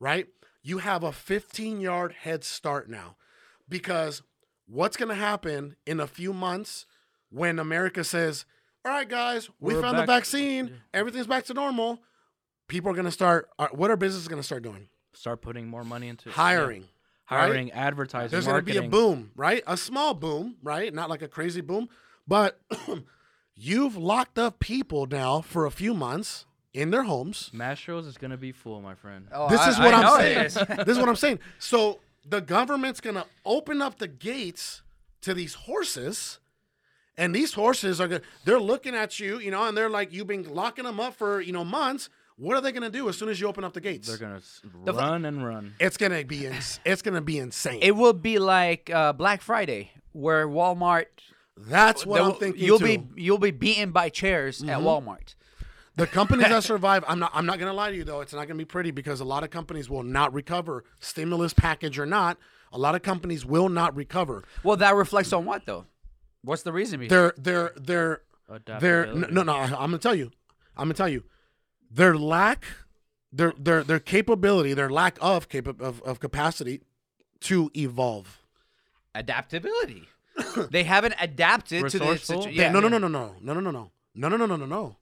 right? 0.00 0.26
You 0.62 0.78
have 0.78 1.02
a 1.02 1.12
15 1.12 1.80
yard 1.80 2.12
head 2.12 2.44
start 2.44 2.88
now 2.88 3.16
because 3.68 4.22
what's 4.66 4.96
going 4.96 5.08
to 5.08 5.14
happen 5.14 5.76
in 5.86 6.00
a 6.00 6.06
few 6.06 6.32
months 6.32 6.86
when 7.30 7.58
America 7.58 8.04
says, 8.04 8.44
all 8.84 8.92
right, 8.92 9.08
guys, 9.08 9.48
we 9.60 9.74
We're 9.74 9.82
found 9.82 9.96
the 9.98 10.02
back- 10.02 10.08
vaccine, 10.22 10.80
everything's 10.92 11.26
back 11.26 11.44
to 11.46 11.54
normal. 11.54 12.00
People 12.68 12.90
are 12.90 12.94
going 12.94 13.04
to 13.06 13.10
start, 13.12 13.48
uh, 13.58 13.68
what 13.72 13.90
are 13.90 13.96
businesses 13.96 14.28
going 14.28 14.40
to 14.40 14.46
start 14.46 14.62
doing? 14.62 14.88
start 15.14 15.42
putting 15.42 15.68
more 15.68 15.84
money 15.84 16.08
into 16.08 16.30
yeah. 16.30 16.34
Hiring. 16.34 16.80
right? 16.82 16.88
hiring, 17.24 17.70
advertising, 17.72 18.30
There's 18.30 18.46
going 18.46 18.56
to 18.56 18.62
be 18.62 18.72
a 18.78 18.82
marketing. 18.82 18.90
boom, 18.90 19.30
right? 19.36 19.62
A 19.66 19.76
small 19.76 20.14
boom, 20.14 20.56
right? 20.62 20.92
Not 20.92 21.10
like 21.10 21.20
a 21.20 21.28
crazy 21.28 21.60
boom, 21.60 21.90
but 22.26 22.58
you've 23.54 23.96
locked 23.96 24.38
up 24.38 24.58
people 24.58 25.06
now 25.06 25.40
for 25.40 25.66
a 25.66 25.70
few 25.70 25.94
months 25.94 26.46
in 26.72 26.90
their 26.90 27.02
homes. 27.02 27.50
Mastros 27.54 28.06
is 28.06 28.16
gonna 28.16 28.36
be 28.38 28.52
full, 28.52 28.80
my 28.80 28.94
friend. 28.94 29.28
Oh, 29.32 29.48
This 29.50 29.60
I- 29.60 29.68
is 29.70 29.78
what 29.78 29.92
I 29.94 30.02
I'm 30.02 30.20
saying. 30.50 30.66
this 30.78 30.88
is 30.88 30.98
what 30.98 31.08
I'm 31.08 31.16
saying. 31.16 31.38
So 31.58 32.00
the 32.28 32.40
government's 32.40 33.00
gonna 33.00 33.26
open 33.44 33.82
up 33.82 33.98
the 33.98 34.08
gates 34.08 34.82
to 35.22 35.34
these 35.34 35.54
horses, 35.54 36.38
and 37.16 37.34
these 37.34 37.54
horses 37.54 38.00
are 38.00 38.08
gonna 38.08 38.22
they're 38.44 38.60
looking 38.60 38.94
at 38.94 39.18
you, 39.20 39.38
you 39.38 39.50
know, 39.50 39.64
and 39.66 39.76
they're 39.76 39.90
like, 39.90 40.12
you've 40.12 40.26
been 40.26 40.52
locking 40.54 40.84
them 40.84 41.00
up 41.00 41.14
for 41.14 41.40
you 41.40 41.52
know 41.52 41.64
months. 41.64 42.08
What 42.36 42.56
are 42.56 42.60
they 42.60 42.72
gonna 42.72 42.90
do 42.90 43.08
as 43.08 43.16
soon 43.18 43.28
as 43.28 43.40
you 43.40 43.46
open 43.46 43.62
up 43.62 43.72
the 43.74 43.80
gates? 43.80 44.08
They're 44.08 44.16
gonna 44.16 44.40
The 44.84 44.92
fu- 44.92 44.98
run 44.98 45.24
and 45.24 45.44
run. 45.46 45.74
it's 45.78 45.96
gonna 45.96 46.24
be 46.24 46.46
ins- 46.46 46.80
it's 46.84 47.02
gonna 47.02 47.20
be 47.20 47.38
insane. 47.38 47.80
It 47.82 47.94
will 47.96 48.14
be 48.14 48.38
like 48.38 48.90
uh, 48.90 49.12
Black 49.12 49.42
Friday, 49.42 49.90
where 50.12 50.48
Walmart. 50.48 51.06
That's 51.56 52.06
what 52.06 52.18
the- 52.18 52.24
I'm 52.30 52.34
thinking 52.36 52.64
You'll 52.64 52.78
too. 52.78 52.98
be 52.98 53.22
you'll 53.22 53.38
be 53.38 53.50
beaten 53.50 53.90
by 53.92 54.08
chairs 54.08 54.62
at 54.62 54.78
Walmart. 54.80 55.34
The 55.96 56.06
companies 56.06 56.48
that 56.48 56.64
survive, 56.64 57.04
I'm 57.06 57.18
not. 57.18 57.32
I'm 57.34 57.44
not 57.46 57.58
gonna 57.58 57.72
lie 57.72 57.90
to 57.90 57.96
you 57.96 58.04
though. 58.04 58.20
It's 58.22 58.32
not 58.32 58.46
gonna 58.48 58.58
be 58.58 58.64
pretty 58.64 58.90
because 58.90 59.20
a 59.20 59.24
lot 59.24 59.44
of 59.44 59.50
companies 59.50 59.90
will 59.90 60.02
not 60.02 60.32
recover, 60.32 60.84
stimulus 61.00 61.52
package 61.52 61.98
or 61.98 62.06
not. 62.06 62.38
A 62.72 62.78
lot 62.78 62.94
of 62.94 63.02
companies 63.02 63.44
will 63.44 63.68
not 63.68 63.94
recover. 63.94 64.42
Well, 64.64 64.76
that 64.78 64.94
reflects 64.94 65.32
on 65.34 65.44
what 65.44 65.66
though? 65.66 65.84
What's 66.42 66.62
the 66.62 66.72
reason? 66.72 67.00
behind 67.00 67.10
They're 67.10 67.34
they're 67.36 67.72
they're 67.76 68.22
their 68.48 69.06
no 69.06 69.12
Adaptability. 69.12 69.32
no. 69.34 69.42
no 69.42 69.52
I- 69.52 69.64
I'm 69.64 69.70
gonna 69.90 69.98
tell 69.98 70.14
you. 70.14 70.30
I'm 70.76 70.84
gonna 70.84 70.94
tell 70.94 71.08
you. 71.10 71.24
Their 71.90 72.16
lack, 72.16 72.64
their 73.30 73.52
their 73.58 73.84
their 73.84 74.00
capability, 74.00 74.72
their 74.72 74.88
lack 74.88 75.18
of 75.20 75.50
capa- 75.50 75.76
of, 75.78 76.00
of 76.02 76.20
capacity 76.20 76.80
to 77.40 77.70
evolve. 77.76 78.38
adaptability? 79.14 80.08
they 80.70 80.84
haven't 80.84 81.14
adapted 81.20 81.88
to 81.90 81.98
the 81.98 82.04
Resourceful? 82.06 82.36
situation. 82.44 82.58
Yeah, 82.58 82.72
no, 82.72 82.80
no, 82.80 82.88
no, 82.88 82.96
no, 82.96 83.08
no, 83.08 83.34
no, 83.42 83.52
no, 83.52 83.60
no, 83.60 83.70
no, 83.70 83.90
no, 84.14 84.28
no, 84.28 84.36
no, 84.38 84.46
no, 84.46 84.56
no, 84.56 84.66
no. 84.66 84.96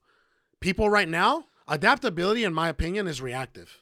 People 0.60 0.90
right 0.90 1.08
now, 1.08 1.46
adaptability, 1.68 2.44
in 2.44 2.52
my 2.54 2.68
opinion, 2.68 3.06
is 3.06 3.20
reactive. 3.22 3.78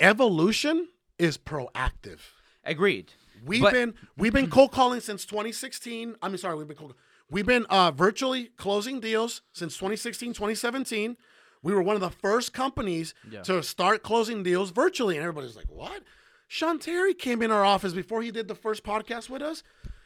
Evolution 0.00 0.88
is 1.18 1.38
proactive. 1.38 2.18
Agreed. 2.64 3.12
We've 3.44 3.62
But- 3.62 3.72
been 3.72 3.94
we've 4.16 4.32
been 4.32 4.50
cold 4.50 4.72
calling 4.72 5.00
since 5.00 5.24
2016. 5.24 6.16
I 6.22 6.28
mean, 6.28 6.38
sorry, 6.38 6.56
we've 6.56 6.66
been 6.68 6.76
cold, 6.76 6.94
we've 7.30 7.46
been 7.46 7.64
uh, 7.66 7.90
virtually 7.90 8.46
closing 8.56 9.00
deals 9.00 9.42
since 9.52 9.74
2016, 9.76 10.32
2017. 10.32 11.16
We 11.62 11.74
were 11.74 11.82
one 11.82 11.96
of 11.96 12.00
the 12.00 12.10
first 12.10 12.52
companies 12.52 13.14
Yeah. 13.30 13.42
to 13.42 13.62
start 13.62 14.02
closing 14.02 14.42
deals 14.42 14.70
virtually, 14.70 15.16
and 15.16 15.22
everybody's 15.22 15.56
like, 15.56 15.68
"What?" 15.70 16.02
Sean 16.48 16.78
Terry 16.78 17.12
came 17.14 17.42
in 17.42 17.50
our 17.50 17.64
office 17.64 17.92
before 17.92 18.22
he 18.22 18.30
did 18.30 18.46
the 18.48 18.54
first 18.54 18.84
podcast 18.84 19.28
with 19.28 19.42
us. 19.42 19.62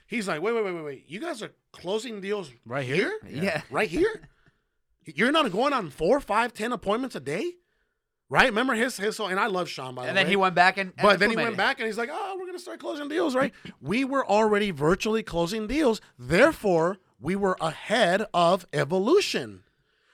He's 0.07 0.27
like, 0.27 0.41
"Wait, 0.43 0.53
wait, 0.55 0.65
wait, 0.65 0.75
wait, 0.75 0.85
wait! 0.85 1.05
You 1.09 1.21
guys 1.21 1.43
are 1.43 1.53
closing 1.73 2.21
deals 2.21 2.51
Right 2.65 2.87
here? 2.87 3.13
Yeah. 3.29 3.63
right 3.71 3.89
here. 3.89 4.29
You're 5.05 5.33
not 5.33 5.51
going 5.51 5.73
on 5.73 5.91
four, 5.91 6.21
five, 6.21 6.53
ten 6.53 6.73
appointments 6.73 7.17
a 7.17 7.21
day, 7.21 7.53
right? 8.29 8.47
Remember 8.49 8.75
his 8.75 8.97
his 8.97 9.19
and 9.19 9.41
I 9.41 9.47
love 9.47 9.69
Sean 9.69 9.95
by 9.95 10.03
the 10.03 10.05
way. 10.05 10.09
And 10.11 10.17
then 10.19 10.27
he 10.27 10.37
went 10.37 10.55
back 10.55 10.77
and, 10.79 10.93
and 10.97 11.03
But 11.03 11.19
then 11.19 11.31
he 11.31 11.37
went 11.37 11.51
it. 11.55 11.57
back 11.57 11.79
and 11.79 11.87
he's 11.87 11.99
like, 11.99 12.11
"Oh, 12.13 12.37
we're 12.39 12.47
gonna 12.47 12.59
start 12.59 12.81
closing 12.81 13.09
deals, 13.09 13.35
right?" 13.35 13.53
we 13.81 14.05
were 14.05 14.27
already 14.27 14.71
virtually 14.71 15.23
closing 15.23 15.67
deals, 15.67 16.01
therefore 16.19 16.99
we 17.21 17.37
were 17.37 17.57
ahead 17.61 18.25
of 18.33 18.67
evolution. 18.73 19.63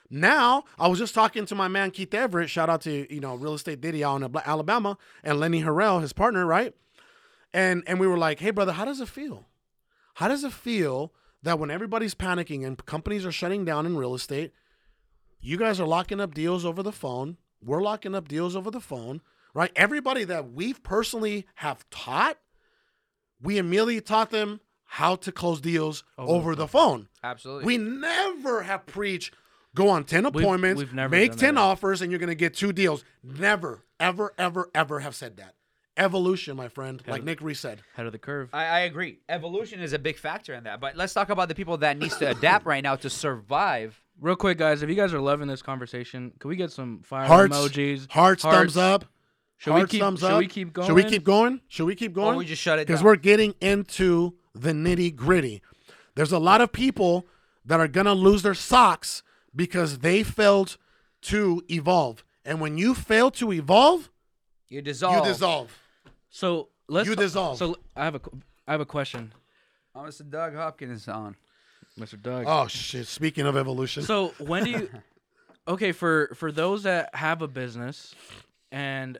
Now, 0.08 0.64
I 0.78 0.86
was 0.86 0.98
just 1.00 1.14
talking 1.14 1.46
to 1.46 1.54
my 1.56 1.66
man 1.66 1.90
Keith 1.90 2.14
Everett. 2.14 2.48
Shout 2.48 2.70
out 2.70 2.80
to 2.82 3.12
you 3.12 3.20
know 3.20 3.34
Real 3.34 3.54
Estate 3.54 3.80
Diddy 3.80 4.04
out 4.04 4.22
in 4.22 4.36
Alabama 4.44 4.96
and 5.24 5.40
Lenny 5.40 5.62
Harrell, 5.62 6.00
his 6.00 6.12
partner, 6.12 6.46
right? 6.46 6.74
And 7.52 7.82
and 7.86 7.98
we 7.98 8.06
were 8.06 8.18
like, 8.18 8.38
"Hey, 8.38 8.50
brother, 8.50 8.72
how 8.72 8.84
does 8.84 9.00
it 9.00 9.08
feel? 9.08 9.46
How 10.14 10.28
does 10.28 10.44
it 10.44 10.52
feel 10.52 11.12
that 11.42 11.58
when 11.58 11.70
everybody's 11.70 12.14
panicking 12.14 12.64
and 12.66 12.84
companies 12.86 13.26
are 13.26 13.32
shutting 13.32 13.64
down 13.64 13.84
in 13.84 13.96
real 13.96 14.14
estate, 14.14 14.52
you 15.46 15.56
guys 15.56 15.80
are 15.80 15.86
locking 15.86 16.20
up 16.20 16.34
deals 16.34 16.64
over 16.64 16.82
the 16.82 16.92
phone. 16.92 17.36
We're 17.62 17.82
locking 17.82 18.14
up 18.14 18.28
deals 18.28 18.54
over 18.56 18.70
the 18.70 18.80
phone, 18.80 19.20
right? 19.54 19.70
Everybody 19.76 20.24
that 20.24 20.52
we've 20.52 20.82
personally 20.82 21.46
have 21.56 21.88
taught 21.90 22.38
we 23.42 23.58
immediately 23.58 24.00
taught 24.00 24.30
them 24.30 24.60
how 24.84 25.16
to 25.16 25.32
close 25.32 25.60
deals 25.60 26.04
Over 26.16 26.32
over, 26.32 26.54
the 26.54 26.62
the 26.64 26.68
phone. 26.68 27.08
Absolutely. 27.22 27.64
We 27.64 27.78
never 27.78 28.62
have 28.62 28.86
preached 28.86 29.34
go 29.74 29.90
on 29.90 30.04
10 30.04 30.24
We've- 30.24 30.38
appointments, 30.38 30.78
we've 30.78 30.94
never 30.94 31.10
make 31.10 31.36
10 31.36 31.56
that. 31.56 31.60
offers, 31.60 32.00
and 32.00 32.10
you're 32.10 32.18
going 32.18 32.28
to 32.28 32.34
get 32.34 32.54
two 32.54 32.72
deals. 32.72 33.04
Never, 33.22 33.84
ever, 34.00 34.32
ever, 34.38 34.70
ever 34.74 35.00
have 35.00 35.14
said 35.14 35.36
that. 35.36 35.54
Evolution, 35.98 36.56
my 36.56 36.68
friend, 36.68 37.02
like 37.06 37.24
Nick 37.24 37.40
Reese 37.40 37.60
said. 37.60 37.82
Head 37.94 38.06
of 38.06 38.12
the 38.12 38.18
curve. 38.18 38.50
I, 38.52 38.64
I 38.64 38.78
agree. 38.80 39.20
Evolution 39.28 39.80
is 39.80 39.92
a 39.94 39.98
big 39.98 40.18
factor 40.18 40.52
in 40.54 40.64
that. 40.64 40.78
But 40.80 40.96
let's 40.96 41.14
talk 41.14 41.30
about 41.30 41.48
the 41.48 41.54
people 41.54 41.78
that 41.78 41.98
needs 41.98 42.16
to 42.18 42.30
adapt 42.30 42.66
right 42.66 42.82
now 42.82 42.96
to 42.96 43.08
survive. 43.10 44.00
Real 44.20 44.36
quick, 44.36 44.56
guys, 44.58 44.82
if 44.82 44.88
you 44.88 44.94
guys 44.94 45.12
are 45.12 45.20
loving 45.20 45.46
this 45.48 45.60
conversation, 45.62 46.32
can 46.38 46.48
we 46.48 46.56
get 46.56 46.72
some 46.72 47.00
fire 47.02 47.26
Hearts, 47.26 47.56
emojis? 47.56 48.10
hearts, 48.10 48.42
thumbs 48.42 48.76
up. 48.76 49.04
Should 49.58 49.74
we 49.74 49.86
keep? 49.86 50.00
thumbs 50.00 50.20
should 50.20 50.30
up. 50.30 50.38
we 50.38 50.46
keep 50.46 50.72
going? 50.72 50.86
Should 50.86 50.94
we 50.94 51.04
keep 51.04 51.24
going? 51.24 51.60
Should 51.68 51.84
we 51.86 51.94
keep 51.94 52.12
Or 52.12 52.14
going? 52.14 52.38
we 52.38 52.44
just 52.46 52.60
shut 52.62 52.78
it 52.78 52.86
because 52.86 53.02
we're 53.02 53.16
getting 53.16 53.54
into 53.60 54.34
the 54.54 54.72
nitty 54.72 55.14
gritty. 55.14 55.62
There's 56.14 56.32
a 56.32 56.38
lot 56.38 56.60
of 56.60 56.72
people 56.72 57.26
that 57.64 57.78
are 57.80 57.88
gonna 57.88 58.14
lose 58.14 58.42
their 58.42 58.54
socks 58.54 59.22
because 59.54 59.98
they 59.98 60.22
failed 60.22 60.76
to 61.22 61.62
evolve. 61.70 62.22
And 62.44 62.60
when 62.60 62.78
you 62.78 62.94
fail 62.94 63.30
to 63.32 63.52
evolve, 63.52 64.10
you 64.68 64.80
dissolve. 64.82 65.26
you 65.26 65.32
dissolve. 65.32 65.78
So 66.30 66.68
let's. 66.88 67.08
You 67.08 67.16
dissolve. 67.16 67.58
So 67.58 67.76
I 67.94 68.04
have 68.04 68.14
a. 68.14 68.18
qu- 68.20 68.40
I 68.68 68.72
have 68.72 68.80
a 68.80 68.86
question, 68.86 69.32
Oh, 69.94 70.00
Mr. 70.00 70.28
Doug 70.28 70.54
Hopkins 70.54 71.02
is 71.02 71.08
on. 71.08 71.36
Mr. 71.98 72.20
Doug. 72.20 72.44
Oh 72.46 72.66
shit! 72.68 73.06
Speaking 73.06 73.46
of 73.46 73.56
evolution, 73.56 74.02
So 74.02 74.28
when 74.38 74.64
do 74.64 74.70
you? 74.70 74.90
Okay, 75.68 75.90
for 75.90 76.30
for 76.36 76.52
those 76.52 76.84
that 76.84 77.12
have 77.12 77.42
a 77.42 77.48
business, 77.48 78.14
and 78.70 79.18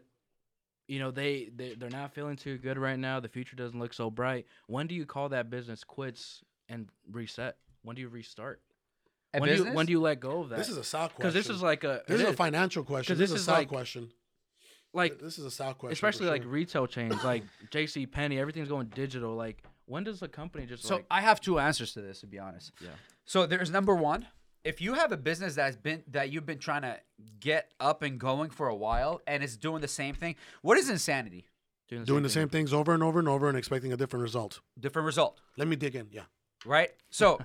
you 0.87 1.01
know 1.01 1.11
they 1.11 1.51
they 1.53 1.75
they're 1.75 1.91
not 1.91 2.15
feeling 2.15 2.37
too 2.37 2.57
good 2.57 2.79
right 2.79 2.97
now. 2.99 3.19
The 3.19 3.29
future 3.29 3.57
doesn't 3.57 3.77
look 3.81 3.93
so 3.93 4.11
bright. 4.13 4.47
When 4.69 4.87
do 4.87 4.95
you 4.95 5.07
call 5.07 5.31
that 5.31 5.51
business 5.51 5.83
quits 5.83 6.45
and 6.69 6.89
reset? 7.11 7.57
When 7.83 7.97
do 7.97 8.03
you 8.03 8.09
restart? 8.09 8.61
A 9.35 9.41
when 9.41 9.49
do 9.49 9.53
you 9.55 9.59
business? 9.59 9.75
when 9.75 9.87
do 9.87 9.93
you 9.93 10.01
let 10.01 10.21
go 10.21 10.43
of 10.43 10.51
that? 10.51 10.59
this 10.59 10.69
is 10.69 10.77
a 10.77 10.85
South 10.85 11.17
question. 11.17 11.33
because 11.33 11.35
this 11.35 11.51
is 11.53 11.63
like 11.65 11.83
a 11.83 12.03
this 12.07 12.21
it 12.21 12.23
is 12.23 12.29
a 12.29 12.31
is- 12.31 12.37
financial 12.37 12.85
question. 12.85 13.15
'Cause 13.15 13.19
This, 13.19 13.31
this 13.31 13.35
is 13.41 13.43
is 13.43 13.49
a 13.49 13.51
South 13.51 13.59
like- 13.59 13.69
question. 13.69 14.13
like 14.93 15.19
This 15.19 15.39
is 15.41 15.45
a 15.47 15.51
South 15.51 15.79
question, 15.79 15.97
for 15.97 16.07
especially 16.07 16.29
like 16.29 16.43
sure. 16.43 16.51
retail 16.53 16.87
chains 16.87 17.25
like 17.25 17.43
J.C. 17.73 18.07
Penney. 18.07 18.39
Everything's 18.39 18.69
going 18.69 18.87
digital. 18.87 19.35
Like 19.35 19.65
when 19.87 20.05
does 20.05 20.23
a 20.23 20.29
company 20.29 20.67
just 20.67 20.85
So 20.85 20.97
like 20.97 21.07
I 21.11 21.21
have 21.21 21.41
two 21.41 21.59
answers 21.59 21.93
to 21.95 22.01
this, 22.01 22.21
to 22.21 22.27
be 22.27 22.39
honest. 22.39 22.73
Yeah. 22.81 22.91
So 23.25 23.47
there's 23.47 23.71
number 23.71 23.95
one. 23.95 24.27
If 24.65 24.81
you 24.81 24.95
have 24.95 25.13
a 25.13 25.17
business 25.17 25.55
that's 25.55 25.77
been 25.77 26.03
that 26.09 26.31
you've 26.31 26.47
been 26.47 26.59
trying 26.59 26.83
to 26.83 26.99
get 27.41 27.73
up 27.79 28.03
and 28.03 28.19
going 28.19 28.51
for 28.51 28.69
a 28.69 28.75
while 28.75 29.21
and 29.27 29.43
it's 29.43 29.57
doing 29.57 29.81
the 29.81 29.89
same 29.89 30.15
thing, 30.15 30.35
what 30.63 30.77
is 30.77 30.91
insanity? 30.91 31.47
doing 31.89 32.03
the 32.03 32.07
doing 32.07 32.23
the 32.25 32.29
thing? 32.29 32.43
same 32.43 32.49
things 32.49 32.73
over 32.73 32.93
and 32.93 33.03
over 33.03 33.21
and 33.21 33.29
over 33.29 33.49
and 33.49 33.57
expecting 33.57 33.93
a 33.93 33.97
different 33.97 34.23
result. 34.23 34.61
Different 34.79 35.07
result, 35.07 35.41
Let 35.57 35.69
me 35.69 35.77
dig 35.77 35.95
in. 35.95 36.09
Yeah. 36.11 36.23
right? 36.65 36.91
So 37.11 37.39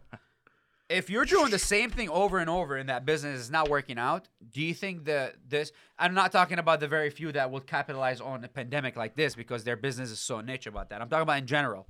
if 0.89 1.09
you're 1.11 1.25
doing 1.25 1.51
the 1.51 1.59
same 1.59 1.89
thing 1.91 2.09
over 2.09 2.39
and 2.39 2.49
over 2.49 2.75
and 2.75 2.89
that 2.89 3.05
business 3.05 3.39
is 3.39 3.51
not 3.51 3.69
working 3.69 3.99
out, 3.99 4.27
do 4.51 4.61
you 4.61 4.73
think 4.73 5.05
that 5.05 5.35
this? 5.47 5.71
I'm 5.99 6.13
not 6.15 6.31
talking 6.31 6.57
about 6.57 6.79
the 6.79 6.87
very 6.87 7.11
few 7.11 7.31
that 7.33 7.51
will 7.51 7.61
capitalize 7.61 8.19
on 8.19 8.43
a 8.43 8.47
pandemic 8.47 8.95
like 8.95 9.15
this 9.15 9.35
because 9.35 9.63
their 9.63 9.77
business 9.77 10.09
is 10.09 10.19
so 10.19 10.41
niche 10.41 10.65
about 10.65 10.89
that. 10.89 11.01
I'm 11.01 11.09
talking 11.09 11.23
about 11.23 11.37
in 11.37 11.45
general. 11.47 11.87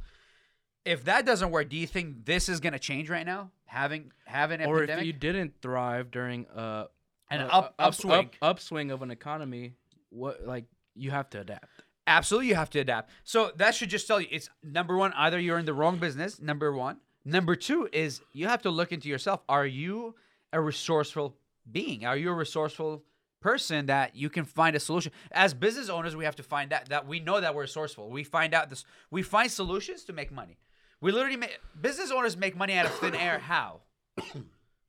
If 0.85 1.05
that 1.05 1.25
doesn't 1.25 1.51
work, 1.51 1.69
do 1.69 1.77
you 1.77 1.85
think 1.87 2.25
this 2.25 2.49
is 2.49 2.59
going 2.59 2.73
to 2.73 2.79
change 2.79 3.09
right 3.09 3.25
now? 3.25 3.51
Having 3.65 4.11
having 4.25 4.61
a 4.61 4.65
Or 4.65 4.79
pandemic? 4.79 5.01
if 5.03 5.07
you 5.07 5.13
didn't 5.13 5.53
thrive 5.61 6.11
during 6.11 6.47
uh 6.47 6.87
An 7.29 7.41
a- 7.41 7.45
up- 7.47 7.75
a- 7.79 7.83
upswing. 7.83 8.11
up- 8.13 8.35
upswing 8.41 8.91
of 8.91 9.01
an 9.01 9.11
economy, 9.11 9.73
what 10.09 10.45
like 10.45 10.65
you 10.95 11.11
have 11.11 11.29
to 11.31 11.39
adapt. 11.41 11.67
Absolutely, 12.07 12.47
you 12.49 12.55
have 12.55 12.69
to 12.71 12.79
adapt. 12.79 13.11
So 13.23 13.51
that 13.57 13.75
should 13.75 13.89
just 13.89 14.07
tell 14.07 14.19
you 14.19 14.27
it's 14.31 14.49
number 14.63 14.97
one, 14.97 15.13
either 15.13 15.39
you're 15.39 15.59
in 15.59 15.65
the 15.65 15.73
wrong 15.73 15.97
business, 15.99 16.41
number 16.41 16.73
one. 16.73 16.97
Number 17.23 17.55
two 17.55 17.87
is 17.93 18.21
you 18.33 18.47
have 18.47 18.63
to 18.63 18.71
look 18.71 18.91
into 18.91 19.07
yourself. 19.07 19.41
Are 19.47 19.65
you 19.67 20.15
a 20.51 20.59
resourceful 20.59 21.37
being? 21.71 22.03
Are 22.05 22.17
you 22.17 22.31
a 22.31 22.33
resourceful 22.33 23.03
person 23.39 23.85
that 23.85 24.15
you 24.15 24.29
can 24.29 24.43
find 24.43 24.75
a 24.75 24.79
solution? 24.79 25.11
As 25.31 25.53
business 25.53 25.87
owners, 25.87 26.15
we 26.15 26.25
have 26.25 26.35
to 26.37 26.43
find 26.43 26.73
out 26.73 26.89
that 26.89 27.07
we 27.07 27.19
know 27.19 27.39
that 27.39 27.53
we're 27.55 27.61
resourceful. 27.61 28.09
We 28.09 28.23
find 28.23 28.53
out 28.55 28.69
this 28.71 28.83
we 29.11 29.21
find 29.21 29.49
solutions 29.49 30.03
to 30.05 30.13
make 30.13 30.31
money. 30.31 30.57
We 31.01 31.11
literally 31.11 31.37
make 31.37 31.59
business 31.81 32.11
owners 32.11 32.37
make 32.37 32.55
money 32.55 32.73
out 32.75 32.85
of 32.85 32.93
thin 32.93 33.15
air. 33.15 33.39
How? 33.43 33.81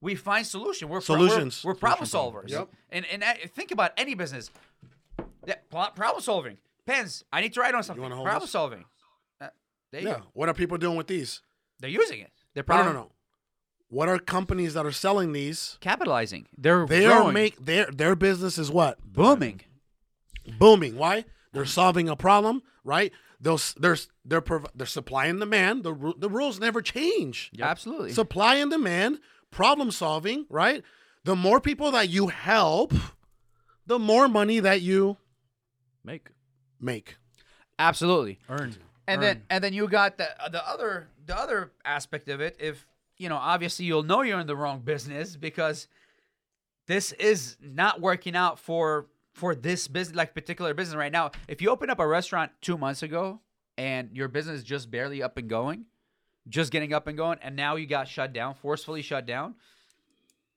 We 0.01 0.15
find 0.15 0.47
solution. 0.47 0.89
We're 0.89 1.01
pro- 1.01 1.17
we're- 1.17 1.29
Solutions. 1.29 1.65
We're, 1.65 1.75
problem 1.75 2.07
Solution 2.07 2.33
solvers. 2.43 2.51
Yep. 2.51 2.69
And 2.91 3.07
and 3.07 3.23
uh, 3.25 3.35
think 3.55 3.71
about 3.71 3.93
any 3.97 4.15
business. 4.15 4.51
Yeah, 5.47 5.55
pl- 5.71 5.91
problem 5.95 6.23
solving. 6.23 6.59
Pens. 6.87 7.25
I 7.33 7.41
need 7.41 7.53
to 7.55 7.61
write 7.61 7.75
on 7.75 7.83
something. 7.83 8.03
wanna 8.03 8.17
hold 8.17 8.27
Problem 8.27 8.43
this? 8.45 8.51
solving. 8.51 8.85
Uh, 9.41 9.49
there 9.93 10.01
you 10.03 10.09
Yeah. 10.09 10.15
go. 10.19 10.23
What 10.35 10.49
are 10.49 10.55
people 10.55 10.77
doing 10.79 10.97
with 10.97 11.07
these? 11.07 11.41
They're 11.81 11.91
using 11.91 12.21
it. 12.21 12.31
They're 12.55 12.65
No, 12.67 12.75
no, 12.77 12.83
problem 12.83 12.95
no, 12.97 13.03
no. 13.05 13.13
What 13.89 14.09
are 14.09 14.19
companies 14.19 14.75
that 14.75 14.85
are 14.87 14.93
selling 14.93 15.33
these? 15.33 15.77
capitalizing. 15.81 16.47
They're 16.59 16.87
They 16.87 17.05
growing. 17.05 17.29
are 17.29 17.33
make 17.33 17.65
their 17.65 17.87
their 17.87 18.17
business 18.17 18.59
is 18.59 18.71
what 18.71 18.99
booming. 19.05 19.61
booming. 20.59 20.97
Why? 20.97 21.25
They're 21.53 21.65
solving 21.67 22.09
a 22.09 22.17
problem, 22.17 22.63
right? 22.85 23.13
They'll, 23.41 23.61
they're 23.77 23.93
s- 23.95 24.09
they're 24.25 24.41
prov- 24.41 24.69
they're 24.75 24.87
supply 24.87 25.27
and 25.27 25.39
demand. 25.41 25.83
The 25.85 25.93
ru- 25.93 26.15
the 26.17 26.31
rules 26.31 26.59
never 26.61 26.81
change. 26.81 27.51
Absolutely. 27.61 28.13
Supply 28.13 28.57
and 28.57 28.71
demand, 28.71 29.19
problem 29.51 29.91
solving, 29.91 30.47
right? 30.49 30.83
The 31.25 31.37
more 31.37 31.61
people 31.61 31.91
that 31.93 32.09
you 32.09 32.29
help, 32.29 32.93
the 33.87 33.99
more 33.99 34.29
money 34.29 34.61
that 34.61 34.81
you 34.81 35.17
Make 36.05 36.29
make. 36.81 37.17
Absolutely. 37.79 38.39
earn. 38.49 38.75
And 39.09 39.21
then 39.23 39.43
and 39.51 39.63
then 39.63 39.73
you 39.73 39.89
got 39.89 40.19
the 40.19 40.29
the 40.51 40.67
other 40.67 41.09
the 41.27 41.37
other 41.37 41.73
aspect 41.85 42.29
of 42.29 42.41
it. 42.41 42.57
If 42.61 42.87
you 43.19 43.29
know, 43.29 43.37
obviously 43.37 43.85
you'll 43.85 44.03
know 44.05 44.23
you're 44.23 44.41
in 44.41 44.47
the 44.47 44.57
wrong 44.57 44.81
business 44.81 45.37
because 45.37 45.87
this 46.87 47.13
is 47.13 47.57
not 47.61 48.01
working 48.01 48.35
out 48.37 48.59
for 48.59 49.07
for 49.33 49.55
this 49.55 49.89
business, 49.89 50.17
like 50.17 50.35
particular 50.35 50.75
business 50.75 50.97
right 50.97 51.13
now. 51.13 51.31
If 51.49 51.63
you 51.63 51.71
open 51.71 51.91
up 51.91 51.99
a 52.01 52.07
restaurant 52.07 52.53
two 52.61 52.77
months 52.79 53.03
ago 53.03 53.41
and 53.79 54.11
your 54.13 54.29
business 54.29 54.59
is 54.59 54.65
just 54.65 54.91
barely 54.91 55.23
up 55.23 55.37
and 55.37 55.49
going, 55.49 55.87
just 56.49 56.71
getting 56.73 56.93
up 56.93 57.07
and 57.07 57.17
going, 57.17 57.39
and 57.43 57.57
now 57.57 57.77
you 57.77 57.87
got 57.87 58.09
shut 58.09 58.33
down, 58.33 58.55
forcefully 58.55 59.03
shut 59.03 59.27
down. 59.27 59.55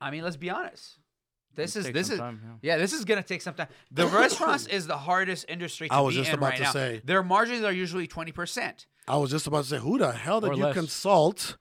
I 0.01 0.11
mean, 0.11 0.23
let's 0.23 0.37
be 0.37 0.49
honest. 0.49 0.97
This 1.55 1.77
is 1.77 1.89
this 1.93 2.09
is 2.09 2.19
time, 2.19 2.59
yeah, 2.61 2.75
this 2.75 2.91
is 2.91 3.05
gonna 3.05 3.23
take 3.23 3.41
some 3.41 3.53
time. 3.53 3.67
The 3.89 4.07
restaurants 4.21 4.67
is 4.67 4.87
the 4.87 4.97
hardest 4.97 5.45
industry 5.47 5.87
to 5.87 5.93
I 5.93 6.01
was 6.01 6.13
be 6.13 6.19
just 6.19 6.31
in 6.31 6.35
about 6.37 6.49
right 6.49 6.57
to 6.57 6.63
now. 6.63 6.71
say. 6.71 7.01
Their 7.05 7.23
margins 7.23 7.63
are 7.63 7.71
usually 7.71 8.07
twenty 8.07 8.33
percent. 8.33 8.87
I 9.07 9.15
was 9.15 9.31
just 9.31 9.47
about 9.47 9.63
to 9.63 9.69
say, 9.69 9.77
who 9.77 9.97
the 9.97 10.11
hell 10.11 10.41
did 10.41 10.51
Or 10.51 10.55
you 10.55 10.63
less. 10.65 10.73
consult? 10.73 11.55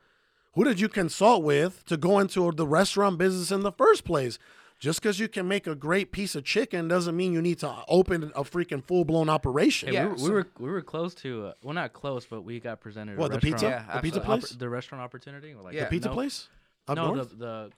Who 0.55 0.65
did 0.65 0.81
you 0.81 0.89
consult 0.89 1.45
with 1.45 1.85
to 1.87 1.97
go 1.97 2.19
into 2.19 2.51
the 2.51 2.67
restaurant 2.67 3.19
business 3.19 3.53
in 3.53 3.61
the 3.61 3.71
first 3.71 4.05
place? 4.05 4.39
Just 4.85 5.01
because 5.01 5.19
you 5.19 5.29
can 5.29 5.49
make 5.49 5.67
a 5.67 5.75
great 5.75 6.13
piece 6.13 6.35
of 6.35 6.45
chicken 6.45 6.89
doesn't 6.89 7.17
mean 7.17 7.33
you 7.33 7.41
need 7.41 7.59
to 7.61 7.75
open 7.89 8.31
a 8.37 8.45
freaking 8.45 8.85
full 8.85 9.07
blown 9.07 9.31
operation. 9.31 9.89
Hey, 9.89 9.95
Yeah, 9.95 10.05
we, 10.05 10.11
were, 10.13 10.19
so- 10.19 10.25
we 10.25 10.31
were 10.35 10.47
we 10.59 10.69
were 10.71 10.83
close 10.83 11.15
to 11.17 11.47
uh, 11.47 11.53
well 11.63 11.73
not 11.73 11.95
close, 11.95 12.27
but 12.27 12.43
we 12.43 12.61
got 12.61 12.81
presented. 12.81 13.17
What 13.17 13.31
a 13.31 13.35
the 13.37 13.41
pizza? 13.41 13.67
restaurant- 13.67 13.87
Yeah, 13.89 13.95
the 13.97 14.03
pizza 14.03 14.21
place? 14.21 14.45
oppor- 14.53 14.59
the 14.59 14.69
restaurant 14.69 15.03
opportunity. 15.03 15.55
We're 15.55 15.63
like, 15.63 15.75
Yeah. 15.75 15.85
the 15.85 15.91
pizza 15.91 16.09
no, 16.11 16.15
place? 16.15 16.49
Up 16.87 16.97
No, 16.97 17.15
north? 17.15 17.31
the 17.31 17.37
the 17.37 17.71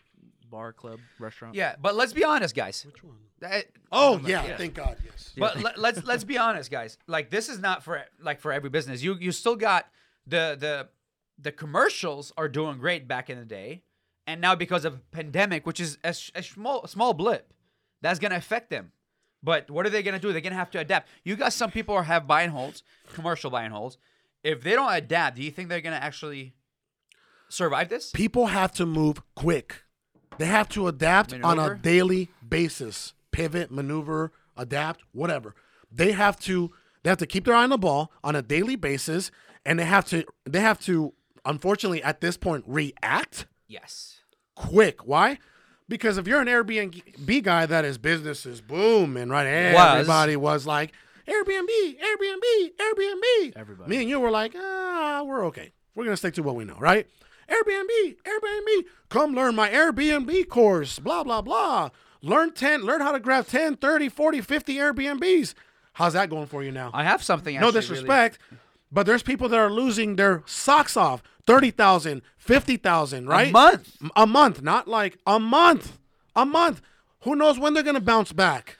bar 0.51 0.73
club 0.73 0.99
restaurant. 1.21 1.55
Yeah, 1.55 1.77
but 1.81 1.95
let's 1.95 2.13
be 2.13 2.25
honest, 2.25 2.57
guys. 2.57 2.85
Which 2.85 3.05
one? 3.05 3.15
That- 3.39 3.67
Oh 3.93 4.19
my- 4.19 4.29
yeah, 4.29 4.57
thank 4.57 4.75
God. 4.75 4.97
Yes. 5.05 5.33
But 5.39 5.61
let, 5.61 5.79
let's 5.79 6.03
let's 6.05 6.25
be 6.25 6.39
honest, 6.39 6.73
guys. 6.73 6.99
Like 7.07 7.31
this 7.31 7.49
is 7.49 7.61
not 7.61 7.85
for 7.85 8.03
like 8.21 8.41
for 8.41 8.53
every 8.53 8.71
business. 8.71 9.01
You 9.01 9.15
you 9.21 9.31
still 9.31 9.55
got 9.57 9.87
the 10.27 10.57
the 10.59 10.89
the 11.39 11.53
commercials 11.53 12.33
are 12.37 12.49
doing 12.49 12.79
great 12.79 13.07
back 13.07 13.31
in 13.31 13.39
the 13.39 13.45
day, 13.45 13.83
and 14.27 14.41
now 14.41 14.55
because 14.55 14.85
of 14.85 15.11
pandemic, 15.11 15.67
which 15.67 15.81
is 15.81 15.99
a, 16.05 16.15
a 16.35 16.43
small 16.43 16.87
small 16.87 17.15
blip, 17.15 17.53
that's 18.03 18.19
gonna 18.19 18.37
affect 18.37 18.71
them. 18.71 18.93
But 19.43 19.71
what 19.71 19.87
are 19.87 19.91
they 19.91 20.03
gonna 20.03 20.19
do? 20.19 20.33
They're 20.33 20.41
gonna 20.41 20.57
have 20.57 20.71
to 20.73 20.79
adapt. 20.81 21.09
You 21.25 21.37
got 21.37 21.53
some 21.53 21.71
people 21.71 21.97
who 21.97 22.03
have 22.03 22.27
buy 22.27 22.43
and 22.43 22.53
holds, 22.53 22.83
commercial 23.13 23.51
buy 23.51 23.65
and 23.65 23.73
holds. 23.73 23.99
If 24.43 24.63
they 24.63 24.73
don't 24.73 24.93
adapt, 24.93 25.37
do 25.37 25.43
you 25.43 25.51
think 25.51 25.69
they're 25.69 25.81
gonna 25.81 25.97
actually 25.97 26.55
survive 27.49 27.89
this? 27.89 28.11
People 28.11 28.47
have 28.47 28.73
to 28.73 28.87
move 28.87 29.23
quick. 29.35 29.83
They 30.39 30.47
have 30.47 30.69
to 30.71 30.89
adapt 30.89 31.33
on 31.43 31.59
a 31.59 31.75
daily 31.75 32.29
basis. 32.47 33.15
Pivot, 33.31 33.71
maneuver, 33.71 34.33
adapt, 34.57 35.03
whatever. 35.13 35.55
They 35.91 36.13
have 36.13 36.39
to 36.41 36.73
they 37.03 37.11
have 37.11 37.19
to 37.19 37.27
keep 37.27 37.45
their 37.45 37.55
eye 37.55 37.63
on 37.63 37.71
the 37.71 37.79
ball 37.79 38.11
on 38.25 38.35
a 38.35 38.43
daily 38.43 38.77
basis 38.77 39.31
and 39.65 39.79
they 39.79 39.85
have 39.85 40.05
to 40.07 40.25
they 40.45 40.61
have 40.61 40.81
to 40.81 41.13
unfortunately 41.45 42.03
at 42.03 42.21
this 42.21 42.37
point 42.37 42.65
react 42.67 43.47
Yes. 43.69 44.21
quick. 44.55 45.07
Why? 45.07 45.39
Because 45.89 46.19
if 46.19 46.27
you're 46.27 46.41
an 46.41 46.49
Airbnb 46.49 47.43
guy 47.43 47.67
that 47.67 47.85
is 47.85 47.99
business 47.99 48.45
is 48.47 48.61
booming, 48.61 49.29
right? 49.29 49.47
Everybody 49.47 50.37
was 50.37 50.67
like, 50.67 50.93
Airbnb, 51.29 51.99
Airbnb, 52.01 52.71
Airbnb. 52.81 53.53
Everybody. 53.57 53.91
Me 53.91 53.97
and 54.01 54.09
you 54.09 54.19
were 54.21 54.31
like, 54.31 54.55
ah, 54.57 55.23
we're 55.25 55.45
okay. 55.47 55.73
We're 55.95 56.05
gonna 56.05 56.17
stick 56.17 56.35
to 56.35 56.43
what 56.43 56.57
we 56.57 56.65
know, 56.65 56.77
right? 56.79 57.07
Airbnb, 57.49 58.17
Airbnb. 58.25 58.85
Come 59.09 59.35
learn 59.35 59.55
my 59.55 59.69
Airbnb 59.71 60.49
course, 60.49 60.99
blah, 60.99 61.23
blah, 61.23 61.43
blah. 61.43 61.91
Learn 62.23 62.53
10, 62.53 62.83
learn 62.83 63.01
how 63.01 63.13
to 63.13 63.21
grab 63.21 63.47
10, 63.47 63.77
30, 63.77 64.09
40, 64.09 64.41
50 64.41 64.75
Airbnbs. 64.77 65.55
How's 65.93 66.15
that 66.15 66.29
going 66.31 66.47
for 66.47 66.63
you 66.63 66.73
now? 66.73 66.91
I 66.93 67.05
have 67.05 67.23
something. 67.23 67.55
no 67.55 67.69
actually 67.69 67.81
really- 67.81 67.81
disrespect. 67.89 68.39
But 68.93 69.07
there's 69.07 69.23
people 69.23 69.49
that 69.49 69.59
are 69.59 69.71
losing 69.71 70.17
their 70.17 70.43
socks 70.47 70.97
off. 70.97 71.23
30,000, 71.47 72.23
50,000, 72.39 73.27
right? 73.29 73.49
A 73.49 73.53
month. 73.53 73.97
M- 74.03 74.11
A 74.17 74.27
month, 74.27 74.63
not 74.63 74.89
like 74.89 75.19
a 75.27 75.39
month. 75.39 75.99
A 76.35 76.45
month. 76.45 76.83
Who 77.21 77.35
knows 77.37 77.59
when 77.59 77.75
they're 77.75 77.83
going 77.83 77.95
to 77.95 78.01
bounce 78.01 78.33
back? 78.33 78.79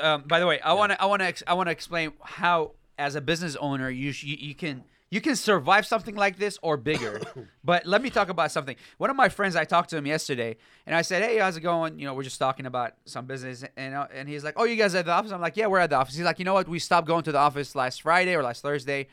um, 0.00 0.24
by 0.26 0.40
the 0.40 0.46
way, 0.46 0.60
I 0.60 0.72
want 0.72 0.92
to 0.92 1.00
I 1.00 1.06
want 1.06 1.20
to 1.20 1.26
ex- 1.26 1.42
I 1.46 1.54
want 1.54 1.68
to 1.68 1.70
explain 1.70 2.12
how 2.22 2.72
as 2.98 3.14
a 3.14 3.20
business 3.20 3.56
owner 3.56 3.88
you, 3.90 4.12
sh- 4.12 4.24
you 4.24 4.36
you 4.38 4.54
can 4.54 4.84
you 5.10 5.20
can 5.20 5.36
survive 5.36 5.86
something 5.86 6.14
like 6.16 6.38
this 6.38 6.58
or 6.62 6.76
bigger. 6.76 7.20
but 7.64 7.86
let 7.86 8.02
me 8.02 8.10
talk 8.10 8.28
about 8.30 8.50
something. 8.50 8.76
One 8.98 9.10
of 9.10 9.16
my 9.16 9.28
friends, 9.28 9.54
I 9.56 9.64
talked 9.64 9.90
to 9.90 9.96
him 9.98 10.06
yesterday, 10.06 10.56
and 10.86 10.96
I 10.96 11.02
said, 11.02 11.22
"Hey, 11.22 11.38
how's 11.38 11.56
it 11.56 11.60
going?" 11.60 11.98
You 11.98 12.06
know, 12.06 12.14
we're 12.14 12.22
just 12.24 12.38
talking 12.38 12.66
about 12.66 12.94
some 13.04 13.26
business, 13.26 13.64
and 13.76 13.94
uh, 13.94 14.06
and 14.12 14.28
he's 14.28 14.42
like, 14.42 14.54
"Oh, 14.56 14.64
you 14.64 14.76
guys 14.76 14.94
at 14.94 15.04
the 15.06 15.12
office?" 15.12 15.32
I'm 15.32 15.40
like, 15.40 15.56
"Yeah, 15.56 15.66
we're 15.66 15.78
at 15.78 15.90
the 15.90 15.96
office." 15.96 16.16
He's 16.16 16.24
like, 16.24 16.38
"You 16.38 16.44
know 16.46 16.54
what? 16.54 16.66
We 16.68 16.78
stopped 16.78 17.06
going 17.06 17.22
to 17.24 17.32
the 17.32 17.38
office 17.38 17.74
last 17.74 18.02
Friday 18.02 18.34
or 18.34 18.42
last 18.42 18.62
Thursday." 18.62 19.08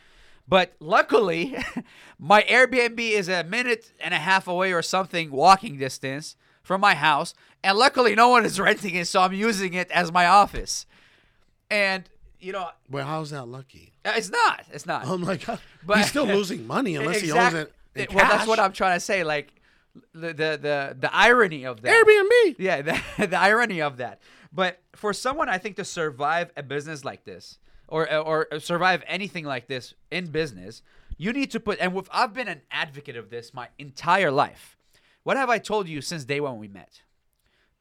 But 0.50 0.74
luckily, 0.80 1.56
my 2.20 2.42
Airbnb 2.44 3.00
is 3.00 3.30
a 3.30 3.44
minute 3.44 3.92
and 4.00 4.14
a 4.16 4.18
half 4.18 4.48
away 4.48 4.74
or 4.74 4.82
something 4.82 5.30
walking 5.30 5.78
distance 5.78 6.36
from 6.64 6.82
my 6.82 6.96
house. 6.96 7.36
And 7.64 7.78
luckily, 7.78 8.16
no 8.16 8.30
one 8.30 8.46
is 8.46 8.60
renting 8.68 8.96
it, 8.96 9.08
so 9.08 9.22
I'm 9.22 9.34
using 9.34 9.76
it 9.76 9.92
as 9.92 10.12
my 10.12 10.26
office. 10.26 10.88
And, 11.70 12.10
you 12.40 12.52
know, 12.52 12.70
Well, 12.90 13.06
how's 13.06 13.30
that 13.30 13.46
lucky? 13.46 13.94
uh, 14.04 14.14
it's 14.16 14.32
not. 14.32 14.66
It's 14.72 14.86
not. 14.88 15.06
I'm 15.06 15.22
like, 15.24 15.46
But- 15.86 15.98
he's 15.98 16.08
still 16.10 16.26
losing 16.26 16.66
money 16.66 16.96
unless 16.96 17.22
Exact- 17.22 17.52
he 17.54 17.58
owns 17.60 17.68
it. 17.68 17.74
In 18.10 18.16
well, 18.16 18.28
that's 18.30 18.48
what 18.48 18.60
I'm 18.60 18.72
trying 18.72 18.96
to 18.96 19.00
say. 19.00 19.24
Like, 19.24 19.54
the, 20.14 20.28
the, 20.28 20.60
the, 20.62 20.98
the 21.00 21.10
irony 21.14 21.66
of 21.66 21.82
that. 21.82 21.94
Airbnb. 22.06 22.56
Yeah, 22.58 22.82
the, 22.82 23.28
the 23.28 23.38
irony 23.38 23.82
of 23.82 23.98
that. 23.98 24.20
But 24.54 24.80
for 24.96 25.12
someone, 25.14 25.50
I 25.50 25.58
think 25.58 25.76
to 25.76 25.86
survive 25.86 26.52
a 26.58 26.64
business 26.64 27.04
like 27.06 27.24
this, 27.26 27.60
or 27.90 28.12
uh, 28.12 28.20
or 28.20 28.48
uh, 28.52 28.60
survive 28.60 29.04
anything 29.08 29.44
like 29.46 29.68
this 29.68 29.94
in 30.12 30.28
business, 30.28 30.82
you 31.18 31.34
need 31.34 31.52
to 31.52 31.60
put. 31.60 31.78
And 31.80 31.94
with, 31.94 32.08
I've 32.12 32.34
been 32.34 32.48
an 32.48 32.62
advocate 32.72 33.16
of 33.18 33.30
this 33.30 33.54
my 33.54 33.68
entire 33.78 34.32
life. 34.32 34.78
What 35.24 35.36
have 35.38 35.50
I 35.50 35.58
told 35.60 35.88
you 35.90 36.02
since 36.02 36.24
day 36.26 36.40
one 36.40 36.58
we 36.58 36.68
met? 36.68 37.02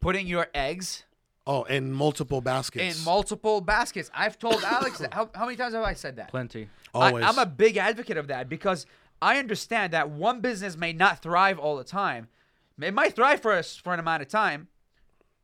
Putting 0.00 0.26
your 0.26 0.48
eggs 0.54 1.04
Oh, 1.46 1.62
in 1.64 1.92
multiple 1.92 2.42
baskets. 2.42 2.98
in 2.98 3.04
multiple 3.04 3.62
baskets. 3.62 4.10
I've 4.14 4.38
told 4.38 4.62
Alex 4.64 4.98
that. 4.98 5.14
How, 5.14 5.30
how 5.34 5.46
many 5.46 5.56
times 5.56 5.72
have 5.72 5.82
I 5.82 5.94
said 5.94 6.16
that? 6.16 6.28
Plenty. 6.28 6.68
I, 6.94 7.08
Always. 7.08 7.24
I'm 7.24 7.38
a 7.38 7.46
big 7.46 7.78
advocate 7.78 8.18
of 8.18 8.26
that 8.26 8.50
because 8.50 8.84
I 9.22 9.38
understand 9.38 9.94
that 9.94 10.10
one 10.10 10.40
business 10.42 10.76
may 10.76 10.92
not 10.92 11.22
thrive 11.22 11.58
all 11.58 11.76
the 11.78 11.84
time. 11.84 12.28
It 12.80 12.92
might 12.92 13.16
thrive 13.16 13.40
for 13.40 13.54
a, 13.54 13.60
s- 13.60 13.76
for 13.76 13.94
an 13.94 13.98
amount 13.98 14.20
of 14.22 14.28
time, 14.28 14.68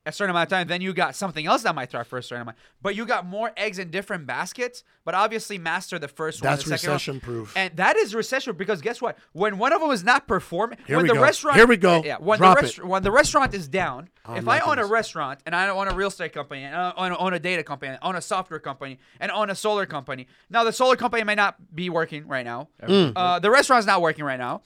a 0.07 0.13
certain 0.13 0.31
amount 0.31 0.53
of 0.53 0.57
time. 0.57 0.69
Then 0.69 0.81
you 0.81 0.93
got 0.93 1.15
something 1.17 1.47
else 1.47 1.63
that 1.63 1.75
might 1.75 1.91
thrive 1.91 2.07
for 2.07 2.19
a 2.19 2.23
certain 2.23 2.43
amount. 2.43 2.59
But 2.83 2.95
you 2.95 3.07
got 3.07 3.25
more 3.27 3.53
eggs 3.57 3.79
in 3.79 3.91
different 3.91 4.27
baskets. 4.27 4.85
But 5.05 5.15
obviously, 5.15 5.59
master 5.59 5.99
the 5.99 6.09
first 6.09 6.43
one. 6.43 6.51
That's 6.51 6.65
the 6.65 6.71
one. 6.71 6.73
recession-proof. 6.75 7.53
And 7.57 7.77
that 7.77 7.97
is 7.97 8.15
recession 8.15 8.57
because 8.57 8.81
guess 8.81 9.01
what? 9.03 9.19
When 9.33 9.59
one 9.59 9.73
of 9.73 9.81
them 9.81 9.91
is 9.91 10.03
not 10.05 10.27
performing, 10.27 10.79
Here 10.87 10.97
when 10.97 11.05
we 11.05 11.09
the 11.09 11.15
go. 11.15 11.21
restaurant, 11.23 11.57
Here 11.57 11.67
we 11.67 11.77
go. 11.77 12.03
Yeah, 12.05 12.17
when 12.19 12.39
Drop 12.39 12.57
the 12.57 12.61
it. 12.61 12.63
rest- 12.79 12.85
when 12.85 13.03
the 13.03 13.11
restaurant 13.11 13.55
is 13.55 13.69
down, 13.69 14.09
I'm 14.25 14.39
if 14.39 14.49
I 14.49 14.61
own 14.61 14.79
a 14.79 14.87
restaurant 14.87 15.41
and 15.45 15.55
I 15.55 15.69
own 15.69 15.89
a 15.89 15.95
real 15.95 16.09
estate 16.09 16.33
company 16.33 16.65
and 16.65 16.75
I 16.75 16.93
own, 16.97 17.15
own 17.19 17.35
a 17.35 17.39
data 17.39 17.63
company, 17.63 17.91
and 17.91 17.99
I 18.01 18.07
own 18.09 18.17
a 18.17 18.23
software 18.23 18.59
company, 18.61 18.99
and 19.21 19.31
own 19.31 19.51
a 19.51 19.55
solar 19.55 19.85
company. 19.85 20.27
Now 20.49 20.65
the 20.65 20.73
solar 20.73 20.97
company 20.97 21.23
may 21.25 21.35
not 21.35 21.75
be 21.75 21.91
working 21.91 22.27
right 22.27 22.45
now. 22.45 22.69
Mm. 22.83 23.13
Uh, 23.15 23.39
the 23.39 23.51
restaurant's 23.51 23.87
not 23.87 24.01
working 24.01 24.25
right 24.25 24.39
now. 24.39 24.63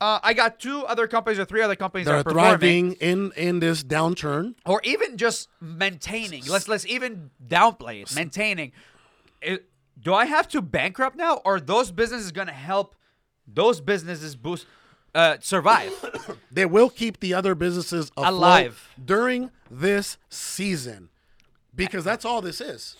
Uh, 0.00 0.20
I 0.22 0.32
got 0.32 0.60
two 0.60 0.84
other 0.84 1.08
companies 1.08 1.38
or 1.40 1.44
three 1.44 1.60
other 1.60 1.74
companies 1.74 2.06
that 2.06 2.12
that 2.12 2.26
are 2.26 2.30
are 2.30 2.32
thriving 2.32 2.92
in 2.94 3.32
in 3.36 3.58
this 3.58 3.82
downturn. 3.82 4.54
or 4.64 4.80
even 4.84 5.16
just 5.16 5.48
maintaining. 5.60 6.44
Let's 6.46 6.68
let's 6.68 6.86
even 6.86 7.30
downplay 7.44 8.02
it. 8.02 8.14
Maintaining. 8.14 8.72
It, 9.42 9.68
do 10.00 10.14
I 10.14 10.26
have 10.26 10.46
to 10.48 10.62
bankrupt 10.62 11.16
now, 11.16 11.40
or 11.44 11.56
are 11.56 11.60
those 11.60 11.90
businesses 11.90 12.30
gonna 12.30 12.52
help 12.52 12.94
those 13.46 13.80
businesses 13.80 14.36
boost 14.36 14.66
uh, 15.14 15.38
survive? 15.40 15.92
They 16.50 16.66
will 16.66 16.90
keep 16.90 17.20
the 17.20 17.34
other 17.34 17.54
businesses 17.54 18.10
Alive. 18.16 18.88
during 19.02 19.50
this 19.70 20.16
season, 20.28 21.08
because 21.74 22.02
that's 22.02 22.24
all 22.24 22.40
this 22.40 22.60
is. 22.60 22.96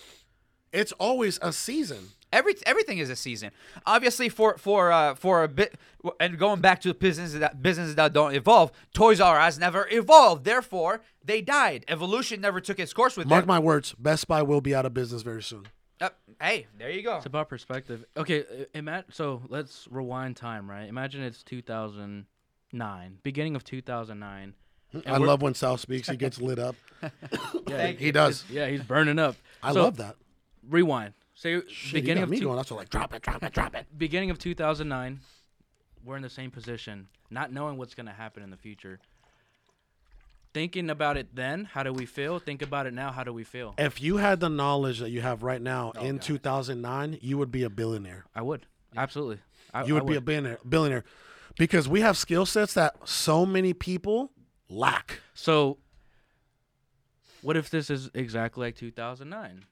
It's 0.71 0.91
always 0.93 1.39
a 1.41 1.51
season. 1.51 2.09
Every 2.31 2.53
everything 2.65 2.99
is 2.99 3.09
a 3.09 3.15
season. 3.15 3.51
Obviously, 3.85 4.29
for 4.29 4.57
for 4.57 4.91
uh, 4.91 5.15
for 5.15 5.43
a 5.43 5.47
bit, 5.47 5.73
and 6.19 6.37
going 6.37 6.61
back 6.61 6.79
to 6.81 6.93
businesses 6.93 7.39
that 7.39 7.61
businesses 7.63 7.95
that 7.95 8.13
don't 8.13 8.35
evolve, 8.35 8.71
Toys 8.93 9.19
R 9.19 9.39
Us 9.39 9.57
never 9.57 9.87
evolved. 9.89 10.43
Therefore, 10.45 11.01
they 11.25 11.41
died. 11.41 11.85
Evolution 11.87 12.39
never 12.41 12.61
took 12.61 12.79
its 12.79 12.93
course 12.93 13.17
with 13.17 13.27
Mark 13.27 13.43
them. 13.43 13.47
my 13.47 13.57
words.Best 13.59 14.27
Buy 14.27 14.43
will 14.43 14.61
be 14.61 14.75
out 14.75 14.85
of 14.85 14.93
business 14.93 15.23
very 15.23 15.41
soon. 15.41 15.67
Uh, 15.99 16.09
hey, 16.39 16.67
there 16.77 16.91
you 16.91 17.01
go. 17.01 17.17
It's 17.17 17.25
about 17.25 17.49
perspective. 17.49 18.05
Okay, 18.15 18.45
ima- 18.75 19.05
so 19.11 19.41
let's 19.49 19.87
rewind 19.89 20.35
time, 20.37 20.69
right? 20.69 20.87
Imagine 20.87 21.23
it's 21.23 21.41
2009, 21.43 23.17
beginning 23.23 23.55
of 23.55 23.63
2009. 23.63 24.53
I 25.05 25.17
love 25.17 25.41
when 25.41 25.53
Sal 25.53 25.77
speaks. 25.77 26.07
He 26.09 26.15
gets 26.17 26.39
lit 26.41 26.59
up. 26.59 26.75
Yeah, 27.67 27.87
He 27.97 28.11
does. 28.11 28.43
yeah, 28.49 28.67
he's 28.67 28.81
burning 28.83 29.19
up. 29.19 29.35
I 29.61 29.73
So, 29.73 29.83
love 29.83 29.97
that. 29.97 30.15
Rewind. 30.67 31.13
Say 31.39 31.61
Shit, 31.69 31.93
beginning 31.93 32.09
you 32.09 32.15
got 32.15 32.23
of 32.23 32.29
me 32.31 32.39
two- 32.39 32.45
going. 32.47 32.57
Also, 32.57 32.75
like 32.75 32.89
drop 32.89 33.13
it, 33.13 33.21
drop 33.21 33.41
it, 33.43 33.53
drop 33.53 33.73
it. 33.73 33.85
beginning 33.97 34.29
of 34.29 34.37
2009, 34.39 35.21
we're 36.03 36.17
in 36.17 36.21
the 36.21 36.29
same 36.29 36.51
position, 36.51 37.07
not 37.29 37.49
knowing 37.53 37.77
what's 37.77 37.95
going 37.95 38.07
to 38.07 38.11
happen 38.11 38.43
in 38.43 38.49
the 38.49 38.57
future. 38.57 38.99
Thinking 40.53 40.89
about 40.89 41.15
it 41.15 41.33
then, 41.33 41.63
how 41.63 41.83
do 41.83 41.93
we 41.93 42.05
feel? 42.05 42.39
Think 42.39 42.61
about 42.61 42.87
it 42.87 42.93
now, 42.93 43.11
how 43.11 43.23
do 43.23 43.31
we 43.31 43.45
feel? 43.45 43.73
If 43.77 44.01
you 44.01 44.17
had 44.17 44.41
the 44.41 44.49
knowledge 44.49 44.99
that 44.99 45.11
you 45.11 45.21
have 45.21 45.41
right 45.41 45.61
now 45.61 45.93
Oh, 45.95 46.03
in 46.03 46.15
God. 46.17 46.23
2009, 46.23 47.19
you 47.21 47.37
would 47.37 47.51
be 47.51 47.63
a 47.63 47.69
billionaire. 47.69 48.25
I 48.35 48.41
would. 48.41 48.65
Absolutely. 48.97 49.37
I, 49.73 49.85
You 49.85 49.95
I 49.95 50.01
would 50.01 50.09
be 50.09 50.15
a 50.17 50.21
billionaire, 50.21 50.57
billionaire, 50.67 51.05
because 51.57 51.87
we 51.87 52.01
have 52.01 52.17
skill 52.17 52.45
sets 52.45 52.73
that 52.73 52.95
so 53.07 53.45
many 53.45 53.73
people 53.73 54.31
lack. 54.67 55.21
So, 55.33 55.77
what 57.41 57.55
if 57.55 57.69
this 57.69 57.89
is 57.89 58.09
exactly 58.13 58.67
like 58.67 58.75
2009? 58.75 59.63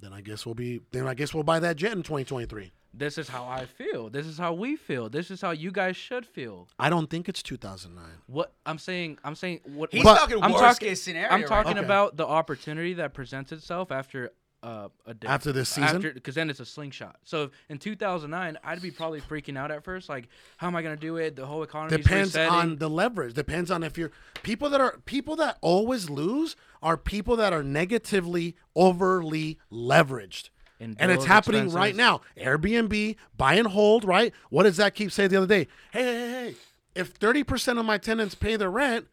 Then 0.00 0.12
I 0.12 0.20
guess 0.20 0.44
we'll 0.44 0.54
be. 0.54 0.80
Then 0.92 1.06
I 1.06 1.14
guess 1.14 1.32
we'll 1.32 1.42
buy 1.42 1.58
that 1.60 1.76
jet 1.76 1.92
in 1.92 2.02
2023. 2.02 2.72
This 2.92 3.18
is 3.18 3.28
how 3.28 3.44
I 3.44 3.66
feel. 3.66 4.08
This 4.08 4.26
is 4.26 4.38
how 4.38 4.54
we 4.54 4.74
feel. 4.76 5.08
This 5.10 5.30
is 5.30 5.40
how 5.42 5.50
you 5.50 5.70
guys 5.70 5.96
should 5.96 6.24
feel. 6.24 6.68
I 6.78 6.88
don't 6.88 7.10
think 7.10 7.28
it's 7.28 7.42
2009. 7.42 8.04
What 8.26 8.52
I'm 8.64 8.78
saying, 8.78 9.18
I'm 9.22 9.34
saying 9.34 9.60
what 9.64 9.92
He's 9.92 10.02
But- 10.02 10.18
talking 10.18 10.42
I'm 10.42 10.52
worst 10.52 10.62
talking- 10.64 10.88
case 10.88 11.02
scenario. 11.02 11.28
I'm 11.30 11.44
talking 11.44 11.74
now. 11.74 11.78
Okay. 11.80 11.84
about 11.86 12.16
the 12.16 12.26
opportunity 12.26 12.94
that 12.94 13.12
presents 13.12 13.52
itself 13.52 13.92
after 13.92 14.32
uh, 14.62 14.88
a 15.06 15.14
day. 15.14 15.28
After 15.28 15.52
this 15.52 15.68
season? 15.68 16.00
because 16.00 16.34
then 16.34 16.50
it's 16.50 16.60
a 16.60 16.64
slingshot. 16.64 17.16
So 17.24 17.50
in 17.68 17.78
2009, 17.78 18.58
I'd 18.64 18.82
be 18.82 18.90
probably 18.90 19.20
freaking 19.20 19.56
out 19.56 19.70
at 19.70 19.84
first, 19.84 20.08
like, 20.08 20.28
how 20.56 20.66
am 20.66 20.76
I 20.76 20.82
gonna 20.82 20.96
do 20.96 21.16
it? 21.16 21.36
The 21.36 21.46
whole 21.46 21.62
economy 21.62 21.96
Depends 21.96 22.30
resetting. 22.30 22.52
on 22.52 22.76
the 22.78 22.90
leverage. 22.90 23.34
Depends 23.34 23.70
on 23.70 23.82
if 23.82 23.96
you're 23.96 24.10
people 24.42 24.68
that 24.70 24.80
are 24.80 24.98
people 25.04 25.36
that 25.36 25.58
always 25.60 26.10
lose 26.10 26.56
are 26.82 26.96
people 26.96 27.36
that 27.36 27.52
are 27.52 27.62
negatively 27.62 28.56
overly 28.74 29.58
leveraged. 29.70 30.50
And 30.78 30.96
And 30.98 31.10
it's 31.10 31.20
bills, 31.20 31.26
happening 31.26 31.70
right 31.70 31.96
now. 31.96 32.20
Airbnb, 32.36 33.16
buy 33.36 33.54
and 33.54 33.68
hold, 33.68 34.04
right? 34.04 34.34
What 34.50 34.64
does 34.64 34.76
that 34.76 34.94
keep 34.94 35.10
saying 35.10 35.30
the 35.30 35.38
other 35.38 35.46
day? 35.46 35.68
Hey, 35.90 36.02
hey, 36.02 36.18
hey, 36.18 36.30
hey. 36.50 36.54
If 36.94 37.18
30% 37.18 37.78
of 37.78 37.86
my 37.86 37.98
tenants 37.98 38.34
pay 38.34 38.56
their 38.56 38.70
rent, 38.70 39.06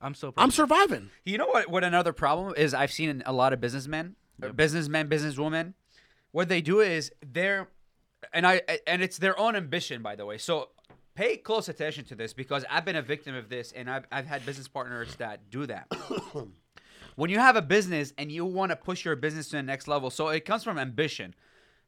I'm 0.00 0.14
so. 0.14 0.32
I'm 0.36 0.50
surviving. 0.50 1.10
You 1.24 1.38
know 1.38 1.46
what? 1.46 1.68
What 1.70 1.82
another 1.84 2.12
problem 2.12 2.54
is? 2.56 2.72
I've 2.72 2.92
seen 2.92 3.22
a 3.26 3.32
lot 3.32 3.52
of 3.52 3.60
businessmen, 3.60 4.16
or 4.42 4.52
businessmen, 4.52 5.08
businesswomen. 5.08 5.74
What 6.32 6.48
they 6.48 6.60
do 6.60 6.80
is 6.80 7.10
they're, 7.24 7.68
and 8.32 8.46
I 8.46 8.62
and 8.86 9.02
it's 9.02 9.18
their 9.18 9.38
own 9.38 9.56
ambition, 9.56 10.02
by 10.02 10.16
the 10.16 10.26
way. 10.26 10.38
So 10.38 10.70
pay 11.14 11.36
close 11.36 11.68
attention 11.68 12.04
to 12.06 12.14
this 12.14 12.32
because 12.32 12.64
I've 12.70 12.84
been 12.84 12.96
a 12.96 13.02
victim 13.02 13.34
of 13.34 13.48
this, 13.48 13.72
and 13.72 13.90
I've 13.90 14.04
I've 14.12 14.26
had 14.26 14.44
business 14.44 14.68
partners 14.68 15.14
that 15.16 15.50
do 15.50 15.66
that. 15.66 15.90
when 17.16 17.30
you 17.30 17.38
have 17.38 17.56
a 17.56 17.62
business 17.62 18.12
and 18.18 18.30
you 18.30 18.44
want 18.44 18.70
to 18.70 18.76
push 18.76 19.04
your 19.04 19.16
business 19.16 19.48
to 19.48 19.56
the 19.56 19.62
next 19.62 19.88
level, 19.88 20.10
so 20.10 20.28
it 20.28 20.44
comes 20.44 20.62
from 20.62 20.78
ambition, 20.78 21.34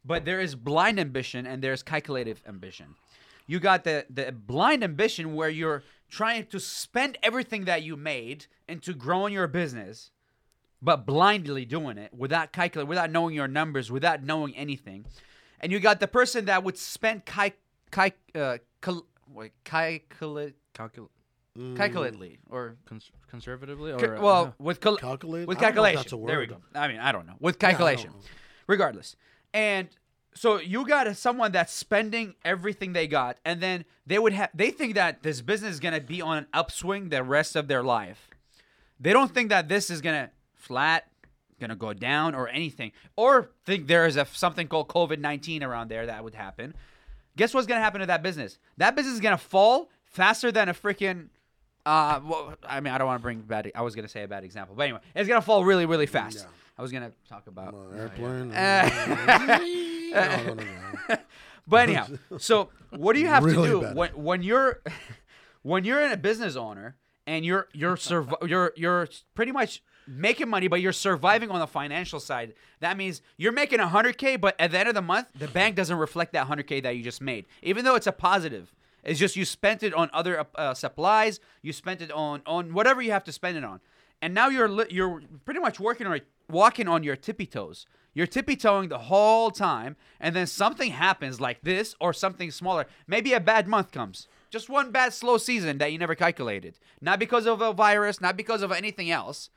but 0.04 0.24
there 0.24 0.40
is 0.40 0.54
blind 0.54 0.98
ambition 0.98 1.46
and 1.46 1.62
there's 1.62 1.82
calculative 1.82 2.42
ambition. 2.46 2.94
You 3.46 3.60
got 3.60 3.84
the 3.84 4.06
the 4.10 4.32
blind 4.32 4.82
ambition 4.82 5.34
where 5.34 5.48
you're 5.48 5.82
trying 6.08 6.46
to 6.46 6.58
spend 6.58 7.18
everything 7.22 7.66
that 7.66 7.82
you 7.82 7.96
made 7.96 8.46
into 8.68 8.94
growing 8.94 9.32
your 9.32 9.46
business, 9.46 10.10
but 10.82 11.04
blindly 11.06 11.64
doing 11.64 11.98
it 11.98 12.12
without 12.14 12.52
calculating, 12.52 12.88
without 12.88 13.10
knowing 13.10 13.34
your 13.34 13.48
numbers, 13.48 13.90
without 13.90 14.22
knowing 14.22 14.54
anything. 14.56 15.04
And 15.60 15.70
you 15.72 15.78
got 15.80 16.00
the 16.00 16.08
person 16.08 16.46
that 16.46 16.64
would 16.64 16.78
spend 16.78 17.24
cal- 17.26 17.50
cal- 17.90 18.10
uh, 18.34 18.58
cal- 18.80 19.06
wait, 19.28 19.52
calculate 19.64 20.54
Calcul- 20.74 21.08
calculately 21.76 22.38
or 22.48 22.76
cons- 22.86 23.10
conservatively, 23.28 23.92
or 23.92 24.16
uh, 24.16 24.20
well, 24.20 24.54
with 24.58 24.80
cal- 24.80 24.96
Calculate? 24.96 25.46
with 25.46 25.58
I 25.58 25.70
don't 25.70 25.74
know 25.76 25.82
if 25.82 25.94
calculation. 25.94 25.96
that's 25.96 26.12
a 26.12 26.26
There 26.26 26.38
we 26.38 26.46
go. 26.46 26.56
I 26.74 26.88
mean, 26.88 26.98
I 26.98 27.12
don't 27.12 27.26
know. 27.26 27.34
With 27.40 27.56
I 27.56 27.58
don't 27.58 27.70
calculation. 27.78 28.10
know. 28.12 28.16
Regardless. 28.66 29.16
And 29.52 29.88
so 30.34 30.58
you 30.60 30.86
got 30.86 31.06
a- 31.08 31.14
someone 31.14 31.52
that's 31.52 31.72
spending 31.72 32.34
everything 32.44 32.92
they 32.92 33.06
got 33.08 33.36
and 33.44 33.60
then 33.60 33.84
they 34.06 34.18
would 34.18 34.32
have 34.32 34.50
they 34.54 34.70
think 34.70 34.94
that 34.94 35.22
this 35.22 35.40
business 35.42 35.72
is 35.74 35.80
going 35.80 35.94
to 35.94 36.00
be 36.00 36.22
on 36.22 36.38
an 36.38 36.46
upswing 36.54 37.08
the 37.10 37.22
rest 37.22 37.56
of 37.56 37.66
their 37.68 37.82
life. 37.82 38.30
They 38.98 39.12
don't 39.12 39.34
think 39.34 39.48
that 39.50 39.68
this 39.68 39.90
is 39.90 40.00
going 40.00 40.26
to 40.26 40.30
flat 40.60 41.06
gonna 41.60 41.76
go 41.76 41.92
down 41.92 42.34
or 42.34 42.48
anything, 42.48 42.90
or 43.16 43.50
think 43.66 43.86
there 43.86 44.06
is 44.06 44.16
a 44.16 44.24
something 44.32 44.66
called 44.68 44.88
COVID 44.88 45.18
nineteen 45.18 45.62
around 45.62 45.88
there 45.90 46.06
that 46.06 46.24
would 46.24 46.34
happen, 46.34 46.74
guess 47.36 47.52
what's 47.52 47.66
gonna 47.66 47.80
happen 47.82 48.00
to 48.00 48.06
that 48.06 48.22
business? 48.22 48.58
That 48.78 48.96
business 48.96 49.14
is 49.14 49.20
gonna 49.20 49.36
fall 49.38 49.90
faster 50.04 50.50
than 50.50 50.68
a 50.68 50.74
freaking. 50.74 51.28
Uh, 51.86 52.20
well, 52.24 52.54
I 52.66 52.80
mean, 52.80 52.92
I 52.94 52.98
don't 52.98 53.06
want 53.06 53.20
to 53.20 53.22
bring 53.22 53.40
bad. 53.40 53.70
I 53.74 53.82
was 53.82 53.94
gonna 53.94 54.08
say 54.08 54.22
a 54.22 54.28
bad 54.28 54.44
example, 54.44 54.74
but 54.74 54.84
anyway, 54.84 55.00
it's 55.14 55.28
gonna 55.28 55.42
fall 55.42 55.64
really, 55.64 55.86
really 55.86 56.06
fast. 56.06 56.38
Yeah. 56.38 56.44
I 56.78 56.82
was 56.82 56.92
gonna 56.92 57.12
talk 57.28 57.46
about. 57.46 57.74
Uh, 57.74 57.96
airplane. 57.96 58.52
Uh. 58.52 59.58
But 61.66 61.82
anyhow, 61.88 62.06
so 62.38 62.70
what 62.90 63.12
do 63.14 63.20
you 63.20 63.28
have 63.28 63.44
Really 63.44 63.68
to 63.68 63.74
do 63.74 63.80
bad. 63.82 63.94
when 63.94 64.10
when 64.10 64.42
you're 64.42 64.80
when 65.62 65.84
you're 65.84 66.00
in 66.02 66.10
a 66.10 66.16
business 66.16 66.56
owner 66.56 66.96
and 67.28 67.44
you're 67.44 67.68
you're 67.72 67.94
survi- 67.96 68.48
you're 68.48 68.72
you're 68.76 69.06
pretty 69.36 69.52
much 69.52 69.80
making 70.10 70.48
money, 70.48 70.68
but 70.68 70.80
you're 70.80 70.92
surviving 70.92 71.50
on 71.50 71.60
the 71.60 71.66
financial 71.66 72.20
side. 72.20 72.54
That 72.80 72.96
means 72.96 73.22
you're 73.36 73.52
making 73.52 73.78
100k, 73.78 74.40
but 74.40 74.56
at 74.58 74.72
the 74.72 74.78
end 74.78 74.88
of 74.88 74.94
the 74.94 75.02
month, 75.02 75.28
the 75.38 75.48
bank 75.48 75.76
doesn't 75.76 75.96
reflect 75.96 76.32
that 76.32 76.48
100k 76.48 76.82
that 76.82 76.96
you 76.96 77.02
just 77.02 77.20
made, 77.20 77.46
even 77.62 77.84
though 77.84 77.94
it's 77.94 78.06
a 78.06 78.12
positive. 78.12 78.74
It's 79.04 79.18
just 79.18 79.36
you 79.36 79.44
spent 79.44 79.82
it 79.82 79.94
on 79.94 80.10
other 80.12 80.44
uh, 80.56 80.74
supplies, 80.74 81.40
you 81.62 81.72
spent 81.72 82.02
it 82.02 82.10
on 82.12 82.42
on 82.44 82.74
whatever 82.74 83.00
you 83.00 83.12
have 83.12 83.24
to 83.24 83.32
spend 83.32 83.56
it 83.56 83.64
on, 83.64 83.80
and 84.20 84.34
now 84.34 84.48
you're 84.48 84.68
li- 84.68 84.86
you're 84.90 85.22
pretty 85.44 85.60
much 85.60 85.80
working 85.80 86.06
or 86.06 86.18
walking 86.50 86.88
on 86.88 87.02
your 87.02 87.16
tippy 87.16 87.46
toes. 87.46 87.86
You're 88.12 88.26
tippy 88.26 88.56
toeing 88.56 88.88
the 88.88 88.98
whole 88.98 89.50
time, 89.50 89.96
and 90.18 90.34
then 90.34 90.46
something 90.46 90.90
happens 90.90 91.40
like 91.40 91.62
this 91.62 91.94
or 92.00 92.12
something 92.12 92.50
smaller. 92.50 92.86
Maybe 93.06 93.32
a 93.32 93.40
bad 93.40 93.68
month 93.68 93.92
comes. 93.92 94.26
Just 94.50 94.68
one 94.68 94.90
bad 94.90 95.14
slow 95.14 95.38
season 95.38 95.78
that 95.78 95.92
you 95.92 95.98
never 95.98 96.16
calculated. 96.16 96.78
Not 97.00 97.20
because 97.20 97.46
of 97.46 97.60
a 97.60 97.72
virus, 97.72 98.20
not 98.20 98.36
because 98.36 98.62
of 98.62 98.72
anything 98.72 99.10
else. 99.10 99.48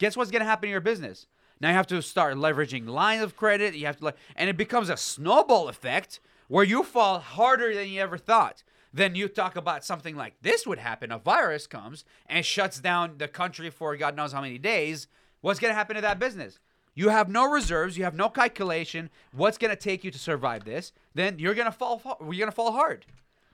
Guess 0.00 0.16
what's 0.16 0.30
going 0.30 0.40
to 0.40 0.46
happen 0.46 0.68
in 0.68 0.72
your 0.72 0.80
business? 0.80 1.26
Now 1.60 1.68
you 1.68 1.74
have 1.74 1.86
to 1.88 2.00
start 2.00 2.34
leveraging 2.36 2.88
lines 2.88 3.22
of 3.22 3.36
credit. 3.36 3.74
You 3.74 3.84
have 3.84 3.98
to, 3.98 4.14
and 4.34 4.48
it 4.48 4.56
becomes 4.56 4.88
a 4.88 4.96
snowball 4.96 5.68
effect 5.68 6.20
where 6.48 6.64
you 6.64 6.82
fall 6.82 7.18
harder 7.20 7.74
than 7.74 7.88
you 7.88 8.00
ever 8.00 8.16
thought. 8.16 8.62
Then 8.94 9.14
you 9.14 9.28
talk 9.28 9.56
about 9.56 9.84
something 9.84 10.16
like 10.16 10.34
this 10.40 10.66
would 10.66 10.78
happen. 10.78 11.12
A 11.12 11.18
virus 11.18 11.66
comes 11.66 12.04
and 12.26 12.44
shuts 12.46 12.80
down 12.80 13.18
the 13.18 13.28
country 13.28 13.68
for 13.68 13.94
God 13.94 14.16
knows 14.16 14.32
how 14.32 14.40
many 14.40 14.56
days. 14.56 15.06
What's 15.42 15.60
going 15.60 15.70
to 15.70 15.76
happen 15.76 15.96
to 15.96 16.02
that 16.02 16.18
business? 16.18 16.58
You 16.94 17.10
have 17.10 17.28
no 17.28 17.44
reserves. 17.44 17.98
You 17.98 18.04
have 18.04 18.16
no 18.16 18.30
calculation. 18.30 19.10
What's 19.32 19.58
going 19.58 19.70
to 19.70 19.76
take 19.76 20.02
you 20.02 20.10
to 20.10 20.18
survive 20.18 20.64
this? 20.64 20.92
Then 21.14 21.38
you're 21.38 21.54
going 21.54 21.66
to 21.66 21.72
fall. 21.72 21.98
fa- 21.98 22.16
You're 22.20 22.32
going 22.32 22.46
to 22.46 22.52
fall 22.52 22.72
hard. 22.72 23.04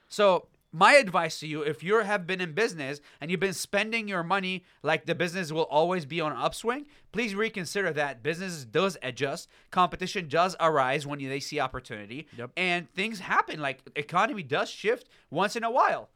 So 0.08 0.46
my 0.72 0.94
advice 0.94 1.40
to 1.40 1.46
you, 1.46 1.62
if 1.62 1.82
you 1.82 2.02
have 2.02 2.26
been 2.26 2.40
in 2.40 2.52
business 2.52 3.00
and 3.20 3.30
you've 3.30 3.40
been 3.40 3.52
spending 3.52 4.08
your 4.08 4.22
money 4.22 4.64
like 4.82 5.06
the 5.06 5.14
business 5.14 5.50
will 5.52 5.62
always 5.62 6.04
be 6.04 6.20
on 6.20 6.32
upswing, 6.32 6.86
please 7.12 7.34
reconsider 7.34 7.92
that. 7.92 8.22
Business 8.22 8.64
does 8.64 8.98
adjust. 9.02 9.48
Competition 9.70 10.28
does 10.28 10.54
arise 10.60 11.06
when 11.06 11.18
they 11.18 11.40
see 11.40 11.60
opportunity. 11.60 12.26
Yep. 12.36 12.50
And 12.56 12.92
things 12.92 13.20
happen. 13.20 13.60
Like 13.60 13.80
economy 13.96 14.42
does 14.42 14.68
shift 14.68 15.08
once 15.30 15.56
in 15.56 15.64
a 15.64 15.70
while. 15.70 16.10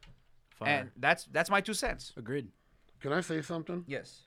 Fire. 0.50 0.68
And 0.68 0.90
that's 0.96 1.24
that's 1.32 1.48
my 1.48 1.60
two 1.60 1.74
cents. 1.74 2.12
Agreed. 2.16 2.48
Can 3.00 3.12
I 3.12 3.22
say 3.22 3.40
something? 3.40 3.84
Yes. 3.86 4.24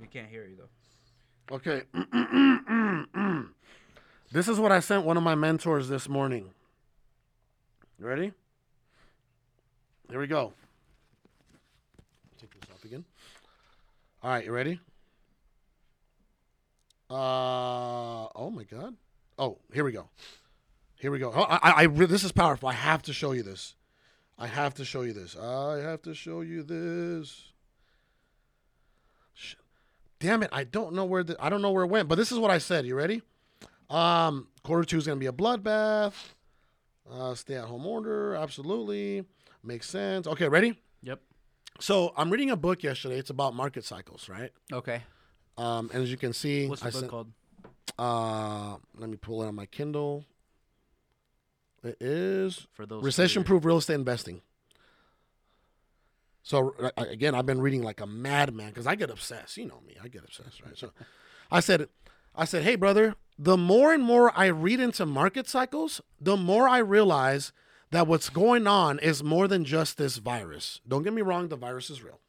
We 0.00 0.06
can't 0.06 0.28
hear 0.28 0.46
you 0.46 0.56
though. 0.56 1.56
Okay. 1.56 1.82
this 4.32 4.48
is 4.48 4.58
what 4.58 4.72
I 4.72 4.80
sent 4.80 5.04
one 5.04 5.16
of 5.16 5.22
my 5.22 5.34
mentors 5.34 5.88
this 5.88 6.08
morning. 6.08 6.50
You 7.98 8.06
ready? 8.06 8.32
Here 10.10 10.20
we 10.20 10.26
go. 10.28 10.52
Take 12.40 12.50
this 12.60 12.70
off 12.70 12.84
again. 12.84 13.04
All 14.22 14.30
right, 14.30 14.44
you 14.44 14.52
ready? 14.52 14.80
Uh 17.10 18.26
oh 18.34 18.50
my 18.52 18.64
god. 18.64 18.94
Oh, 19.38 19.58
here 19.72 19.84
we 19.84 19.92
go. 19.92 20.08
Here 20.98 21.10
we 21.10 21.18
go. 21.18 21.32
Oh, 21.34 21.42
I, 21.42 21.56
I, 21.56 21.82
I 21.82 21.86
this 21.86 22.24
is 22.24 22.32
powerful. 22.32 22.68
I 22.68 22.72
have 22.72 23.02
to 23.02 23.12
show 23.12 23.32
you 23.32 23.42
this. 23.42 23.74
I 24.38 24.46
have 24.46 24.74
to 24.74 24.84
show 24.84 25.02
you 25.02 25.12
this. 25.12 25.36
I 25.36 25.78
have 25.78 26.02
to 26.02 26.14
show 26.14 26.40
you 26.40 26.62
this. 26.62 27.52
Damn 30.18 30.42
it! 30.42 30.50
I 30.52 30.64
don't 30.64 30.94
know 30.94 31.04
where 31.04 31.22
the 31.22 31.36
I 31.38 31.48
don't 31.48 31.62
know 31.62 31.70
where 31.72 31.84
it 31.84 31.88
went, 31.88 32.08
but 32.08 32.14
this 32.14 32.32
is 32.32 32.38
what 32.38 32.50
I 32.50 32.58
said. 32.58 32.86
You 32.86 32.94
ready? 32.94 33.22
Um, 33.90 34.48
quarter 34.62 34.84
two 34.84 34.98
is 34.98 35.06
gonna 35.06 35.20
be 35.20 35.26
a 35.26 35.32
bloodbath. 35.32 36.14
Uh, 37.10 37.34
stay 37.34 37.54
at 37.54 37.64
home 37.64 37.86
order, 37.86 38.34
absolutely 38.34 39.24
makes 39.66 39.88
sense. 39.88 40.26
Okay, 40.26 40.48
ready? 40.48 40.78
Yep. 41.02 41.20
So 41.80 42.12
I'm 42.16 42.30
reading 42.30 42.50
a 42.50 42.56
book 42.56 42.82
yesterday. 42.82 43.18
It's 43.18 43.30
about 43.30 43.54
market 43.54 43.84
cycles, 43.84 44.28
right? 44.28 44.50
Okay. 44.72 45.02
Um, 45.58 45.90
and 45.92 46.02
as 46.02 46.10
you 46.10 46.16
can 46.16 46.32
see, 46.32 46.66
What's 46.68 46.80
the 46.82 46.88
I 46.88 46.90
book 46.90 47.00
sent- 47.00 47.10
called? 47.10 47.32
Uh, 47.98 48.76
let 48.98 49.08
me 49.08 49.16
pull 49.16 49.42
it 49.42 49.46
on 49.46 49.54
my 49.54 49.66
Kindle. 49.66 50.24
It 51.82 51.96
is 52.00 52.66
For 52.74 52.84
those 52.84 53.02
recession-proof 53.04 53.64
real 53.64 53.76
estate 53.78 53.94
investing. 53.94 54.42
So 56.42 56.74
again, 56.96 57.34
I've 57.34 57.46
been 57.46 57.60
reading 57.60 57.82
like 57.82 58.00
a 58.00 58.06
madman 58.06 58.68
because 58.68 58.86
I 58.86 58.94
get 58.94 59.10
obsessed. 59.10 59.56
You 59.56 59.66
know 59.66 59.80
me, 59.86 59.96
I 60.02 60.08
get 60.08 60.22
obsessed, 60.24 60.62
right? 60.64 60.76
So 60.76 60.90
I 61.50 61.60
said, 61.60 61.88
I 62.34 62.44
said, 62.44 62.62
hey 62.62 62.76
brother, 62.76 63.14
the 63.38 63.56
more 63.56 63.92
and 63.92 64.02
more 64.02 64.32
I 64.36 64.46
read 64.46 64.78
into 64.80 65.06
market 65.06 65.48
cycles, 65.48 66.00
the 66.20 66.36
more 66.36 66.68
I 66.68 66.78
realize 66.78 67.52
that 67.90 68.06
what's 68.06 68.28
going 68.28 68.66
on 68.66 68.98
is 68.98 69.22
more 69.22 69.48
than 69.48 69.64
just 69.64 69.96
this 69.96 70.16
virus. 70.16 70.80
Don't 70.86 71.02
get 71.02 71.12
me 71.12 71.22
wrong, 71.22 71.48
the 71.48 71.56
virus 71.56 71.90
is 71.90 72.02
real. 72.02 72.20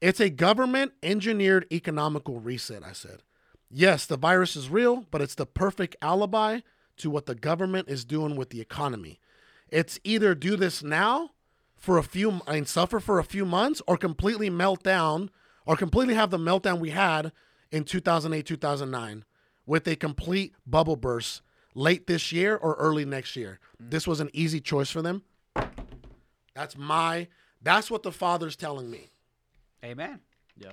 It's 0.00 0.20
a 0.20 0.30
government 0.30 0.92
engineered 1.02 1.66
economical 1.72 2.40
reset, 2.40 2.82
I 2.84 2.92
said. 2.92 3.22
Yes, 3.70 4.06
the 4.06 4.16
virus 4.16 4.56
is 4.56 4.70
real, 4.70 5.06
but 5.10 5.20
it's 5.20 5.34
the 5.34 5.46
perfect 5.46 5.96
alibi 6.02 6.60
to 6.98 7.10
what 7.10 7.26
the 7.26 7.34
government 7.34 7.88
is 7.88 8.04
doing 8.04 8.36
with 8.36 8.50
the 8.50 8.60
economy. 8.60 9.20
It's 9.68 9.98
either 10.04 10.34
do 10.34 10.56
this 10.56 10.82
now 10.82 11.30
for 11.76 11.98
a 11.98 12.02
few 12.02 12.40
and 12.46 12.68
suffer 12.68 13.00
for 13.00 13.18
a 13.18 13.24
few 13.24 13.44
months 13.44 13.82
or 13.86 13.96
completely 13.96 14.50
melt 14.50 14.82
down 14.82 15.30
or 15.66 15.76
completely 15.76 16.14
have 16.14 16.30
the 16.30 16.38
meltdown 16.38 16.78
we 16.78 16.90
had 16.90 17.32
in 17.70 17.84
2008, 17.84 18.46
2009 18.46 19.24
with 19.66 19.86
a 19.88 19.96
complete 19.96 20.54
bubble 20.66 20.96
burst 20.96 21.42
late 21.76 22.06
this 22.06 22.32
year 22.32 22.56
or 22.56 22.74
early 22.74 23.04
next 23.04 23.36
year. 23.36 23.60
This 23.78 24.06
was 24.06 24.18
an 24.18 24.30
easy 24.32 24.60
choice 24.60 24.90
for 24.90 25.02
them. 25.02 25.22
That's 26.54 26.76
my 26.76 27.28
that's 27.62 27.90
what 27.90 28.02
the 28.02 28.10
father's 28.10 28.56
telling 28.56 28.90
me. 28.90 29.10
Amen. 29.84 30.20
Yeah. 30.58 30.72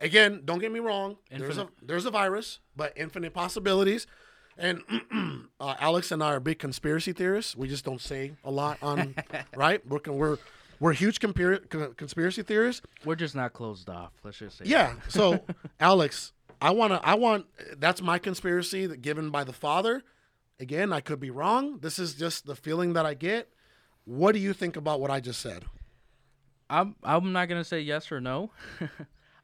Again, 0.00 0.42
don't 0.44 0.58
get 0.58 0.72
me 0.72 0.80
wrong. 0.80 1.16
There's 1.30 1.58
a 1.58 1.68
there's 1.80 2.04
a 2.04 2.10
virus, 2.10 2.58
but 2.76 2.92
infinite 2.96 3.32
possibilities. 3.32 4.06
And 4.58 4.82
uh, 5.60 5.74
Alex 5.78 6.10
and 6.10 6.22
I 6.22 6.32
are 6.34 6.40
big 6.40 6.58
conspiracy 6.58 7.12
theorists. 7.12 7.56
We 7.56 7.68
just 7.68 7.84
don't 7.84 8.00
say 8.00 8.32
a 8.44 8.50
lot 8.50 8.78
on 8.82 9.14
right. 9.56 9.80
We're 9.86 10.00
we're 10.06 10.38
we're 10.80 10.92
huge 10.92 11.20
compir- 11.20 11.96
conspiracy 11.96 12.42
theorists. 12.42 12.82
We're 13.04 13.14
just 13.14 13.36
not 13.36 13.52
closed 13.52 13.88
off. 13.88 14.10
Let's 14.24 14.38
just 14.38 14.58
say. 14.58 14.64
Yeah. 14.66 14.94
So 15.08 15.44
Alex, 15.80 16.32
I 16.62 16.70
want 16.70 16.92
to. 16.92 17.06
I 17.06 17.14
want. 17.14 17.46
That's 17.76 18.00
my 18.00 18.18
conspiracy 18.18 18.86
that 18.86 19.02
given 19.02 19.30
by 19.30 19.44
the 19.44 19.52
father. 19.52 20.02
Again, 20.60 20.92
I 20.92 21.00
could 21.00 21.18
be 21.20 21.30
wrong. 21.30 21.78
This 21.80 21.98
is 21.98 22.14
just 22.14 22.46
the 22.46 22.54
feeling 22.54 22.92
that 22.92 23.04
I 23.04 23.14
get. 23.14 23.48
What 24.04 24.32
do 24.32 24.38
you 24.38 24.52
think 24.52 24.76
about 24.76 25.00
what 25.00 25.10
I 25.10 25.20
just 25.20 25.40
said? 25.40 25.64
I'm 26.70 26.96
I'm 27.02 27.32
not 27.32 27.48
gonna 27.48 27.64
say 27.64 27.80
yes 27.80 28.10
or 28.12 28.20
no. 28.20 28.50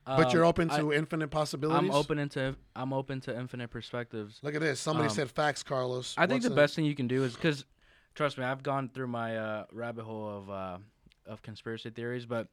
But 0.06 0.32
you're 0.32 0.44
Um, 0.44 0.48
open 0.48 0.70
I- 0.70 0.78
to 0.78 0.90
infinite 0.90 1.28
possibilities. 1.28 1.90
I'm 1.90 1.94
open 1.94 2.18
into 2.18 2.56
I'm 2.74 2.94
open 2.94 3.20
to 3.22 3.38
infinite 3.38 3.68
perspectives. 3.68 4.38
Look 4.42 4.54
at 4.54 4.62
this. 4.62 4.80
Somebody 4.80 5.08
Um, 5.10 5.14
said 5.14 5.30
facts, 5.30 5.62
Carlos. 5.62 6.14
I 6.16 6.22
think 6.22 6.36
What's 6.36 6.44
the 6.46 6.50
in- 6.52 6.56
best 6.56 6.74
thing 6.76 6.86
you 6.86 6.94
can 6.94 7.08
do 7.08 7.24
is 7.24 7.34
because, 7.34 7.66
trust 8.14 8.38
me, 8.38 8.44
I've 8.44 8.62
gone 8.62 8.88
through 8.88 9.08
my 9.08 9.36
uh, 9.36 9.64
rabbit 9.70 10.04
hole 10.04 10.26
of 10.38 10.48
uh, 10.50 10.78
of 11.26 11.42
conspiracy 11.42 11.90
theories, 11.90 12.24
but 12.24 12.48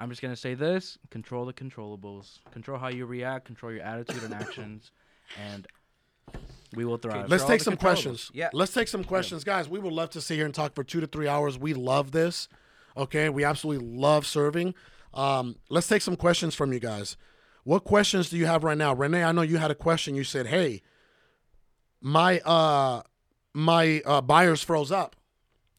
I'm 0.00 0.08
just 0.08 0.22
gonna 0.22 0.34
say 0.34 0.54
this: 0.54 0.96
control 1.10 1.44
the 1.44 1.52
controllables, 1.52 2.38
control 2.52 2.78
how 2.78 2.88
you 2.88 3.04
react, 3.04 3.44
control 3.44 3.70
your 3.70 3.82
attitude 3.82 4.22
and 4.22 4.32
actions, 4.32 4.92
and 5.38 5.66
we 6.74 6.86
will 6.86 6.96
thrive. 6.96 7.28
Let's 7.28 7.44
take 7.44 7.60
some 7.60 7.76
questions. 7.76 8.30
Yeah. 8.32 8.48
Let's 8.54 8.72
take 8.72 8.88
some 8.88 9.04
questions, 9.04 9.44
guys. 9.44 9.68
We 9.68 9.78
would 9.78 9.92
love 9.92 10.08
to 10.10 10.22
sit 10.22 10.36
here 10.36 10.46
and 10.46 10.54
talk 10.54 10.74
for 10.74 10.82
two 10.82 11.00
to 11.00 11.06
three 11.06 11.28
hours. 11.28 11.58
We 11.58 11.74
love 11.74 12.12
this. 12.12 12.48
Okay, 12.96 13.28
we 13.28 13.44
absolutely 13.44 13.86
love 13.86 14.26
serving. 14.26 14.74
Um, 15.12 15.56
let's 15.68 15.86
take 15.86 16.00
some 16.00 16.16
questions 16.16 16.54
from 16.54 16.72
you 16.72 16.80
guys. 16.80 17.18
What 17.64 17.84
questions 17.84 18.30
do 18.30 18.38
you 18.38 18.46
have 18.46 18.64
right 18.64 18.78
now, 18.78 18.94
Renee? 18.94 19.22
I 19.22 19.32
know 19.32 19.42
you 19.42 19.58
had 19.58 19.70
a 19.70 19.74
question. 19.74 20.14
You 20.14 20.24
said, 20.24 20.46
"Hey, 20.46 20.80
my 22.00 22.40
uh, 22.40 23.02
my 23.52 24.00
uh, 24.06 24.22
buyers 24.22 24.62
froze 24.62 24.90
up." 24.90 25.14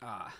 Ah. 0.03 0.31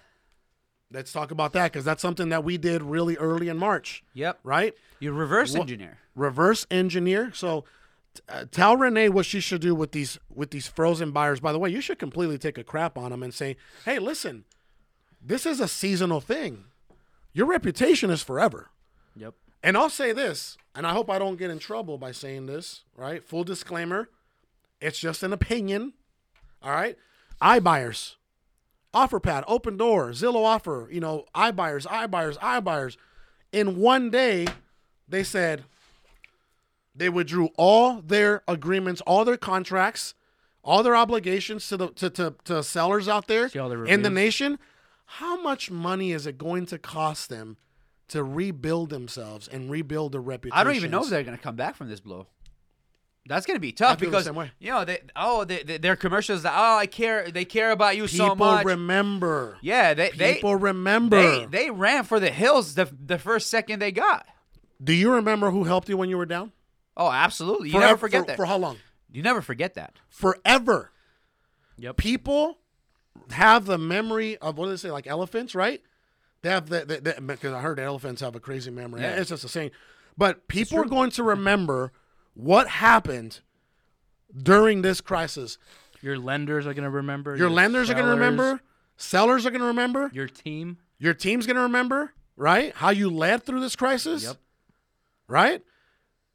Let's 0.92 1.12
talk 1.14 1.32
about 1.32 1.54
that 1.54 1.72
because 1.72 1.86
that's 1.86 2.02
something 2.02 2.30
that 2.30 2.44
we 2.44 2.58
did 2.58 2.82
really 2.82 3.16
early 3.18 3.48
in 3.48 3.58
March, 3.58 4.04
Yep. 4.14 4.40
right? 4.44 4.74
You 5.00 5.14
reverse 5.14 5.56
engineer. 5.56 5.98
reverse 6.16 6.68
engineer. 6.70 7.32
So 7.34 7.64
uh, 8.28 8.44
tell 8.52 8.76
Renee 8.76 9.08
what 9.10 9.26
she 9.26 9.40
should 9.40 9.62
do 9.62 9.74
with 9.74 9.94
these 9.94 10.20
with 10.34 10.52
these 10.52 10.68
frozen 10.68 11.12
buyers. 11.12 11.40
By 11.40 11.54
the 11.54 11.60
way, 11.60 11.70
you 11.70 11.80
should 11.80 11.98
completely 11.98 12.38
take 12.38 12.58
a 12.58 12.64
crap 12.64 12.98
on 12.98 13.12
them 13.12 13.24
and 13.24 13.34
say, 13.34 13.56
"Hey, 13.86 14.00
listen, 14.00 14.44
this 15.22 15.46
is 15.46 15.62
a 15.62 15.68
seasonal 15.68 16.20
thing. 16.20 16.66
Your 17.34 17.46
reputation 17.48 18.10
is 18.10 18.22
forever. 18.22 18.70
Yep. 19.16 19.34
And 19.64 19.78
I'll 19.78 19.90
say 19.90 20.12
this, 20.12 20.58
and 20.76 20.86
I 20.86 20.92
hope 20.92 21.10
I 21.10 21.20
don't 21.20 21.38
get 21.38 21.50
in 21.52 21.60
trouble 21.60 21.98
by 21.98 22.12
saying 22.12 22.48
this, 22.48 22.82
right? 22.98 23.24
Full 23.24 23.46
disclaimer, 23.46 24.10
it's 24.82 25.00
just 25.00 25.24
an 25.24 25.32
opinion. 25.32 25.94
All 26.62 26.72
right. 26.72 26.98
iBuyers, 27.42 28.16
OfferPad, 28.94 29.46
Opendoor, 29.46 30.12
Zillow 30.12 30.44
Offer, 30.44 30.90
you 30.92 31.00
know, 31.00 31.26
iBuyers, 31.34 31.86
iBuyers, 31.88 32.38
iBuyers. 32.40 32.98
In 33.52 33.78
one 33.78 34.10
day, 34.10 34.48
they 35.08 35.24
said 35.24 35.64
they 36.96 37.10
withdrew 37.10 37.50
all 37.58 38.02
their 38.02 38.44
agreements, 38.48 39.02
all 39.02 39.24
their 39.26 39.38
contracts, 39.38 40.14
all 40.64 40.84
their 40.84 40.96
obligations 40.96 41.68
to 41.70 41.78
the 41.78 41.88
to, 41.90 42.10
to, 42.10 42.36
to 42.46 42.64
sellers 42.64 43.08
out 43.08 43.28
there 43.28 43.48
the 43.70 43.84
in 43.86 44.02
the 44.02 44.10
nation. 44.10 44.60
How 45.06 45.42
much 45.42 45.70
money 45.70 46.12
is 46.12 46.26
it 46.26 46.38
going 46.38 46.66
to 46.68 46.78
cost 46.78 47.30
them 47.30 47.58
to 48.10 48.24
rebuild 48.24 48.90
themselves 48.90 49.48
and 49.48 49.70
rebuild 49.70 50.14
their 50.14 50.22
reputation? 50.22 50.58
I 50.60 50.64
don't 50.64 50.76
even 50.76 50.92
know 50.92 51.04
if 51.04 51.10
they're 51.10 51.24
gonna 51.24 51.38
come 51.38 51.56
back 51.56 51.76
from 51.76 51.90
this 51.90 52.00
blow. 52.00 52.28
That's 53.28 53.46
gonna 53.46 53.60
be 53.60 53.72
tough 53.72 54.00
because 54.00 54.26
you 54.60 54.72
know 54.72 54.84
they 54.84 55.00
oh 55.16 55.44
they, 55.46 55.62
they, 55.64 55.78
their 55.78 55.96
commercials 55.96 56.42
that 56.44 56.54
oh 56.56 56.78
I 56.78 56.88
care 56.88 57.30
they 57.30 57.46
care 57.46 57.72
about 57.72 57.96
you 57.96 58.08
people 58.08 58.30
so 58.30 58.36
much. 58.36 58.60
People 58.62 58.72
remember. 58.72 59.58
yeah, 59.62 59.94
they 59.94 60.10
People 60.10 60.58
they, 60.58 60.64
remember. 60.64 61.22
they 61.22 61.46
they 61.46 61.70
ran 61.70 62.04
for 62.04 62.20
the 62.20 62.32
hills 62.32 62.74
the 62.76 62.90
the 63.06 63.20
first 63.20 63.50
second 63.50 63.80
they 63.80 63.92
got. 63.92 64.26
Do 64.84 64.94
you 64.94 65.14
remember 65.14 65.52
who 65.52 65.66
helped 65.66 65.88
you 65.88 65.98
when 65.98 66.10
you 66.10 66.18
were 66.18 66.26
down? 66.26 66.52
Oh, 66.98 67.12
absolutely. 67.12 67.68
You 67.70 67.74
Forever- 67.74 67.88
never 67.88 67.98
forget 68.00 68.22
for, 68.22 68.28
that. 68.28 68.36
For 68.38 68.46
how 68.46 68.58
long? 68.58 68.78
you 69.12 69.22
never 69.22 69.42
forget 69.42 69.76
that. 69.76 69.94
Forever. 70.10 70.92
Yep. 71.78 71.98
People 71.98 72.58
have 73.30 73.66
the 73.66 73.78
memory 73.78 74.38
of 74.38 74.58
what 74.58 74.66
do 74.66 74.72
they 74.72 74.78
say, 74.78 74.90
like 74.92 75.06
elephants, 75.08 75.54
right? 75.54 75.82
They 76.42 76.50
have 76.50 76.70
the 76.70 77.22
because 77.26 77.54
I 77.54 77.62
heard 77.62 77.80
elephants 77.80 78.22
have 78.22 78.36
a 78.36 78.40
crazy 78.40 78.72
memory. 78.72 79.02
Yeah. 79.02 79.20
It's 79.20 79.30
just 79.30 79.44
a 79.44 79.48
saying. 79.48 79.72
But 80.18 80.48
people 80.48 80.80
are 80.80 80.86
going 80.86 81.12
to 81.12 81.24
remember 81.24 81.92
what 82.42 82.68
happened 82.68 83.40
during 84.36 84.82
this 84.82 85.02
crisis. 85.02 85.58
Your 86.02 86.18
lenders 86.18 86.66
are 86.66 86.74
gonna 86.74 86.90
remember. 86.90 87.36
Your 87.36 87.50
lenders 87.50 87.90
are 87.90 87.94
going 87.94 88.06
to 88.06 88.12
remember. 88.12 88.62
Sellers 89.02 89.48
are 89.48 89.50
going 89.50 89.62
to 89.62 89.68
remember. 89.68 90.12
Your 90.14 90.28
team. 90.28 90.78
Your 91.00 91.16
team's 91.16 91.48
going 91.48 91.56
to 91.56 91.64
remember, 91.64 92.14
right? 92.38 92.72
How 92.76 92.92
you 92.92 93.10
led 93.10 93.44
through 93.44 93.60
this 93.60 93.76
crisis. 93.76 94.24
Yep. 94.24 94.38
Right? 95.28 95.64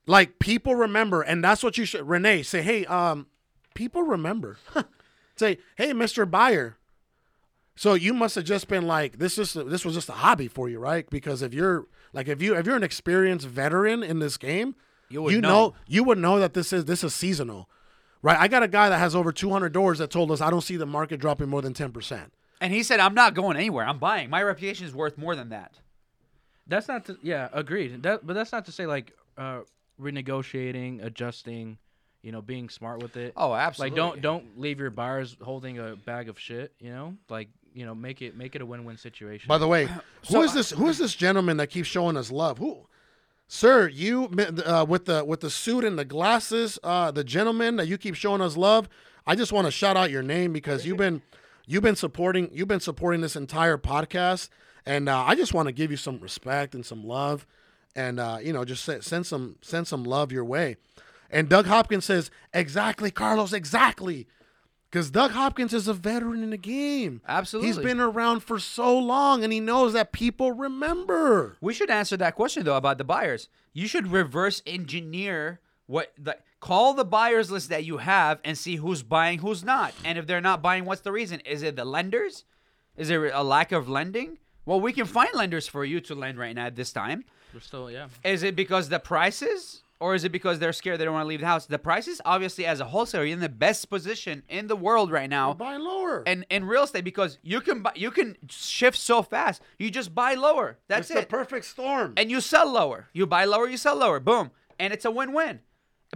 Like 0.07 0.41
people 0.41 0.75
remember, 0.75 1.23
and 1.23 1.45
that's 1.45 1.63
what 1.63 1.79
you 1.79 1.85
should 1.85 2.09
Renee 2.09 2.43
say, 2.43 2.63
hey, 2.63 2.85
um, 2.87 3.27
people 3.75 4.03
remember. 4.03 4.59
say, 5.37 5.59
hey, 5.77 5.93
Mr. 5.93 6.29
Buyer. 6.29 6.77
So 7.77 7.95
you 7.95 8.13
must 8.13 8.35
have 8.35 8.45
just 8.45 8.67
been 8.69 8.87
like, 8.87 9.19
this 9.19 9.39
is 9.39 9.53
this 9.53 9.85
was 9.85 9.95
just 9.95 10.09
a 10.09 10.13
hobby 10.13 10.49
for 10.49 10.69
you, 10.69 10.79
right? 10.79 11.09
Because 11.09 11.43
if 11.43 11.53
you're 11.55 11.87
like 12.13 12.27
if 12.27 12.41
you 12.41 12.57
if 12.57 12.67
you're 12.67 12.77
an 12.77 12.83
experienced 12.83 13.47
veteran 13.47 14.03
in 14.03 14.19
this 14.19 14.37
game, 14.39 14.75
You 15.09 15.23
would 15.23 15.33
you 15.33 15.41
know. 15.41 15.49
know 15.49 15.75
you 15.87 16.05
would 16.05 16.19
know 16.19 16.39
that 16.39 16.55
this 16.55 16.73
is 16.73 16.85
this 16.85 17.05
is 17.05 17.15
seasonal. 17.15 17.69
Right? 18.23 18.39
I 18.39 18.49
got 18.49 18.63
a 18.63 18.69
guy 18.69 18.89
that 18.89 18.99
has 18.99 19.15
over 19.15 19.31
200 19.31 19.73
doors 19.73 19.99
that 19.99 20.11
told 20.11 20.33
us 20.33 20.41
I 20.41 20.51
don't 20.51 20.63
see 20.63 20.77
the 20.77 20.87
market 20.87 21.21
dropping 21.21 21.49
more 21.49 21.63
than 21.63 21.75
10%. 21.75 22.31
And 22.61 22.73
he 22.73 22.83
said, 22.83 22.99
"I'm 22.99 23.15
not 23.15 23.35
going 23.35 23.57
anywhere. 23.57 23.87
I'm 23.87 23.99
buying. 23.99 24.31
My 24.31 24.43
reputation 24.43 24.87
is 24.87 24.95
worth 24.95 25.19
more 25.19 25.37
than 25.37 25.51
that." 25.51 25.79
That's 26.67 26.89
not 26.89 27.05
to 27.07 27.19
yeah, 27.23 27.49
agreed. 27.53 28.03
That 28.03 28.27
but 28.27 28.33
that's 28.35 28.53
not 28.53 28.65
to 28.67 28.73
say 28.73 28.87
like 28.87 29.13
uh 29.37 29.61
renegotiating, 30.01 31.05
adjusting, 31.05 31.79
you 32.23 32.33
know, 32.33 32.43
being 32.43 32.69
smart 32.69 33.03
with 33.03 33.17
it. 33.17 33.33
Oh, 33.37 33.55
absolutely. 33.55 33.91
Like 33.91 33.97
don't 33.97 34.23
don't 34.23 34.61
leave 34.61 34.81
your 34.81 34.91
buyers 34.91 35.37
holding 35.41 35.79
a 35.79 35.97
bag 35.97 36.29
of 36.29 36.39
shit, 36.39 36.73
you 36.81 36.91
know? 36.91 37.15
Like, 37.29 37.49
you 37.73 37.87
know, 37.87 37.95
make 37.95 38.23
it 38.23 38.37
make 38.37 38.55
it 38.55 38.63
a 38.63 38.67
win-win 38.67 38.97
situation. 38.97 39.49
By 39.49 39.59
the 39.59 39.69
way, 39.69 39.89
who 40.29 40.43
is 40.43 40.53
this? 40.53 40.71
Who 40.71 40.89
is 40.89 40.99
this 40.99 41.15
gentleman 41.15 41.59
that 41.59 41.69
keeps 41.69 41.89
showing 41.89 42.17
us 42.17 42.31
love? 42.31 42.59
Who, 42.59 42.87
sir? 43.49 43.89
You 43.89 44.31
uh, 44.65 44.87
with 44.89 45.07
the 45.07 45.25
with 45.25 45.41
the 45.41 45.51
suit 45.51 45.85
and 45.85 45.99
the 45.99 46.05
glasses, 46.05 46.79
uh, 46.83 47.11
the 47.11 47.25
gentleman 47.25 47.77
that 47.77 47.89
you 47.89 47.99
keep 47.99 48.15
showing 48.15 48.41
us 48.41 48.57
love. 48.57 48.89
I 49.27 49.35
just 49.35 49.53
want 49.53 49.67
to 49.67 49.71
shout 49.71 49.97
out 49.97 50.11
your 50.11 50.23
name 50.23 50.53
because 50.53 50.87
you've 50.87 50.99
been 50.99 51.23
you've 51.67 51.83
been 51.83 51.97
supporting 51.97 52.51
you've 52.53 52.69
been 52.69 52.81
supporting 52.81 53.21
this 53.21 53.37
entire 53.37 53.79
podcast, 53.79 54.49
and 54.85 55.09
uh, 55.09 55.23
I 55.23 55.35
just 55.35 55.55
want 55.55 55.67
to 55.67 55.73
give 55.73 55.91
you 55.91 55.97
some 55.97 56.19
respect 56.21 56.75
and 56.75 56.87
some 56.87 57.05
love, 57.05 57.47
and 57.95 58.21
uh, 58.21 58.39
you 58.43 58.53
know 58.53 58.65
just 58.65 58.85
send, 58.85 59.03
send 59.05 59.27
some 59.27 59.57
send 59.63 59.89
some 59.89 60.05
love 60.05 60.33
your 60.33 60.45
way. 60.45 60.77
And 61.31 61.49
Doug 61.49 61.67
Hopkins 61.67 62.05
says 62.05 62.31
exactly, 62.55 63.11
Carlos, 63.11 63.53
exactly. 63.53 64.29
Because 64.97 65.11
Doug 65.11 65.33
Hopkins 65.33 65.75
is 65.75 65.89
a 65.89 65.93
veteran 65.93 66.43
in 66.43 66.49
the 66.49 66.57
game. 66.57 67.21
Absolutely. 67.29 67.69
He's 67.69 67.77
been 67.77 68.01
around 68.01 68.41
for 68.41 68.59
so 68.59 68.99
long 68.99 69.45
and 69.45 69.53
he 69.53 69.61
knows 69.61 69.93
that 69.93 70.11
people 70.11 70.53
remember. 70.53 71.59
We 71.61 71.75
should 71.75 71.91
answer 71.91 72.17
that 72.17 72.35
question 72.35 72.65
though 72.65 72.79
about 72.79 72.97
the 72.97 73.05
buyers. 73.05 73.51
You 73.75 73.89
should 73.89 74.07
reverse 74.07 74.63
engineer 74.65 75.61
what 75.85 76.15
the 76.17 76.39
call 76.61 76.95
the 76.95 77.05
buyers 77.05 77.51
list 77.51 77.69
that 77.69 77.85
you 77.85 77.99
have 77.99 78.41
and 78.43 78.57
see 78.57 78.77
who's 78.77 79.03
buying, 79.03 79.41
who's 79.41 79.63
not. 79.63 79.93
And 80.03 80.17
if 80.17 80.27
they're 80.27 80.41
not 80.41 80.63
buying, 80.63 80.87
what's 80.87 81.03
the 81.03 81.13
reason? 81.13 81.41
Is 81.41 81.63
it 81.63 81.77
the 81.77 81.85
lenders? 81.85 82.45
Is 82.97 83.09
there 83.09 83.27
a 83.27 83.43
lack 83.43 83.73
of 83.73 83.91
lending? 83.91 84.39
Well, 84.65 84.81
we 84.81 84.95
can 84.95 85.05
find 85.05 85.29
lenders 85.35 85.69
for 85.69 85.85
you 85.85 86.01
to 86.01 86.15
lend 86.15 86.39
right 86.39 86.55
now 86.55 86.69
at 86.69 86.75
this 86.75 86.91
time. 86.91 87.27
We're 87.53 87.61
still 87.61 87.91
yeah. 87.91 88.09
Is 88.25 88.43
it 88.43 88.57
because 88.57 88.89
the 88.89 88.99
prices? 88.99 89.83
Or 89.99 90.15
is 90.15 90.25
it 90.25 90.31
because 90.31 90.59
they're 90.59 90.75
scared 90.75 91.01
they 91.01 91.05
don't 91.07 91.15
want 91.15 91.25
to 91.25 91.29
leave 91.29 91.41
the 91.41 91.47
house? 91.47 91.65
The 91.65 91.79
prices, 91.79 92.21
obviously, 92.25 92.67
as 92.67 92.81
a 92.81 92.85
wholesaler, 92.85 93.25
you're 93.25 93.33
in 93.33 93.41
the 93.41 93.49
best 93.49 93.89
position 93.89 94.43
in 94.49 94.67
the 94.67 94.77
world 94.77 95.11
right 95.11 95.31
now. 95.31 95.55
Buy 95.55 95.77
lower. 95.79 96.23
and 96.27 96.45
in 96.51 96.65
real 96.65 96.83
estate 96.85 97.03
because 97.05 97.39
you 97.43 97.63
can 97.63 97.83
buy, 97.83 97.93
you 97.95 98.11
can 98.11 98.37
shift 98.51 98.99
so 98.99 99.23
fast. 99.23 99.63
You 99.79 99.91
just 99.91 100.15
buy 100.15 100.35
lower. 100.35 100.79
That's 100.89 101.09
it's 101.11 101.15
the 101.15 101.21
it. 101.23 101.29
perfect 101.31 101.65
storm. 101.65 102.13
and 102.19 102.31
you 102.31 102.43
sell 102.43 102.71
lower. 102.71 103.09
You 103.15 103.27
buy 103.27 103.47
lower, 103.47 103.69
you 103.69 103.79
sell 103.79 103.97
lower. 103.97 104.21
Boom. 104.21 104.51
And 104.79 104.93
it's 104.93 105.07
a 105.07 105.11
win-win. 105.11 105.61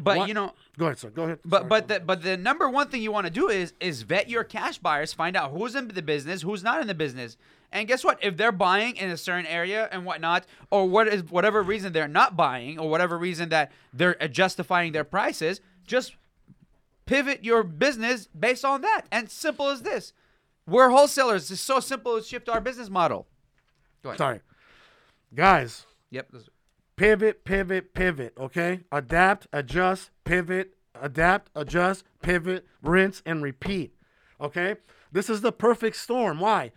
But 0.00 0.18
What- 0.18 0.28
you 0.28 0.34
know, 0.34 0.52
Go 0.78 0.86
ahead, 0.86 0.98
sir. 0.98 1.08
Go 1.10 1.24
ahead. 1.24 1.38
but 1.44 1.60
Sorry. 1.60 1.68
but 1.68 1.88
the 1.88 2.00
but 2.00 2.22
the 2.22 2.36
number 2.36 2.68
one 2.68 2.88
thing 2.88 3.00
you 3.02 3.10
want 3.12 3.26
to 3.26 3.32
do 3.32 3.48
is 3.48 3.72
is 3.80 4.02
vet 4.02 4.28
your 4.28 4.44
cash 4.44 4.76
buyers, 4.78 5.12
find 5.14 5.36
out 5.36 5.52
who's 5.52 5.74
in 5.74 5.88
the 5.88 6.02
business, 6.02 6.42
who's 6.42 6.62
not 6.62 6.80
in 6.82 6.86
the 6.86 6.94
business. 6.94 7.36
And 7.72 7.86
guess 7.86 8.02
what? 8.02 8.18
If 8.22 8.36
they're 8.36 8.52
buying 8.52 8.96
in 8.96 9.10
a 9.10 9.16
certain 9.16 9.46
area 9.46 9.88
and 9.92 10.04
whatnot, 10.04 10.44
or 10.70 10.88
what 10.88 11.06
is 11.08 11.24
whatever 11.24 11.62
reason 11.62 11.92
they're 11.92 12.08
not 12.08 12.36
buying, 12.36 12.78
or 12.78 12.88
whatever 12.90 13.16
reason 13.16 13.48
that 13.50 13.70
they're 13.92 14.20
uh, 14.22 14.26
justifying 14.26 14.92
their 14.92 15.04
prices, 15.04 15.60
just 15.86 16.16
pivot 17.06 17.44
your 17.44 17.62
business 17.62 18.28
based 18.28 18.64
on 18.64 18.80
that. 18.80 19.02
And 19.12 19.30
simple 19.30 19.68
as 19.68 19.82
this. 19.82 20.12
We're 20.66 20.90
wholesalers. 20.90 21.50
It's 21.50 21.60
so 21.60 21.80
simple 21.80 22.18
to 22.18 22.24
shift 22.24 22.48
our 22.48 22.60
business 22.60 22.90
model. 22.90 23.26
Go 24.02 24.10
ahead. 24.10 24.18
sorry. 24.18 24.40
Guys, 25.34 25.86
Yep. 26.10 26.32
pivot, 26.96 27.44
pivot, 27.44 27.94
pivot, 27.94 28.32
okay? 28.38 28.80
Adapt, 28.90 29.46
adjust, 29.52 30.10
pivot, 30.24 30.74
adapt, 31.00 31.50
adjust, 31.54 32.04
pivot, 32.22 32.66
rinse, 32.82 33.22
and 33.24 33.42
repeat. 33.42 33.94
Okay? 34.40 34.76
This 35.12 35.30
is 35.30 35.40
the 35.40 35.52
perfect 35.52 35.96
storm. 35.96 36.40
Why? 36.40 36.72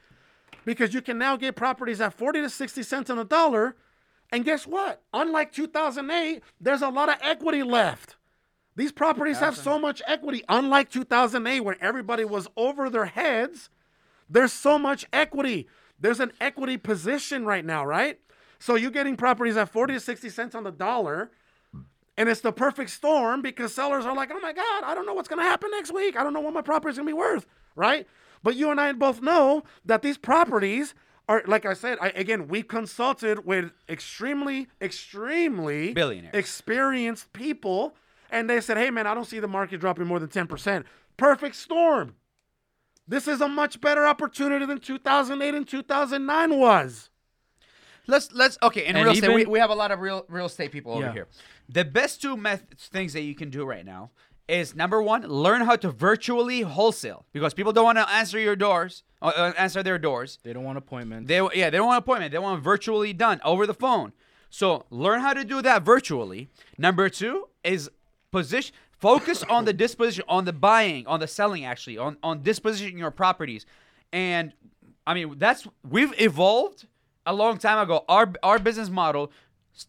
Because 0.65 0.93
you 0.93 1.01
can 1.01 1.17
now 1.17 1.35
get 1.35 1.55
properties 1.55 2.01
at 2.01 2.13
40 2.13 2.41
to 2.41 2.49
60 2.49 2.83
cents 2.83 3.09
on 3.09 3.17
the 3.17 3.25
dollar. 3.25 3.75
And 4.31 4.45
guess 4.45 4.65
what? 4.65 5.01
Unlike 5.13 5.51
2008, 5.51 6.41
there's 6.59 6.81
a 6.81 6.89
lot 6.89 7.09
of 7.09 7.15
equity 7.21 7.63
left. 7.63 8.15
These 8.75 8.91
properties 8.91 9.37
have 9.39 9.55
so 9.55 9.77
much 9.77 10.01
equity. 10.07 10.43
Unlike 10.49 10.89
2008, 10.89 11.59
when 11.59 11.75
everybody 11.79 12.25
was 12.25 12.47
over 12.57 12.89
their 12.89 13.05
heads, 13.05 13.69
there's 14.29 14.51
so 14.51 14.79
much 14.79 15.05
equity. 15.13 15.67
There's 15.99 16.19
an 16.19 16.31
equity 16.41 16.77
position 16.77 17.45
right 17.45 17.63
now, 17.63 17.85
right? 17.85 18.19
So 18.59 18.75
you're 18.75 18.91
getting 18.91 19.15
properties 19.15 19.57
at 19.57 19.69
40 19.69 19.95
to 19.95 19.99
60 19.99 20.29
cents 20.29 20.55
on 20.55 20.63
the 20.63 20.71
dollar. 20.71 21.31
And 22.17 22.29
it's 22.29 22.41
the 22.41 22.51
perfect 22.51 22.89
storm 22.91 23.41
because 23.41 23.73
sellers 23.73 24.05
are 24.05 24.15
like, 24.15 24.31
oh 24.31 24.39
my 24.39 24.53
God, 24.53 24.83
I 24.83 24.95
don't 24.95 25.05
know 25.05 25.13
what's 25.13 25.27
going 25.27 25.41
to 25.41 25.47
happen 25.47 25.69
next 25.71 25.93
week. 25.93 26.15
I 26.15 26.23
don't 26.23 26.33
know 26.33 26.41
what 26.41 26.53
my 26.53 26.61
property's 26.61 26.97
going 26.97 27.07
to 27.07 27.09
be 27.09 27.17
worth, 27.17 27.45
right? 27.75 28.07
But 28.43 28.55
you 28.55 28.69
and 28.69 28.79
I 28.79 28.91
both 28.91 29.21
know 29.21 29.63
that 29.85 30.01
these 30.01 30.17
properties 30.17 30.93
are, 31.29 31.41
like 31.47 31.65
I 31.65 31.73
said, 31.73 31.97
I, 32.01 32.09
again, 32.09 32.47
we 32.49 32.61
consulted 32.61 33.45
with 33.45 33.71
extremely, 33.89 34.67
extremely 34.81 35.93
Billionaires. 35.93 36.33
experienced 36.35 37.31
people. 37.33 37.95
And 38.29 38.49
they 38.49 38.59
said, 38.61 38.77
hey, 38.77 38.89
man, 38.89 39.07
I 39.07 39.13
don't 39.13 39.25
see 39.25 39.39
the 39.39 39.47
market 39.47 39.79
dropping 39.79 40.07
more 40.07 40.19
than 40.19 40.27
10%. 40.29 40.83
Perfect 41.17 41.55
storm. 41.55 42.15
This 43.07 43.27
is 43.27 43.41
a 43.41 43.47
much 43.47 43.79
better 43.79 44.05
opportunity 44.05 44.65
than 44.65 44.79
2008 44.79 45.53
and 45.55 45.67
2009 45.67 46.59
was. 46.59 47.09
Let's 48.05 48.33
let's 48.33 48.57
okay. 48.61 48.85
In 48.85 48.97
And 48.97 49.05
real 49.05 49.13
estate, 49.13 49.33
we, 49.33 49.41
even- 49.41 49.51
we 49.53 49.59
have 49.59 49.69
a 49.69 49.75
lot 49.75 49.91
of 49.91 49.99
real 49.99 50.25
real 50.27 50.47
estate 50.47 50.71
people 50.73 50.91
over 50.93 51.03
Yeah. 51.05 51.13
here. 51.13 51.27
The 51.69 51.85
best 51.85 52.21
two 52.21 52.35
methods 52.35 52.87
things 52.87 53.13
that 53.13 53.21
you 53.21 53.33
can 53.35 53.49
do 53.49 53.63
right 53.65 53.85
now 53.85 54.11
is 54.47 54.75
number 54.75 55.01
one, 55.01 55.23
learn 55.23 55.61
how 55.61 55.75
to 55.77 55.89
virtually 55.91 56.61
wholesale 56.61 57.25
because 57.31 57.53
people 57.53 57.71
don't 57.71 57.85
want 57.85 57.97
to 57.97 58.09
answer 58.09 58.39
your 58.39 58.55
doors, 58.55 59.03
uh, 59.21 59.31
uh, 59.35 59.53
answer 59.57 59.81
their 59.83 59.97
doors. 59.97 60.39
They 60.43 60.53
don't 60.53 60.63
want 60.63 60.77
appointments. 60.77 61.27
They 61.27 61.37
yeah, 61.53 61.69
they 61.69 61.77
don't 61.77 61.87
want 61.87 61.99
appointment. 61.99 62.31
They 62.31 62.39
want 62.39 62.61
virtually 62.63 63.13
done 63.13 63.39
over 63.43 63.65
the 63.65 63.73
phone. 63.73 64.13
So 64.49 64.85
learn 64.89 65.21
how 65.21 65.33
to 65.33 65.43
do 65.43 65.61
that 65.61 65.83
virtually. 65.83 66.49
Number 66.77 67.09
two 67.09 67.47
is 67.63 67.89
position 68.31 68.75
focus 68.99 69.43
on 69.43 69.65
the 69.65 69.73
disposition, 69.73 70.23
on 70.27 70.45
the 70.45 70.53
buying, 70.53 71.07
on 71.07 71.19
the 71.19 71.27
selling 71.27 71.65
actually, 71.65 71.97
on 71.97 72.17
on 72.21 72.41
dispositioning 72.41 72.97
your 72.97 73.11
properties. 73.11 73.65
And 74.11 74.53
I 75.07 75.13
mean 75.13 75.35
that's 75.37 75.67
we've 75.89 76.13
evolved 76.19 76.85
a 77.25 77.33
long 77.33 77.57
time 77.57 77.79
ago. 77.79 78.05
Our 78.09 78.33
our 78.43 78.59
business 78.59 78.89
model 78.89 79.31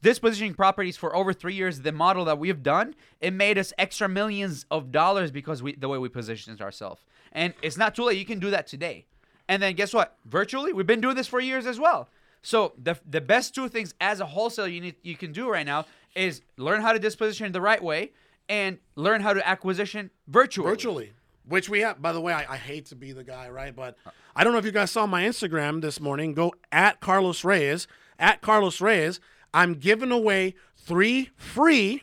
dispositioning 0.03 0.57
properties 0.57 0.97
for 0.97 1.15
over 1.15 1.33
three 1.33 1.55
years, 1.55 1.81
the 1.81 1.93
model 1.93 2.25
that 2.25 2.39
we've 2.39 2.63
done, 2.63 2.95
it 3.21 3.33
made 3.33 3.59
us 3.59 3.73
extra 3.79 4.09
millions 4.09 4.67
of 4.71 4.91
dollars 4.91 5.31
because 5.31 5.63
we 5.63 5.75
the 5.75 5.89
way 5.89 5.99
we 5.99 6.09
positioned 6.09 6.61
ourselves. 6.61 7.03
And 7.33 7.55
it's 7.63 7.77
not 7.77 7.95
too 7.95 8.05
late. 8.05 8.19
You 8.19 8.25
can 8.25 8.39
do 8.39 8.51
that 8.51 8.67
today. 8.67 9.07
And 9.49 9.63
then 9.63 9.75
guess 9.75 9.93
what? 9.93 10.17
Virtually, 10.25 10.73
we've 10.73 10.87
been 10.87 11.01
doing 11.01 11.17
this 11.17 11.27
for 11.27 11.41
years 11.41 11.67
as 11.67 11.79
well. 11.79 12.09
So 12.43 12.73
the 12.83 12.99
the 13.09 13.21
best 13.21 13.55
two 13.55 13.69
things 13.69 13.95
as 14.01 14.21
a 14.21 14.27
wholesaler 14.27 14.69
you 14.69 14.81
need 14.81 14.97
you 15.03 15.17
can 15.17 15.33
do 15.33 15.51
right 15.51 15.67
now 15.67 15.87
is 16.15 16.43
learn 16.57 16.81
how 16.81 16.93
to 16.93 16.99
disposition 16.99 17.53
the 17.53 17.61
right 17.61 17.83
way 17.83 18.13
and 18.49 18.79
learn 18.97 19.21
how 19.21 19.33
to 19.33 19.47
acquisition 19.47 20.11
virtually. 20.29 20.69
virtually. 20.69 21.13
Which 21.47 21.69
we 21.69 21.81
have, 21.81 22.01
by 22.01 22.13
the 22.13 22.23
way, 22.23 22.33
I, 22.33 22.55
I 22.55 22.57
hate 22.57 22.87
to 22.87 22.97
be 22.97 23.13
the 23.13 23.25
guy, 23.25 23.51
right? 23.51 23.77
But 23.77 23.99
I 24.35 24.45
don't 24.45 24.55
know 24.55 24.59
if 24.59 24.65
you 24.65 24.73
guys 24.73 24.91
saw 24.91 25.07
my 25.07 25.25
Instagram 25.25 25.83
this 25.83 26.01
morning. 26.01 26.33
Go 26.33 26.55
at 26.73 27.01
Carlos 27.01 27.45
Reyes, 27.45 27.87
at 28.19 28.41
Carlos 28.41 28.81
Reyes. 28.81 29.21
I'm 29.55 29.75
giving 29.77 30.11
away 30.11 30.57
three 30.77 31.31
free, 31.37 32.03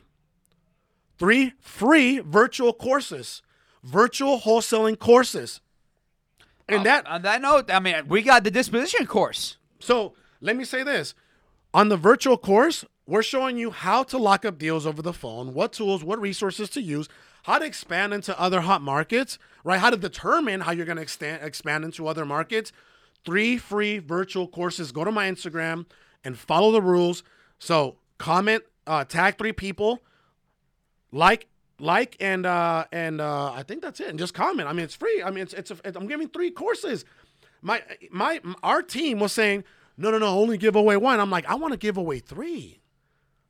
three 1.19 1.53
free 1.59 2.19
virtual 2.19 2.73
courses, 2.73 3.43
virtual 3.83 4.39
wholesaling 4.39 4.97
courses. 4.97 5.59
And 6.67 6.79
uh, 6.79 6.83
that 6.83 7.07
On 7.07 7.21
that 7.23 7.41
note, 7.41 7.69
I 7.69 7.79
mean, 7.79 8.07
we 8.07 8.21
got 8.21 8.45
the 8.45 8.51
disposition 8.51 9.05
course. 9.05 9.57
So 9.79 10.13
let 10.39 10.55
me 10.55 10.63
say 10.63 10.81
this. 10.81 11.13
On 11.73 11.89
the 11.89 11.97
virtual 11.97 12.37
course, 12.37 12.85
we're 13.05 13.23
showing 13.23 13.57
you 13.57 13.71
how 13.71 14.03
to 14.03 14.17
lock 14.17 14.45
up 14.45 14.57
deals 14.57 14.85
over 14.85 15.01
the 15.01 15.13
phone, 15.13 15.53
what 15.53 15.73
tools, 15.73 16.03
what 16.03 16.19
resources 16.21 16.69
to 16.71 16.81
use, 16.81 17.09
how 17.43 17.59
to 17.59 17.65
expand 17.65 18.13
into 18.13 18.39
other 18.39 18.61
hot 18.61 18.81
markets, 18.81 19.37
right? 19.65 19.79
How 19.79 19.89
to 19.89 19.97
determine 19.97 20.61
how 20.61 20.71
you're 20.71 20.85
going 20.85 20.97
to 20.97 21.01
expand, 21.01 21.43
expand 21.43 21.83
into 21.83 22.07
other 22.07 22.25
markets. 22.25 22.71
Three 23.25 23.57
free 23.57 23.99
virtual 23.99 24.47
courses. 24.47 24.91
Go 24.91 25.03
to 25.03 25.11
my 25.11 25.29
Instagram 25.29 25.85
and 26.23 26.37
follow 26.37 26.71
the 26.71 26.81
rules. 26.81 27.23
So 27.61 27.97
comment, 28.17 28.63
uh, 28.87 29.05
tag 29.05 29.37
three 29.37 29.53
people, 29.53 30.01
like 31.11 31.47
like 31.79 32.15
and 32.19 32.45
uh 32.45 32.85
and 32.91 33.19
uh 33.19 33.51
i 33.53 33.63
think 33.63 33.81
that's 33.81 33.99
it. 33.99 34.07
And 34.09 34.17
just 34.19 34.33
comment. 34.33 34.67
I 34.67 34.73
mean 34.73 34.83
it's 34.83 34.95
free. 34.95 35.21
I 35.23 35.29
mean 35.29 35.43
it's 35.43 35.53
it's 35.53 35.69
a, 35.71 35.77
i'm 35.95 36.07
giving 36.07 36.27
three 36.27 36.49
courses. 36.49 37.05
My 37.61 37.83
my 38.11 38.41
our 38.63 38.81
team 38.81 39.19
was 39.19 39.31
saying 39.31 39.63
no 39.95 40.09
no 40.09 40.17
no 40.17 40.27
only 40.27 40.57
give 40.57 40.75
away 40.75 40.97
one. 40.97 41.19
I'm 41.19 41.29
like 41.29 41.45
i 41.45 41.53
want 41.53 41.73
to 41.73 41.77
give 41.77 41.97
away 41.97 42.17
three. 42.19 42.81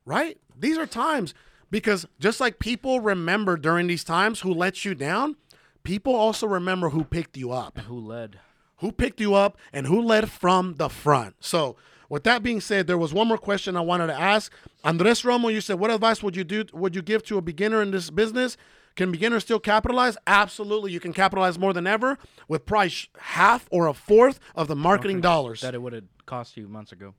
Right? 0.04 0.38
These 0.58 0.76
are 0.76 0.86
times 0.86 1.32
because 1.70 2.06
just 2.20 2.38
like 2.38 2.58
people 2.58 3.00
remember 3.00 3.56
during 3.56 3.86
these 3.86 4.04
times 4.04 4.40
who 4.40 4.52
let 4.52 4.84
you 4.84 4.94
down 4.94 5.36
people 5.84 6.14
also 6.14 6.46
remember 6.46 6.90
who 6.90 7.04
picked 7.04 7.38
you 7.38 7.50
up. 7.50 7.78
Who 7.78 7.98
led? 7.98 8.38
who 8.82 8.90
picked 8.90 9.20
you 9.20 9.32
up 9.34 9.56
and 9.72 9.86
who 9.86 10.02
led 10.02 10.28
from 10.28 10.74
the 10.74 10.88
front. 10.88 11.36
So, 11.38 11.76
with 12.12 12.24
that 12.24 12.42
being 12.42 12.60
said, 12.60 12.86
there 12.86 12.98
was 12.98 13.14
one 13.14 13.26
more 13.26 13.38
question 13.38 13.74
I 13.74 13.80
wanted 13.80 14.08
to 14.08 14.20
ask. 14.20 14.52
Andres 14.84 15.22
Romo, 15.22 15.50
you 15.50 15.62
said, 15.62 15.78
what 15.78 15.90
advice 15.90 16.22
would 16.22 16.36
you 16.36 16.44
do 16.44 16.66
would 16.74 16.94
you 16.94 17.00
give 17.00 17.22
to 17.22 17.38
a 17.38 17.40
beginner 17.40 17.80
in 17.80 17.90
this 17.90 18.10
business? 18.10 18.58
Can 18.96 19.10
beginners 19.10 19.44
still 19.44 19.58
capitalize? 19.58 20.18
Absolutely. 20.26 20.92
You 20.92 21.00
can 21.00 21.14
capitalize 21.14 21.58
more 21.58 21.72
than 21.72 21.86
ever 21.86 22.18
with 22.48 22.66
price 22.66 23.08
half 23.16 23.66
or 23.70 23.86
a 23.86 23.94
fourth 23.94 24.40
of 24.54 24.68
the 24.68 24.76
marketing 24.76 25.22
dollars. 25.22 25.62
That 25.62 25.74
it 25.74 25.80
would 25.80 25.94
have 25.94 26.04
cost 26.26 26.54
you 26.58 26.68
months 26.68 26.92
ago. 26.92 27.14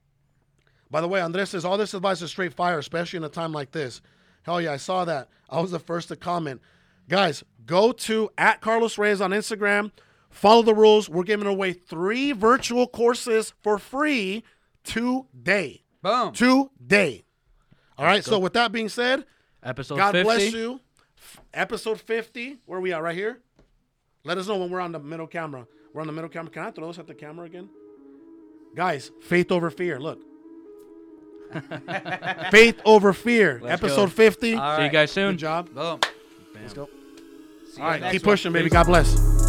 By 0.92 1.02
the 1.02 1.08
way, 1.08 1.22
Andres 1.22 1.50
says 1.50 1.66
all 1.66 1.80
this 1.80 1.96
advice 1.96 2.22
is 2.22 2.30
straight 2.30 2.54
fire, 2.54 2.78
especially 2.78 3.18
in 3.18 3.24
a 3.24 3.30
time 3.30 3.52
like 3.52 3.72
this. 3.72 4.00
Hell 4.44 4.62
yeah, 4.62 4.74
I 4.74 4.78
saw 4.78 5.06
that. 5.06 5.28
I 5.50 5.60
was 5.60 5.72
the 5.72 5.80
first 5.80 6.10
to 6.10 6.16
comment. 6.16 6.62
Guys, 7.10 7.44
go 7.66 7.94
to 7.94 8.30
at 8.38 8.62
Carlos 8.62 9.00
Reyes 9.00 9.22
on 9.22 9.32
Instagram. 9.32 9.92
Follow 10.30 10.62
the 10.62 10.76
rules. 10.76 11.10
We're 11.10 11.24
giving 11.24 11.48
away 11.48 11.74
three 11.74 12.32
virtual 12.32 12.86
courses 12.86 13.56
for 13.64 13.80
free 13.80 14.44
today. 14.84 15.84
Boom. 16.02 16.34
Today. 16.34 17.24
All 17.98 18.06
right. 18.06 18.24
So 18.24 18.40
with 18.40 18.54
that 18.54 18.72
being 18.72 18.90
said, 18.90 19.26
Episode 19.62 19.96
God 19.98 20.12
50. 20.12 20.24
bless 20.24 20.54
you. 20.54 20.80
F- 21.18 21.42
Episode 21.54 22.00
50. 22.02 22.58
Where 22.66 22.80
we 22.82 22.92
at? 22.94 23.02
Right 23.02 23.16
here? 23.16 23.40
Let 24.26 24.38
us 24.38 24.48
know 24.48 24.58
when 24.58 24.70
we're 24.70 24.82
on 24.82 24.92
the 24.92 25.00
middle 25.00 25.28
camera. 25.28 25.66
We're 25.94 26.02
on 26.02 26.08
the 26.08 26.14
middle 26.14 26.30
camera. 26.30 26.52
Can 26.52 26.64
I 26.64 26.72
throw 26.72 26.88
this 26.88 27.00
at 27.00 27.08
the 27.08 27.14
camera 27.14 27.46
again? 27.46 27.70
Guys, 28.76 29.12
faith 29.22 29.52
over 29.52 29.70
fear. 29.70 30.00
Look. 30.00 30.20
faith 32.52 32.82
over 32.84 33.14
fear. 33.14 33.60
Let's 33.62 33.82
Episode 33.84 34.06
go. 34.06 34.12
50. 34.12 34.56
All 34.56 34.78
See 34.78 34.84
you 34.86 34.90
guys 34.90 35.12
soon. 35.12 35.34
Good 35.34 35.40
job. 35.40 35.74
Boom. 35.74 36.00
Let's 36.56 36.74
go. 36.74 36.90
See 37.74 37.82
All 37.82 37.88
right. 37.90 38.02
next 38.02 38.14
Keep 38.14 38.26
one. 38.26 38.34
pushing, 38.34 38.54
baby. 38.54 38.70
God 38.70 38.86
bless. 38.86 39.43